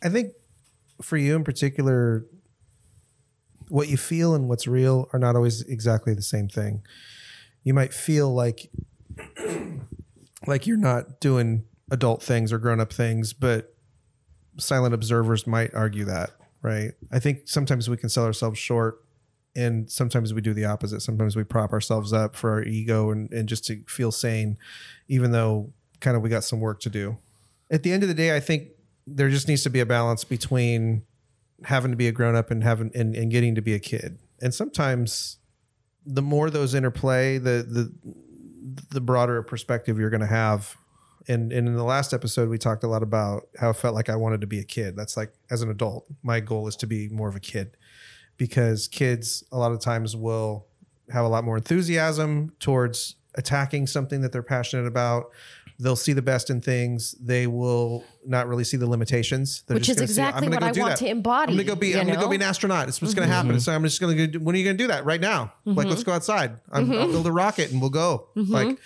I 0.03 0.09
think 0.09 0.33
for 1.03 1.17
you 1.17 1.37
in 1.37 1.45
particular, 1.45 2.27
what 3.69 3.89
you 3.89 3.97
feel 3.97 4.35
and 4.35 4.49
what's 4.49 4.67
real 4.67 5.09
are 5.13 5.19
not 5.19 5.37
always 5.37 5.63
exactly 5.63 6.15
the 6.15 6.23
same 6.23 6.49
thing. 6.49 6.83
You 7.63 7.75
might 7.75 7.95
feel 7.95 8.33
like 8.33 8.71
like 10.47 10.67
you're 10.67 10.77
not 10.77 11.21
doing 11.21 11.65
adult 11.91 12.23
things 12.23 12.53
or 12.53 12.59
grown 12.59 12.81
up 12.81 12.93
things, 12.93 13.33
but 13.33 13.75
silent 14.59 14.95
observers 14.95 15.47
might 15.47 15.75
argue 15.75 16.05
that, 16.05 16.31
right? 16.63 16.93
I 17.13 17.19
think 17.19 17.43
sometimes 17.47 17.89
we 17.89 17.97
can 17.97 18.09
sell 18.09 18.25
ourselves 18.25 18.59
short 18.59 19.05
and 19.57 19.91
sometimes 19.91 20.35
we 20.35 20.41
do 20.41 20.53
the 20.53 20.65
opposite. 20.65 21.01
Sometimes 21.01 21.37
we 21.37 21.45
prop 21.45 21.73
ourselves 21.73 22.13
up 22.13 22.35
for 22.35 22.51
our 22.51 22.63
ego 22.63 23.11
and, 23.11 23.33
and 23.33 23.49
just 23.49 23.65
to 23.67 23.83
feel 23.87 24.11
sane, 24.11 24.59
even 25.09 25.31
though 25.31 25.73
kind 26.01 26.17
of 26.17 26.23
we 26.23 26.29
got 26.29 26.45
some 26.45 26.61
work 26.61 26.81
to 26.81 26.91
do. 26.91 27.19
At 27.71 27.83
the 27.83 27.93
end 27.93 28.03
of 28.03 28.09
the 28.09 28.15
day, 28.15 28.35
I 28.35 28.41
think 28.41 28.69
there 29.07 29.29
just 29.29 29.49
needs 29.49 29.63
to 29.63 29.71
be 29.71 29.81
a 29.81 29.87
balance 29.87 30.25
between 30.25 31.03
having 31.65 31.91
to 31.91 31.97
be 31.97 32.09
a 32.09 32.13
grown 32.13 32.37
up 32.37 32.51
and 32.51 32.63
having 32.63 32.91
and, 32.95 33.15
and 33.15 33.31
getting 33.31 33.55
to 33.55 33.63
be 33.63 33.75
a 33.75 33.79
kid. 33.79 34.19
And 34.41 34.55
sometimes 34.55 35.39
the 36.07 36.23
more 36.23 36.51
those 36.51 36.75
interplay, 36.75 37.39
the 37.39 37.67
the 37.69 37.93
the 38.91 39.01
broader 39.01 39.43
perspective 39.43 39.99
you're 39.99 40.11
going 40.11 40.21
to 40.21 40.27
have. 40.27 40.77
And, 41.27 41.53
and 41.53 41.67
in 41.67 41.75
the 41.75 41.85
last 41.85 42.13
episode, 42.13 42.51
we 42.51 42.59
talked 42.59 42.85
a 42.85 42.87
lot 42.87 43.03
about 43.03 43.49
how 43.59 43.71
it 43.71 43.77
felt 43.77 43.95
like 43.95 44.11
I 44.11 44.17
wanted 44.17 44.43
to 44.43 44.47
be 44.47 44.59
a 44.59 44.65
kid. 44.65 44.95
That's 44.95 45.17
like 45.17 45.33
as 45.51 45.63
an 45.63 45.71
adult, 45.71 46.07
my 46.23 46.41
goal 46.41 46.69
is 46.69 46.77
to 46.77 46.87
be 46.87 47.09
more 47.09 47.29
of 47.29 47.37
a 47.37 47.41
kid 47.41 47.77
because 48.37 48.89
kids 48.89 49.43
a 49.51 49.57
lot 49.57 49.73
of 49.73 49.81
times 49.81 50.15
will 50.15 50.67
have 51.11 51.25
a 51.25 51.29
lot 51.29 51.45
more 51.45 51.57
enthusiasm 51.57 52.53
towards 52.61 53.17
attacking 53.37 53.87
something 53.87 54.21
that 54.21 54.33
they're 54.33 54.43
passionate 54.43 54.87
about. 54.87 55.31
They'll 55.79 55.97
see 55.97 56.13
the 56.13 56.23
best 56.23 56.51
in 56.51 56.61
things. 56.61 57.17
They 57.21 57.47
will 57.47 58.05
not 58.25 58.47
really 58.47 58.63
see 58.63 58.77
the 58.77 58.89
limitations. 58.89 59.65
They're 59.67 59.75
Which 59.75 59.87
just 59.87 60.01
is 60.01 60.17
gonna 60.17 60.29
exactly 60.29 60.47
"I'm 60.47 60.53
what 60.53 60.61
go 60.61 60.67
I 60.67 60.69
want 60.69 60.91
that. 60.93 60.99
to 61.05 61.09
embody, 61.09 61.53
I'm 61.53 61.57
gonna 61.57 61.67
go 61.67 61.75
be. 61.75 61.99
I'm 61.99 62.07
gonna 62.07 62.21
go 62.21 62.29
be 62.29 62.37
an 62.37 62.43
astronaut. 62.43 62.89
It's 62.89 63.03
what's 63.03 63.15
gonna 63.15 63.27
mm-hmm. 63.27 63.49
happen. 63.49 63.61
So 63.61 63.73
I'm 63.73 63.83
just 63.83 64.01
gonna. 64.01 64.27
go 64.27 64.39
When 64.39 64.55
are 64.55 64.59
you 64.59 64.65
gonna 64.65 64.79
do 64.79 64.87
that? 64.87 65.05
Right 65.05 65.21
now. 65.21 65.53
Like 65.65 65.87
let's 65.87 66.01
mm-hmm. 66.01 66.11
go 66.11 66.15
outside. 66.15 66.53
I'm, 66.71 66.91
I'll 66.93 66.99
mm-hmm. 66.99 67.13
build 67.13 67.27
a 67.27 67.33
rocket 67.33 67.73
and 67.73 67.81
we'll 67.81 67.91
go. 67.91 68.29
Like 68.35 68.79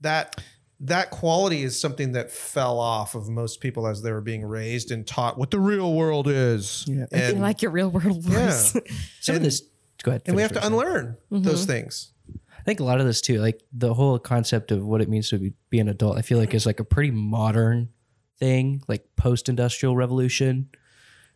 that. 0.00 0.40
that 0.80 1.10
quality 1.10 1.62
is 1.62 1.78
something 1.78 2.12
that 2.12 2.30
fell 2.30 2.78
off 2.78 3.14
of 3.14 3.28
most 3.28 3.60
people 3.60 3.86
as 3.86 4.02
they 4.02 4.12
were 4.12 4.20
being 4.20 4.44
raised 4.44 4.90
and 4.90 5.06
taught 5.06 5.38
what 5.38 5.50
the 5.50 5.60
real 5.60 5.94
world 5.94 6.28
is. 6.28 6.84
Yeah. 6.86 7.06
And, 7.12 7.40
like 7.40 7.62
your 7.62 7.70
real 7.70 7.90
world 7.90 8.22
voice. 8.22 8.74
yeah. 8.74 8.80
Some 9.20 9.36
And- 9.36 9.36
of 9.36 9.42
this. 9.42 9.62
Go 10.02 10.10
ahead. 10.10 10.22
and 10.26 10.36
we 10.36 10.42
have 10.42 10.52
to 10.52 10.60
what 10.60 10.70
you're 10.70 10.72
unlearn 10.72 11.16
those 11.30 11.64
things. 11.64 12.12
I 12.66 12.70
think 12.70 12.80
a 12.80 12.84
lot 12.84 12.98
of 12.98 13.06
this 13.06 13.20
too, 13.20 13.38
like 13.38 13.62
the 13.72 13.94
whole 13.94 14.18
concept 14.18 14.72
of 14.72 14.84
what 14.84 15.00
it 15.00 15.08
means 15.08 15.28
to 15.28 15.38
be, 15.38 15.52
be 15.70 15.78
an 15.78 15.88
adult, 15.88 16.18
I 16.18 16.22
feel 16.22 16.36
like 16.36 16.52
is 16.52 16.66
like 16.66 16.80
a 16.80 16.84
pretty 16.84 17.12
modern 17.12 17.90
thing, 18.40 18.82
like 18.88 19.06
post-industrial 19.14 19.94
revolution. 19.94 20.68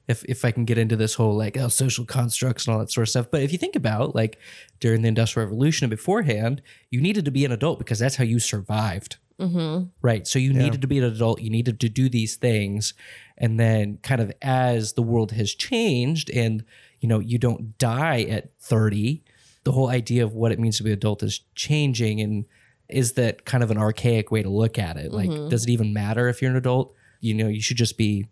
If 0.09 0.25
if 0.25 0.45
I 0.45 0.51
can 0.51 0.65
get 0.65 0.77
into 0.77 0.97
this 0.97 1.15
whole 1.15 1.37
like 1.37 1.57
oh, 1.57 1.69
social 1.69 2.05
constructs 2.05 2.67
and 2.67 2.75
all 2.75 2.81
that 2.81 2.91
sort 2.91 3.05
of 3.07 3.11
stuff, 3.11 3.29
but 3.31 3.43
if 3.43 3.53
you 3.53 3.59
think 3.59 3.77
about 3.77 4.17
like 4.17 4.41
during 4.81 5.03
the 5.03 5.09
industrial 5.09 5.47
revolution 5.47 5.85
and 5.85 5.91
beforehand, 5.91 6.63
you 6.91 7.01
needed 7.01 7.25
to 7.27 7.31
be 7.31 7.45
an 7.45 7.53
adult 7.53 7.79
because 7.79 8.01
that's 8.01 8.17
how 8.17 8.25
you 8.25 8.41
survived. 8.41 9.19
Mm-hmm. 9.39 9.85
Right. 10.03 10.27
So 10.27 10.41
you 10.41 10.53
needed 10.53 10.83
to 10.83 10.89
be 10.89 10.99
an 10.99 11.05
adult. 11.05 11.41
You 11.41 11.51
needed 11.51 11.79
to 11.81 11.89
do 11.89 12.09
these 12.09 12.35
things. 12.35 12.93
And 13.39 13.59
then 13.59 13.99
kind 14.03 14.21
of 14.21 14.33
as 14.43 14.95
the 14.95 15.03
world 15.03 15.33
has 15.33 15.55
changed 15.55 16.29
and, 16.31 16.65
you 17.01 17.09
know, 17.09 17.21
you 17.21 17.39
don't 17.39 17.79
die 17.79 18.23
at 18.25 18.51
30, 18.61 19.23
the 19.65 19.73
whole 19.73 19.89
idea 19.89 20.25
of 20.25 20.35
what 20.35 20.53
it 20.53 20.59
means 20.59 20.79
to 20.79 20.83
be 20.83 20.91
an 20.91 20.95
adult 20.95 21.23
is 21.23 21.41
changing. 21.55 22.21
And 22.21 22.45
is 22.89 23.13
that 23.13 23.45
kind 23.45 23.63
of 23.63 23.71
an 23.71 23.79
archaic 23.79 24.31
way 24.31 24.43
to 24.43 24.49
look 24.49 24.79
at 24.79 24.97
it? 24.97 25.13
Like, 25.13 25.31
mm-hmm. 25.31 25.49
does 25.49 25.65
it 25.65 25.71
even 25.71 25.93
matter 25.93 26.29
if 26.29 26.41
you're 26.41 26.51
an 26.51 26.57
adult? 26.57 26.95
You 27.21 27.35
know, 27.35 27.49
you 27.49 27.61
should 27.61 27.77
just 27.77 27.99
be 27.99 28.27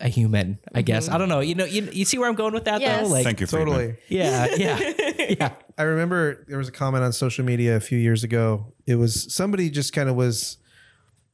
a 0.00 0.08
human, 0.08 0.58
I 0.72 0.78
mm-hmm. 0.78 0.84
guess. 0.84 1.08
I 1.08 1.18
don't 1.18 1.28
know. 1.28 1.40
You 1.40 1.54
know, 1.54 1.64
you, 1.64 1.88
you 1.92 2.04
see 2.04 2.18
where 2.18 2.28
I'm 2.28 2.34
going 2.34 2.54
with 2.54 2.64
that 2.64 2.80
Yes. 2.80 3.02
though? 3.02 3.12
Like, 3.12 3.24
Thank 3.24 3.40
you, 3.40 3.46
Friedman. 3.46 3.74
Totally. 3.74 3.96
yeah, 4.08 4.46
yeah, 4.56 4.92
yeah. 5.38 5.50
I 5.76 5.82
remember 5.82 6.44
there 6.48 6.58
was 6.58 6.68
a 6.68 6.72
comment 6.72 7.04
on 7.04 7.12
social 7.12 7.44
media 7.44 7.76
a 7.76 7.80
few 7.80 7.98
years 7.98 8.22
ago. 8.22 8.72
It 8.86 8.96
was 8.96 9.32
somebody 9.34 9.70
just 9.70 9.92
kind 9.92 10.08
of 10.08 10.14
was 10.14 10.58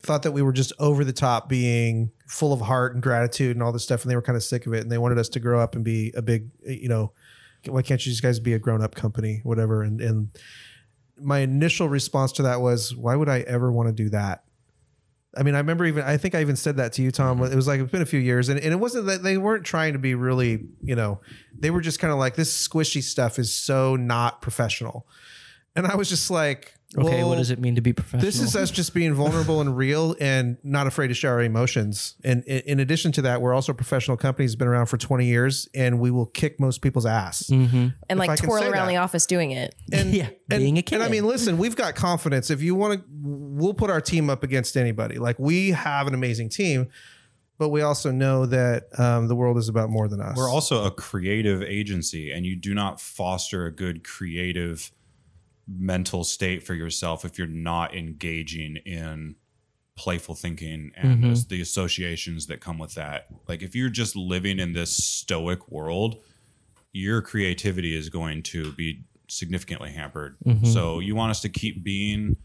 thought 0.02 0.22
that 0.22 0.32
we 0.32 0.42
were 0.42 0.52
just 0.52 0.72
over 0.78 1.04
the 1.04 1.12
top 1.12 1.48
being 1.48 2.10
full 2.26 2.52
of 2.52 2.60
heart 2.60 2.94
and 2.94 3.02
gratitude 3.02 3.54
and 3.54 3.62
all 3.62 3.72
this 3.72 3.82
stuff 3.82 4.02
and 4.02 4.10
they 4.10 4.16
were 4.16 4.22
kind 4.22 4.36
of 4.36 4.42
sick 4.42 4.66
of 4.66 4.72
it 4.72 4.80
and 4.80 4.90
they 4.90 4.96
wanted 4.96 5.18
us 5.18 5.28
to 5.28 5.40
grow 5.40 5.60
up 5.60 5.74
and 5.74 5.84
be 5.84 6.10
a 6.16 6.22
big 6.22 6.48
you 6.66 6.88
know 6.88 7.12
why 7.66 7.82
can't 7.82 8.04
you 8.06 8.14
guys 8.20 8.40
be 8.40 8.54
a 8.54 8.58
grown 8.58 8.82
up 8.82 8.94
company 8.94 9.40
whatever 9.42 9.82
and 9.82 10.00
and 10.00 10.28
my 11.18 11.40
initial 11.40 11.88
response 11.88 12.32
to 12.32 12.42
that 12.42 12.60
was 12.60 12.96
why 12.96 13.14
would 13.14 13.28
I 13.28 13.40
ever 13.40 13.70
want 13.70 13.88
to 13.88 13.92
do 13.92 14.08
that 14.10 14.44
I 15.36 15.44
mean, 15.44 15.54
I 15.54 15.58
remember 15.58 15.84
even, 15.84 16.02
I 16.02 16.16
think 16.16 16.34
I 16.34 16.40
even 16.40 16.56
said 16.56 16.76
that 16.78 16.92
to 16.94 17.02
you, 17.02 17.12
Tom. 17.12 17.42
It 17.42 17.54
was 17.54 17.68
like, 17.68 17.80
it's 17.80 17.92
been 17.92 18.02
a 18.02 18.06
few 18.06 18.18
years. 18.18 18.48
And, 18.48 18.58
and 18.58 18.72
it 18.72 18.76
wasn't 18.76 19.06
that 19.06 19.22
they 19.22 19.38
weren't 19.38 19.64
trying 19.64 19.92
to 19.92 19.98
be 19.98 20.14
really, 20.14 20.66
you 20.82 20.96
know, 20.96 21.20
they 21.56 21.70
were 21.70 21.80
just 21.80 22.00
kind 22.00 22.12
of 22.12 22.18
like, 22.18 22.34
this 22.34 22.68
squishy 22.68 23.02
stuff 23.02 23.38
is 23.38 23.54
so 23.54 23.94
not 23.94 24.42
professional. 24.42 25.06
And 25.76 25.86
I 25.86 25.94
was 25.96 26.08
just 26.08 26.30
like, 26.30 26.74
Okay, 26.98 27.18
well, 27.18 27.28
what 27.28 27.36
does 27.36 27.52
it 27.52 27.60
mean 27.60 27.76
to 27.76 27.80
be 27.80 27.92
professional? 27.92 28.24
This 28.24 28.40
is 28.40 28.56
us 28.56 28.68
just 28.68 28.94
being 28.94 29.14
vulnerable 29.14 29.60
and 29.60 29.76
real 29.76 30.16
and 30.20 30.58
not 30.64 30.88
afraid 30.88 31.06
to 31.08 31.14
share 31.14 31.34
our 31.34 31.42
emotions. 31.42 32.16
And 32.24 32.42
in, 32.44 32.60
in 32.62 32.80
addition 32.80 33.12
to 33.12 33.22
that, 33.22 33.40
we're 33.40 33.54
also 33.54 33.70
a 33.70 33.76
professional 33.76 34.16
company 34.16 34.46
that's 34.46 34.56
been 34.56 34.66
around 34.66 34.86
for 34.86 34.96
20 34.96 35.24
years, 35.24 35.68
and 35.72 36.00
we 36.00 36.10
will 36.10 36.26
kick 36.26 36.58
most 36.58 36.82
people's 36.82 37.06
ass. 37.06 37.48
and 37.48 37.92
like 38.10 38.36
twirl 38.36 38.64
around 38.64 38.72
that. 38.72 38.88
the 38.88 38.96
office 38.96 39.26
doing 39.26 39.52
it. 39.52 39.72
And, 39.92 40.12
Yeah, 40.20 40.30
and, 40.50 40.60
being 40.60 40.78
a 40.78 40.82
kid. 40.82 40.96
And 40.96 41.04
I 41.04 41.08
mean, 41.08 41.24
listen, 41.24 41.58
we've 41.58 41.76
got 41.76 41.94
confidence. 41.94 42.50
If 42.50 42.60
you 42.60 42.74
want 42.74 42.94
to, 42.94 43.04
we'll 43.22 43.74
put 43.74 43.88
our 43.90 44.00
team 44.00 44.28
up 44.28 44.42
against 44.42 44.76
anybody. 44.76 45.18
Like 45.18 45.38
we 45.38 45.70
have 45.70 46.08
an 46.08 46.14
amazing 46.14 46.48
team, 46.48 46.88
but 47.56 47.68
we 47.68 47.82
also 47.82 48.10
know 48.10 48.46
that 48.46 48.88
um, 48.98 49.28
the 49.28 49.36
world 49.36 49.58
is 49.58 49.68
about 49.68 49.90
more 49.90 50.08
than 50.08 50.20
us. 50.20 50.36
We're 50.36 50.50
also 50.50 50.84
a 50.86 50.90
creative 50.90 51.62
agency, 51.62 52.32
and 52.32 52.44
you 52.44 52.56
do 52.56 52.74
not 52.74 53.00
foster 53.00 53.66
a 53.66 53.70
good 53.70 54.02
creative 54.02 54.90
mental 55.78 56.24
state 56.24 56.62
for 56.62 56.74
yourself 56.74 57.24
if 57.24 57.38
you're 57.38 57.46
not 57.46 57.94
engaging 57.94 58.76
in 58.84 59.36
playful 59.96 60.34
thinking 60.34 60.90
and 60.96 61.22
Mhm. 61.22 61.48
the 61.48 61.60
associations 61.60 62.46
that 62.46 62.60
come 62.60 62.78
with 62.78 62.94
that. 62.94 63.28
Like 63.46 63.62
if 63.62 63.76
you're 63.76 63.90
just 63.90 64.16
living 64.16 64.58
in 64.58 64.72
this 64.72 64.96
stoic 64.96 65.70
world, 65.70 66.22
your 66.92 67.20
creativity 67.22 67.94
is 67.94 68.08
going 68.08 68.42
to 68.44 68.72
be 68.72 69.04
significantly 69.28 69.90
hampered. 69.92 70.36
So 70.64 70.98
you 70.98 71.14
want 71.14 71.30
us 71.30 71.40
to 71.42 71.48
keep 71.48 71.84
being 71.84 72.36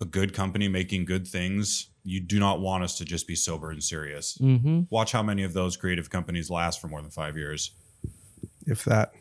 a 0.00 0.04
good 0.04 0.32
company 0.32 0.68
making 0.68 1.06
good 1.06 1.26
things. 1.26 1.88
You 2.04 2.20
do 2.20 2.38
not 2.38 2.60
want 2.60 2.84
us 2.84 2.96
to 2.98 3.04
just 3.04 3.26
be 3.26 3.34
sober 3.34 3.70
and 3.70 3.82
serious. 3.82 4.38
Mm-hmm. 4.38 4.82
Watch 4.90 5.10
how 5.12 5.22
many 5.24 5.42
of 5.42 5.54
those 5.54 5.76
creative 5.76 6.08
companies 6.10 6.50
last 6.50 6.80
for 6.80 6.86
more 6.88 7.02
than 7.02 7.10
five 7.10 7.36
years. 7.36 7.72
if 8.66 8.84
that. 8.84 9.12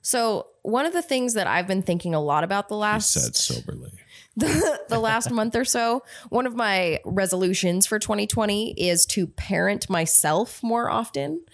So 0.00 0.48
one 0.62 0.86
of 0.86 0.92
the 0.92 1.02
things 1.02 1.34
that 1.34 1.46
I've 1.46 1.66
been 1.66 1.82
thinking 1.82 2.14
a 2.14 2.20
lot 2.20 2.44
about 2.44 2.68
the 2.68 2.74
He 2.74 2.80
last 2.80 3.12
said 3.12 3.36
soberly. 3.36 3.92
the, 4.36 4.80
the 4.88 4.98
last 4.98 5.30
month 5.30 5.54
or 5.54 5.64
so, 5.64 6.02
one 6.30 6.46
of 6.46 6.54
my 6.54 7.00
resolutions 7.04 7.86
for 7.86 7.98
2020 7.98 8.72
is 8.72 9.04
to 9.06 9.26
parent 9.26 9.90
myself 9.90 10.62
more 10.62 10.88
often. 10.88 11.44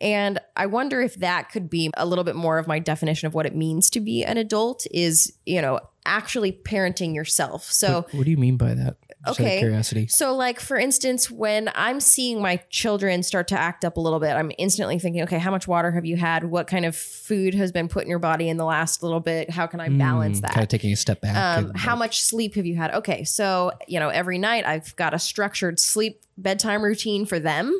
And 0.00 0.38
I 0.56 0.66
wonder 0.66 1.00
if 1.00 1.16
that 1.16 1.50
could 1.50 1.68
be 1.68 1.90
a 1.96 2.06
little 2.06 2.22
bit 2.22 2.36
more 2.36 2.58
of 2.58 2.68
my 2.68 2.78
definition 2.78 3.26
of 3.26 3.34
what 3.34 3.46
it 3.46 3.56
means 3.56 3.90
to 3.90 4.00
be 4.00 4.24
an 4.24 4.36
adult 4.36 4.86
is, 4.92 5.32
you 5.44 5.60
know, 5.60 5.80
actually 6.06 6.52
parenting 6.52 7.14
yourself. 7.14 7.64
So 7.64 8.02
What, 8.02 8.14
what 8.14 8.24
do 8.24 8.30
you 8.30 8.36
mean 8.36 8.56
by 8.56 8.74
that? 8.74 8.96
Just 9.26 9.38
out 9.38 9.42
of 9.42 9.46
Okay. 9.46 9.58
curiosity. 9.58 10.06
So, 10.08 10.34
like 10.34 10.60
for 10.60 10.78
instance, 10.78 11.30
when 11.30 11.70
I'm 11.74 12.00
seeing 12.00 12.40
my 12.40 12.56
children 12.70 13.22
start 13.22 13.48
to 13.48 13.58
act 13.58 13.84
up 13.84 13.96
a 13.96 14.00
little 14.00 14.18
bit, 14.18 14.30
I'm 14.30 14.50
instantly 14.56 14.98
thinking, 14.98 15.22
okay, 15.22 15.38
how 15.38 15.50
much 15.50 15.68
water 15.68 15.90
have 15.92 16.06
you 16.06 16.16
had? 16.16 16.44
What 16.44 16.66
kind 16.66 16.86
of 16.86 16.96
food 16.96 17.54
has 17.54 17.70
been 17.70 17.88
put 17.88 18.04
in 18.04 18.10
your 18.10 18.18
body 18.18 18.48
in 18.48 18.56
the 18.56 18.64
last 18.64 19.02
little 19.02 19.20
bit? 19.20 19.50
How 19.50 19.66
can 19.66 19.78
I 19.78 19.90
balance 19.90 20.40
that? 20.40 20.52
Kind 20.52 20.62
of 20.62 20.68
taking 20.68 20.92
a 20.92 20.96
step 20.96 21.20
back. 21.20 21.36
Um, 21.36 21.72
how 21.74 21.92
like, 21.92 21.98
much 21.98 22.22
sleep 22.22 22.54
have 22.54 22.64
you 22.64 22.76
had? 22.76 22.92
Okay, 22.92 23.24
so 23.24 23.72
you 23.86 24.00
know, 24.00 24.08
every 24.08 24.38
night 24.38 24.66
I've 24.66 24.96
got 24.96 25.12
a 25.12 25.18
structured 25.18 25.78
sleep 25.78 26.22
bedtime 26.38 26.82
routine 26.82 27.26
for 27.26 27.38
them. 27.38 27.78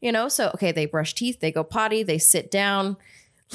You 0.00 0.12
know, 0.12 0.28
so 0.28 0.50
okay, 0.54 0.70
they 0.70 0.84
brush 0.84 1.14
teeth, 1.14 1.40
they 1.40 1.50
go 1.50 1.64
potty, 1.64 2.02
they 2.02 2.18
sit 2.18 2.50
down. 2.50 2.98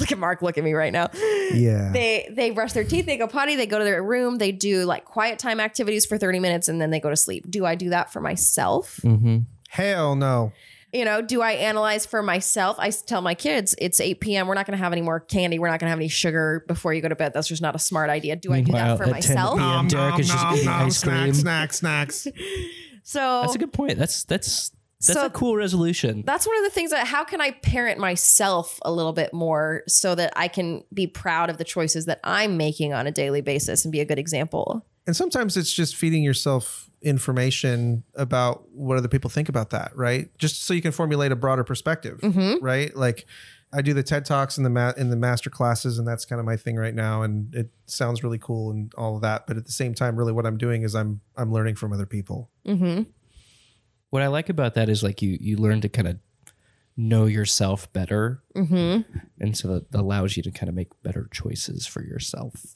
Look 0.00 0.12
at 0.12 0.18
Marc, 0.18 0.42
look 0.42 0.56
at 0.58 0.64
me 0.64 0.72
right 0.72 0.92
now. 0.92 1.08
Yeah. 1.52 1.90
They 1.92 2.28
they 2.32 2.50
brush 2.50 2.72
their 2.72 2.84
teeth, 2.84 3.06
they 3.06 3.16
go 3.16 3.26
potty, 3.26 3.56
they 3.56 3.66
go 3.66 3.78
to 3.78 3.84
their 3.84 4.02
room, 4.02 4.38
they 4.38 4.52
do 4.52 4.84
like 4.84 5.04
quiet 5.04 5.38
time 5.38 5.60
activities 5.60 6.06
for 6.06 6.16
30 6.18 6.40
minutes 6.40 6.68
and 6.68 6.80
then 6.80 6.90
they 6.90 7.00
go 7.00 7.10
to 7.10 7.16
sleep. 7.16 7.50
Do 7.50 7.66
I 7.66 7.74
do 7.74 7.90
that 7.90 8.12
for 8.12 8.20
myself? 8.20 8.98
Mhm. 9.04 9.44
Hell 9.68 10.16
no. 10.16 10.52
You 10.92 11.04
know, 11.04 11.22
do 11.22 11.40
I 11.40 11.52
analyze 11.52 12.04
for 12.04 12.20
myself? 12.20 12.76
I 12.80 12.88
s- 12.88 13.02
tell 13.02 13.20
my 13.22 13.34
kids 13.36 13.76
it's 13.78 14.00
8 14.00 14.18
p.m. 14.20 14.48
We're 14.48 14.54
not 14.54 14.66
going 14.66 14.76
to 14.76 14.82
have 14.82 14.90
any 14.92 15.02
more 15.02 15.20
candy. 15.20 15.60
We're 15.60 15.68
not 15.68 15.78
going 15.78 15.86
to 15.86 15.90
have 15.90 16.00
any 16.00 16.08
sugar 16.08 16.64
before 16.66 16.92
you 16.92 17.00
go 17.00 17.08
to 17.08 17.14
bed. 17.14 17.32
That's 17.32 17.46
just 17.46 17.62
not 17.62 17.76
a 17.76 17.78
smart 17.78 18.10
idea. 18.10 18.34
Do 18.34 18.52
I 18.52 18.60
do 18.60 18.72
Meanwhile, 18.72 18.96
that 18.98 19.04
for 19.04 19.08
myself? 19.10 19.56
p.m. 19.58 19.86
Derick 19.86 20.18
is 20.18 20.26
just 20.28 20.44
eating 20.56 20.66
ice 20.68 21.04
cream. 21.04 21.32
snacks, 21.32 21.76
snacks, 21.78 22.26
snacks. 22.26 22.26
So 23.02 23.40
That's 23.42 23.54
a 23.54 23.58
good 23.58 23.72
point. 23.72 23.98
That's 23.98 24.24
that's 24.24 24.72
that's 25.00 25.18
So- 25.18 25.26
a 25.26 25.30
cool 25.30 25.56
resolution. 25.56 26.22
that's 26.26 26.46
one 26.46 26.56
of 26.58 26.64
the 26.64 26.70
things 26.70 26.90
that 26.90 27.06
how 27.06 27.24
can 27.24 27.40
I 27.40 27.52
parent 27.52 27.98
myself 27.98 28.78
a 28.82 28.92
little 28.92 29.12
bit 29.12 29.32
more 29.32 29.82
so 29.88 30.14
that 30.14 30.32
I 30.36 30.48
can 30.48 30.82
be 30.92 31.06
proud 31.06 31.48
of 31.50 31.58
the 31.58 31.64
choices 31.64 32.06
that 32.06 32.20
I'm 32.24 32.56
making 32.56 32.92
on 32.92 33.06
a 33.06 33.10
daily 33.10 33.40
basis 33.40 33.84
and 33.84 33.92
be 33.92 34.00
a 34.00 34.04
good 34.04 34.18
example. 34.18 34.84
And 35.06 35.16
sometimes 35.16 35.56
it's 35.56 35.72
just 35.72 35.96
feeding 35.96 36.22
yourself 36.22 36.90
information 37.02 38.04
about 38.14 38.68
what 38.72 38.98
other 38.98 39.08
people 39.08 39.30
think 39.30 39.48
about 39.48 39.70
that, 39.70 39.96
right? 39.96 40.28
Just 40.38 40.64
so 40.64 40.74
you 40.74 40.82
can 40.82 40.92
formulate 40.92 41.32
a 41.32 41.36
broader 41.36 41.64
perspective, 41.64 42.20
right? 42.60 42.94
Like 42.94 43.26
I 43.72 43.82
do 43.82 43.94
the 43.94 44.02
TED 44.02 44.24
Talks 44.24 44.56
and 44.56 44.66
the 44.66 44.70
ma- 44.70 44.92
in 44.96 45.10
the 45.10 45.16
master 45.16 45.48
classes, 45.48 45.98
and 45.98 46.06
that's 46.06 46.24
kind 46.24 46.40
of 46.40 46.44
my 46.46 46.56
thing 46.56 46.76
right 46.76 46.94
now. 46.94 47.22
And 47.22 47.54
it 47.54 47.70
sounds 47.86 48.22
really 48.24 48.38
cool 48.38 48.70
and 48.72 48.92
all 48.98 49.14
of 49.16 49.22
that. 49.22 49.46
But 49.46 49.56
at 49.56 49.64
the 49.64 49.72
same 49.72 49.94
time, 49.94 50.16
really, 50.16 50.32
what 50.32 50.44
I'm 50.44 50.58
doing 50.58 50.82
is 50.82 50.94
I'm 50.94 51.20
I'm 51.36 51.52
learning 51.52 51.76
from 51.76 51.92
other 51.92 52.06
people. 52.06 52.50
Mm-hmm. 52.66 53.02
What 54.10 54.22
I 54.22 54.26
like 54.28 54.48
about 54.48 54.74
that 54.74 54.88
is 54.88 55.02
like 55.02 55.22
you 55.22 55.36
you 55.40 55.56
learn 55.56 55.80
to 55.80 55.88
kind 55.88 56.08
of 56.08 56.18
know 56.96 57.24
yourself 57.26 57.90
better, 57.92 58.42
Mm-hmm. 58.54 59.18
and 59.40 59.56
so 59.56 59.68
that 59.68 59.86
allows 59.98 60.36
you 60.36 60.42
to 60.42 60.50
kind 60.50 60.68
of 60.68 60.74
make 60.74 60.88
better 61.02 61.28
choices 61.32 61.86
for 61.86 62.02
yourself. 62.02 62.74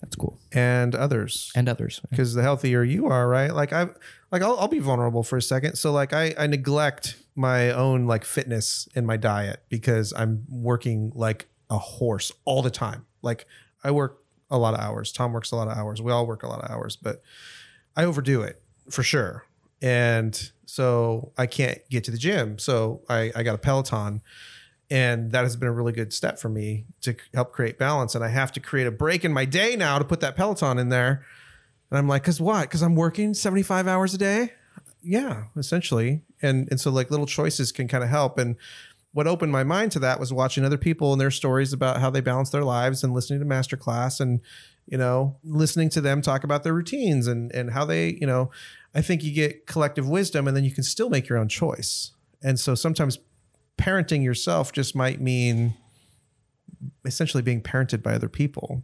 That's 0.00 0.16
cool, 0.16 0.38
and 0.52 0.94
others. 0.94 1.50
and 1.54 1.68
others. 1.68 2.00
because 2.10 2.32
the 2.34 2.42
healthier 2.42 2.82
you 2.82 3.06
are, 3.08 3.28
right? 3.28 3.52
Like 3.54 3.72
I've 3.72 3.94
like 4.32 4.40
I'll, 4.42 4.58
I'll 4.58 4.68
be 4.68 4.78
vulnerable 4.78 5.22
for 5.22 5.36
a 5.36 5.42
second. 5.42 5.76
So 5.76 5.92
like 5.92 6.12
I 6.14 6.34
I 6.38 6.46
neglect 6.46 7.16
my 7.34 7.70
own 7.70 8.06
like 8.06 8.24
fitness 8.24 8.88
in 8.94 9.04
my 9.04 9.16
diet 9.18 9.62
because 9.68 10.12
I'm 10.16 10.44
working 10.48 11.12
like 11.14 11.48
a 11.68 11.76
horse 11.78 12.32
all 12.44 12.62
the 12.62 12.70
time. 12.70 13.04
Like 13.22 13.46
I 13.84 13.90
work 13.90 14.22
a 14.50 14.58
lot 14.58 14.74
of 14.74 14.80
hours. 14.80 15.12
Tom 15.12 15.32
works 15.32 15.50
a 15.52 15.56
lot 15.56 15.68
of 15.68 15.76
hours. 15.76 16.00
We 16.02 16.12
all 16.12 16.26
work 16.26 16.42
a 16.42 16.48
lot 16.48 16.60
of 16.64 16.70
hours, 16.70 16.96
but 16.96 17.22
I 17.96 18.04
overdo 18.04 18.40
it 18.42 18.62
for 18.90 19.02
sure. 19.02 19.44
And 19.82 20.50
so 20.66 21.32
I 21.36 21.46
can't 21.46 21.80
get 21.90 22.04
to 22.04 22.10
the 22.10 22.18
gym. 22.18 22.58
So 22.58 23.02
I, 23.08 23.32
I 23.34 23.42
got 23.42 23.54
a 23.54 23.58
Peloton 23.58 24.22
and 24.90 25.30
that 25.30 25.44
has 25.44 25.56
been 25.56 25.68
a 25.68 25.72
really 25.72 25.92
good 25.92 26.12
step 26.12 26.38
for 26.38 26.48
me 26.48 26.84
to 27.02 27.14
help 27.32 27.52
create 27.52 27.78
balance. 27.78 28.14
And 28.14 28.24
I 28.24 28.28
have 28.28 28.50
to 28.52 28.60
create 28.60 28.88
a 28.88 28.90
break 28.90 29.24
in 29.24 29.32
my 29.32 29.44
day 29.44 29.76
now 29.76 29.98
to 29.98 30.04
put 30.04 30.20
that 30.20 30.36
Peloton 30.36 30.78
in 30.78 30.88
there. 30.88 31.24
And 31.90 31.98
I'm 31.98 32.08
like, 32.08 32.24
cause 32.24 32.40
what? 32.40 32.68
Cause 32.70 32.82
I'm 32.82 32.96
working 32.96 33.32
75 33.32 33.86
hours 33.86 34.14
a 34.14 34.18
day. 34.18 34.52
Yeah, 35.02 35.44
essentially. 35.56 36.22
And, 36.42 36.68
and 36.70 36.80
so 36.80 36.90
like 36.90 37.10
little 37.10 37.26
choices 37.26 37.70
can 37.70 37.86
kind 37.86 38.02
of 38.02 38.10
help. 38.10 38.38
And 38.38 38.56
what 39.12 39.26
opened 39.26 39.52
my 39.52 39.64
mind 39.64 39.92
to 39.92 39.98
that 40.00 40.20
was 40.20 40.32
watching 40.32 40.64
other 40.64 40.78
people 40.78 41.12
and 41.12 41.20
their 41.20 41.30
stories 41.30 41.72
about 41.72 42.00
how 42.00 42.10
they 42.10 42.20
balance 42.20 42.50
their 42.50 42.64
lives 42.64 43.02
and 43.02 43.14
listening 43.14 43.40
to 43.40 43.46
masterclass 43.46 44.20
and, 44.20 44.40
you 44.86 44.98
know, 44.98 45.36
listening 45.44 45.88
to 45.90 46.00
them 46.00 46.20
talk 46.20 46.44
about 46.44 46.62
their 46.64 46.74
routines 46.74 47.26
and 47.26 47.50
and 47.52 47.70
how 47.70 47.84
they, 47.84 48.10
you 48.20 48.26
know, 48.26 48.50
I 48.94 49.02
think 49.02 49.22
you 49.22 49.32
get 49.32 49.66
collective 49.66 50.08
wisdom 50.08 50.48
and 50.48 50.56
then 50.56 50.64
you 50.64 50.72
can 50.72 50.84
still 50.84 51.10
make 51.10 51.28
your 51.28 51.38
own 51.38 51.48
choice. 51.48 52.12
And 52.42 52.58
so 52.58 52.74
sometimes 52.74 53.18
parenting 53.78 54.22
yourself 54.22 54.72
just 54.72 54.94
might 54.94 55.20
mean 55.20 55.74
essentially 57.04 57.42
being 57.42 57.62
parented 57.62 58.02
by 58.02 58.14
other 58.14 58.28
people. 58.28 58.82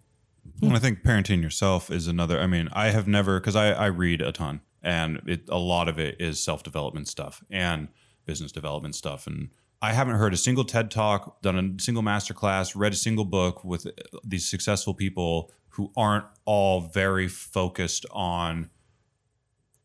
And 0.63 0.75
I 0.75 0.79
think 0.79 1.03
parenting 1.03 1.43
yourself 1.43 1.91
is 1.91 2.07
another. 2.07 2.41
I 2.41 2.47
mean, 2.47 2.69
I 2.73 2.91
have 2.91 3.07
never 3.07 3.41
because 3.41 3.57
I, 3.57 3.73
I 3.73 3.87
read 3.87 4.23
a 4.23 4.33
ton, 4.33 4.63
and 4.83 5.21
it, 5.27 5.43
a 5.49 5.59
lot 5.59 5.89
of 5.89 5.99
it 5.99 6.17
is 6.19 6.43
self 6.43 6.63
development 6.63 7.09
stuff 7.09 7.43
and 7.51 7.89
business 8.25 8.53
development 8.53 8.95
stuff. 8.95 9.27
And 9.27 9.51
I 9.83 9.93
haven't 9.93 10.17
heard 10.17 10.33
a 10.33 10.39
single 10.39 10.65
TED 10.65 10.91
talk, 10.91 11.43
done 11.43 11.59
a 11.79 11.83
single 11.83 12.03
master 12.03 12.33
class, 12.33 12.75
read 12.75 12.93
a 12.93 12.97
single 12.97 13.27
book 13.27 13.65
with 13.65 13.87
these 14.25 14.49
successful 14.49 14.95
people 14.95 15.53
who 15.71 15.93
aren't 15.95 16.25
all 16.47 16.81
very 16.81 17.29
focused 17.29 18.07
on 18.11 18.71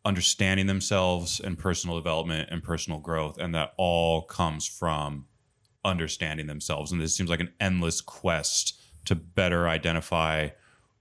understanding 0.04 0.68
themselves 0.68 1.40
and 1.40 1.58
personal 1.58 1.96
development 1.96 2.50
and 2.52 2.64
personal 2.64 3.00
growth, 3.00 3.38
and 3.38 3.54
that 3.54 3.74
all 3.78 4.24
comes 4.24 4.68
from 4.68 5.26
understanding 5.84 6.48
themselves. 6.48 6.92
And 6.92 7.00
this 7.00 7.16
seems 7.16 7.30
like 7.30 7.40
an 7.40 7.54
endless 7.60 8.02
quest 8.02 8.80
to 9.06 9.16
better 9.16 9.68
identify 9.68 10.50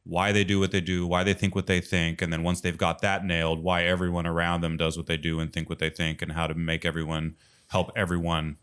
why 0.05 0.32
they 0.32 0.44
do 0.44 0.59
what 0.59 0.70
they 0.70 0.80
do, 0.80 1.07
why 1.07 1.22
they 1.22 1.34
think 1.34 1.55
what 1.55 1.66
they 1.66 1.80
think, 1.80 2.22
and 2.22 2.32
then 2.32 2.42
once 2.42 2.61
they've 2.61 2.78
got 2.78 3.03
that 3.03 3.24
nailed, 3.24 3.62
why 3.62 3.84
everyone 3.84 4.26
around 4.26 4.62
them 4.62 4.76
does 4.76 4.96
what 4.96 5.07
they 5.07 5.16
do 5.16 5.40
and 5.40 5.53
think 5.53 5.68
what 5.68 5.78
they 5.78 5.90
think, 5.90 6.22
and 6.22 6.32
how 6.32 6.46
to 6.46 6.55
make 6.55 6.84
everyone 6.84 7.36
help 7.68 7.92
everyone 7.94 8.57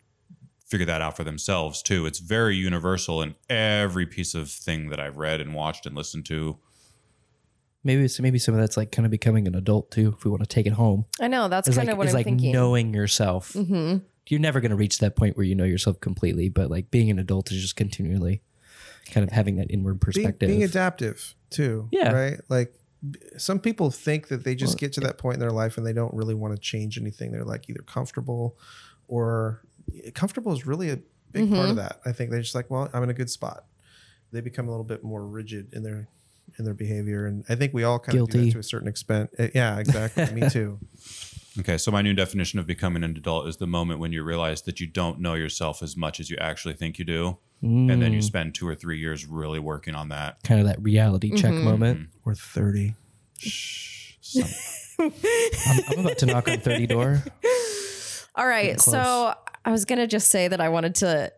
figure 0.65 0.85
that 0.85 1.01
out 1.01 1.15
for 1.15 1.23
themselves 1.23 1.81
too. 1.81 2.05
It's 2.05 2.19
very 2.19 2.55
universal 2.55 3.21
in 3.21 3.35
every 3.49 4.05
piece 4.05 4.35
of 4.35 4.49
thing 4.49 4.89
that 4.89 4.99
I've 4.99 5.17
read 5.17 5.39
and 5.39 5.53
watched 5.53 5.85
and 5.85 5.95
listened 5.95 6.25
to. 6.25 6.57
Maybe 7.87 8.03
it's 8.03 8.19
maybe 8.19 8.37
some 8.37 8.53
of 8.53 8.59
that's 8.59 8.75
like 8.75 8.91
kind 8.91 9.05
of 9.05 9.11
becoming 9.11 9.47
an 9.47 9.55
adult 9.55 9.91
too. 9.91 10.13
If 10.17 10.25
we 10.25 10.29
want 10.29 10.41
to 10.43 10.47
take 10.47 10.65
it 10.67 10.73
home, 10.73 11.05
I 11.21 11.27
know 11.29 11.47
that's 11.47 11.69
it's 11.69 11.77
kind 11.77 11.87
like 11.87 11.93
of 11.93 11.97
what 11.97 12.03
it's 12.03 12.13
I'm 12.13 12.17
like 12.19 12.25
thinking. 12.25 12.51
knowing 12.51 12.93
yourself. 12.93 13.53
hmm 13.53 13.97
You're 14.27 14.41
never 14.41 14.59
going 14.59 14.71
to 14.71 14.75
reach 14.75 14.99
that 14.99 15.15
point 15.15 15.37
where 15.37 15.45
you 15.45 15.55
know 15.55 15.63
yourself 15.63 16.01
completely, 16.01 16.49
but 16.49 16.69
like 16.69 16.91
being 16.91 17.09
an 17.09 17.17
adult 17.17 17.49
is 17.51 17.61
just 17.61 17.77
continually 17.77 18.41
kind 19.11 19.23
of 19.23 19.31
having 19.31 19.55
that 19.55 19.71
inward 19.71 20.01
perspective. 20.01 20.49
being 20.49 20.63
adaptive 20.63 21.33
too. 21.49 21.87
Yeah. 21.93 22.11
Right. 22.11 22.41
Like 22.49 22.73
some 23.37 23.59
people 23.59 23.89
think 23.89 24.27
that 24.27 24.43
they 24.43 24.53
just 24.53 24.77
get 24.77 24.91
to 24.93 24.99
that 25.01 25.17
point 25.17 25.35
in 25.35 25.39
their 25.39 25.51
life 25.51 25.77
and 25.77 25.87
they 25.87 25.93
don't 25.93 26.13
really 26.13 26.35
want 26.35 26.53
to 26.53 26.59
change 26.59 26.97
anything. 26.99 27.31
They're 27.31 27.45
like 27.45 27.69
either 27.69 27.83
comfortable 27.83 28.57
or 29.07 29.61
comfortable 30.13 30.51
is 30.51 30.65
really 30.65 30.89
a 30.89 30.99
big 31.31 31.49
part 31.49 31.69
of 31.69 31.77
that. 31.77 32.01
I 32.05 32.11
think 32.11 32.31
they're 32.31 32.41
just 32.41 32.55
like, 32.55 32.69
well, 32.69 32.89
I'm 32.93 33.03
in 33.03 33.09
a 33.09 33.13
good 33.13 33.29
spot. 33.29 33.63
They 34.33 34.41
become 34.41 34.67
a 34.67 34.71
little 34.71 34.83
bit 34.83 35.05
more 35.05 35.25
rigid 35.25 35.73
in 35.73 35.83
their 35.83 36.09
in 36.59 36.65
their 36.65 36.73
behavior, 36.73 37.25
and 37.25 37.43
I 37.49 37.55
think 37.55 37.73
we 37.73 37.83
all 37.83 37.99
kind 37.99 38.17
of 38.19 38.29
do 38.29 38.45
that 38.45 38.51
to 38.53 38.59
a 38.59 38.63
certain 38.63 38.87
extent. 38.87 39.29
Uh, 39.39 39.47
Yeah, 39.53 39.77
exactly. 39.79 40.25
Me 40.33 40.49
too. 40.51 40.79
Okay, 41.59 41.77
so 41.77 41.91
my 41.91 42.01
new 42.03 42.13
definition 42.13 42.59
of 42.59 42.67
becoming 42.67 43.03
an 43.03 43.11
adult 43.17 43.47
is 43.47 43.57
the 43.57 43.65
moment 43.67 43.99
when 43.99 44.11
you 44.13 44.23
realize 44.23 44.61
that 44.63 44.79
you 44.79 44.85
don't 44.87 45.19
know 45.19 45.33
yourself 45.33 45.81
as 45.81 45.97
much 45.97 46.19
as 46.19 46.29
you 46.29 46.37
actually 46.39 46.75
think 46.75 46.99
you 46.99 47.05
do. 47.05 47.37
And 47.63 47.89
then 47.99 48.13
you 48.13 48.21
spend 48.21 48.53
two 48.53 48.67
or 48.67 48.75
three 48.75 48.99
years 48.99 49.25
really 49.25 49.57
working 49.57 49.95
on 49.95 50.09
that. 50.09 50.43
kind 50.43 50.59
of 50.61 50.67
that 50.67 50.79
reality 50.79 51.31
check 51.31 51.51
Mm-hmm. 51.51 51.63
moment. 51.63 52.09
Or 52.23 52.35
thirty. 52.35 52.93
Some- 53.39 54.43
I'm, 54.99 55.11
I'm 55.89 55.99
about 55.99 56.17
to 56.19 56.25
knock 56.27 56.47
on 56.47 56.59
30 56.59 56.85
door. 56.87 57.23
All 58.35 58.47
right. 58.47 58.79
So 58.79 59.33
I 59.65 59.71
was 59.71 59.85
going 59.85 59.99
to 59.99 60.07
just 60.07 60.29
say 60.29 60.47
that 60.47 60.61
I 60.61 60.69
wanted 60.69 60.95
to, 60.95 61.31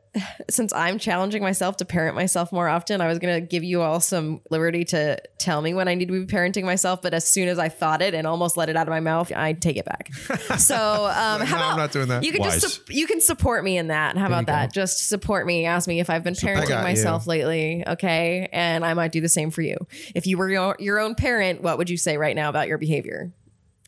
since 0.49 0.73
I'm 0.73 0.97
challenging 0.97 1.43
myself 1.43 1.77
to 1.77 1.85
parent 1.85 2.15
myself 2.15 2.51
more 2.51 2.67
often, 2.67 3.01
I 3.01 3.07
was 3.07 3.19
going 3.19 3.39
to 3.39 3.45
give 3.45 3.63
you 3.63 3.81
all 3.81 3.99
some 3.99 4.41
liberty 4.49 4.83
to 4.85 5.19
tell 5.37 5.61
me 5.61 5.73
when 5.73 5.87
I 5.87 5.95
need 5.95 6.07
to 6.07 6.25
be 6.25 6.25
parenting 6.25 6.63
myself. 6.63 7.01
But 7.01 7.13
as 7.13 7.25
soon 7.29 7.47
as 7.47 7.59
I 7.59 7.69
thought 7.69 8.01
it 8.01 8.13
and 8.13 8.25
almost 8.25 8.57
let 8.57 8.69
it 8.69 8.75
out 8.75 8.87
of 8.87 8.91
my 8.91 8.99
mouth, 8.99 9.31
I 9.35 9.53
take 9.53 9.77
it 9.77 9.85
back. 9.85 10.11
So 10.59 10.75
um, 10.75 11.41
how 11.41 11.55
about 11.55 11.71
I'm 11.71 11.77
not 11.77 11.91
doing 11.91 12.07
that. 12.09 12.23
You 12.23 12.31
can 12.31 12.43
just 12.43 12.63
Wise. 12.63 12.73
sup- 12.73 12.89
you 12.89 13.07
can 13.07 13.21
support 13.21 13.63
me 13.63 13.77
in 13.77 13.87
that. 13.87 14.17
How 14.17 14.25
about 14.25 14.47
that? 14.47 14.73
Just 14.73 15.07
support 15.07 15.45
me. 15.45 15.65
Ask 15.65 15.87
me 15.87 15.99
if 15.99 16.09
I've 16.09 16.23
been 16.23 16.33
parenting 16.33 16.81
myself 16.83 17.25
you. 17.25 17.29
lately. 17.29 17.83
Okay, 17.87 18.49
and 18.51 18.83
I 18.83 18.93
might 18.93 19.11
do 19.11 19.21
the 19.21 19.29
same 19.29 19.51
for 19.51 19.61
you. 19.61 19.77
If 20.15 20.27
you 20.27 20.37
were 20.37 20.49
your, 20.49 20.75
your 20.79 20.99
own 20.99 21.15
parent, 21.15 21.61
what 21.61 21.77
would 21.77 21.89
you 21.89 21.97
say 21.97 22.17
right 22.17 22.35
now 22.35 22.49
about 22.49 22.67
your 22.67 22.77
behavior? 22.77 23.31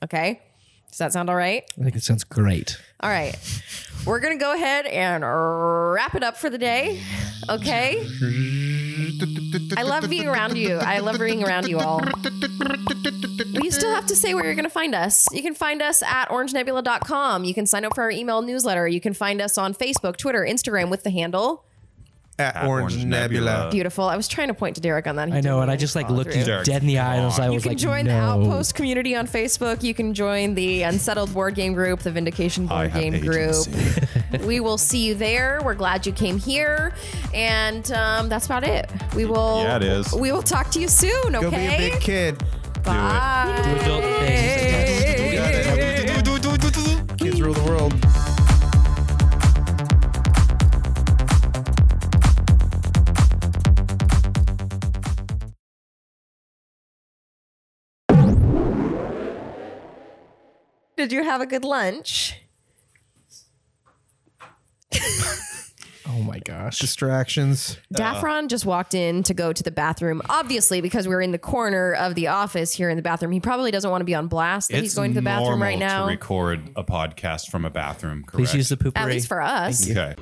Okay, 0.03 0.41
does 0.91 0.97
that 0.97 1.13
sound 1.13 1.29
all 1.29 1.35
right? 1.35 1.63
I 1.79 1.83
think 1.83 1.95
it 1.95 2.03
sounds 2.03 2.25
great. 2.25 2.77
All 2.99 3.09
right. 3.09 3.35
We're 4.05 4.19
going 4.19 4.37
to 4.37 4.43
go 4.43 4.53
ahead 4.53 4.85
and 4.85 5.23
wrap 5.23 6.15
it 6.15 6.23
up 6.23 6.37
for 6.37 6.49
the 6.49 6.57
day. 6.57 7.01
Okay. 7.49 8.05
I 9.77 9.83
love 9.83 10.09
being 10.09 10.27
around 10.27 10.57
you. 10.57 10.75
I 10.75 10.99
love 10.99 11.17
being 11.17 11.43
around 11.43 11.67
you 11.67 11.79
all. 11.79 12.01
But 12.01 13.63
you 13.63 13.71
still 13.71 13.93
have 13.93 14.05
to 14.07 14.15
say 14.15 14.33
where 14.33 14.43
you're 14.43 14.55
going 14.55 14.63
to 14.65 14.69
find 14.69 14.93
us. 14.93 15.27
You 15.31 15.41
can 15.41 15.55
find 15.55 15.81
us 15.81 16.03
at 16.03 16.27
orangenebula.com. 16.29 17.45
You 17.45 17.53
can 17.53 17.65
sign 17.65 17.85
up 17.85 17.95
for 17.95 18.03
our 18.03 18.11
email 18.11 18.41
newsletter. 18.41 18.87
You 18.87 18.99
can 19.01 19.13
find 19.13 19.41
us 19.41 19.57
on 19.57 19.73
Facebook, 19.73 20.17
Twitter, 20.17 20.41
Instagram 20.41 20.89
with 20.89 21.03
the 21.03 21.09
handle. 21.09 21.63
At, 22.41 22.55
At 22.55 22.65
Orange, 22.65 22.93
Orange 22.93 23.05
Nebula. 23.05 23.51
Nebula. 23.51 23.71
Beautiful. 23.71 24.05
I 24.05 24.15
was 24.17 24.27
trying 24.27 24.47
to 24.47 24.53
point 24.53 24.75
to 24.75 24.81
Derick 24.81 25.07
on 25.07 25.15
that. 25.17 25.29
He 25.29 25.35
I 25.35 25.41
know, 25.41 25.61
and 25.61 25.69
I 25.69 25.75
just 25.75 25.95
like 25.95 26.09
looked 26.09 26.35
you 26.35 26.43
through. 26.43 26.63
dead 26.63 26.81
in 26.81 26.87
the 26.87 26.99
eye 26.99 27.15
and 27.15 27.23
I 27.23 27.25
was, 27.25 27.39
I 27.39 27.45
You 27.47 27.53
was 27.53 27.63
can 27.63 27.77
join 27.77 28.05
no. 28.05 28.11
the 28.11 28.17
Outpost 28.47 28.75
community 28.75 29.15
on 29.15 29.27
Facebook. 29.27 29.83
You 29.83 29.93
can 29.93 30.13
join 30.13 30.55
the 30.55 30.83
Unsettled 30.83 31.33
Board 31.33 31.55
Game 31.55 31.73
Group, 31.73 31.99
the 32.01 32.11
Vindication 32.11 32.65
Board 32.67 32.89
have 32.89 33.01
Game 33.01 33.19
Group. 33.21 33.55
we 34.45 34.59
will 34.59 34.77
see 34.77 35.05
you 35.05 35.15
there. 35.15 35.59
We're 35.63 35.75
glad 35.75 36.05
you 36.05 36.11
came 36.13 36.37
here, 36.39 36.93
and 37.33 37.89
um, 37.91 38.29
that's 38.29 38.45
about 38.45 38.63
it. 38.63 38.89
We 39.15 39.25
will. 39.25 39.61
Yeah, 39.63 39.77
it 39.77 39.83
is. 39.83 40.13
We 40.13 40.31
will 40.31 40.41
talk 40.43 40.71
to 40.71 40.79
you 40.79 40.87
soon. 40.87 41.35
Okay. 41.35 41.41
Go 41.41 41.49
be 41.51 41.55
a 41.57 41.77
big 41.91 42.01
kid. 42.01 42.43
Bye. 42.83 43.61
Do 43.63 43.85
adult 43.85 44.03
things. 44.03 44.60
Did 61.01 61.11
you 61.11 61.23
have 61.23 61.41
a 61.41 61.47
good 61.47 61.63
lunch? 61.63 62.35
Oh 66.07 66.21
my 66.21 66.37
gosh. 66.39 66.77
Distractions. 66.77 67.79
Daffron 67.91 68.49
just 68.49 68.67
walked 68.67 68.93
in 68.93 69.23
to 69.23 69.33
go 69.33 69.51
to 69.51 69.63
the 69.63 69.71
bathroom. 69.71 70.21
Obviously, 70.29 70.79
because 70.79 71.07
we're 71.07 71.21
in 71.21 71.31
the 71.31 71.39
corner 71.39 71.93
of 71.93 72.13
the 72.13 72.27
office 72.27 72.71
here 72.71 72.89
in 72.91 72.97
the 72.97 73.01
bathroom, 73.01 73.31
he 73.31 73.39
probably 73.39 73.71
doesn't 73.71 73.89
want 73.89 74.01
to 74.01 74.05
be 74.05 74.13
on 74.13 74.27
blast 74.27 74.69
that 74.69 74.83
he's 74.83 74.93
going 74.93 75.11
to 75.11 75.15
the 75.15 75.23
bathroom 75.23 75.59
right 75.59 75.79
normal 75.79 75.87
now. 75.87 76.05
To 76.05 76.11
record 76.11 76.69
a 76.75 76.83
podcast 76.83 77.49
from 77.49 77.65
a 77.65 77.71
bathroom, 77.71 78.23
correct? 78.23 78.51
Please 78.51 78.53
use 78.53 78.69
the 78.69 78.77
poopery. 78.77 78.97
At 78.97 79.07
least 79.07 79.27
for 79.27 79.41
us. 79.41 79.89
Okay. 79.89 80.15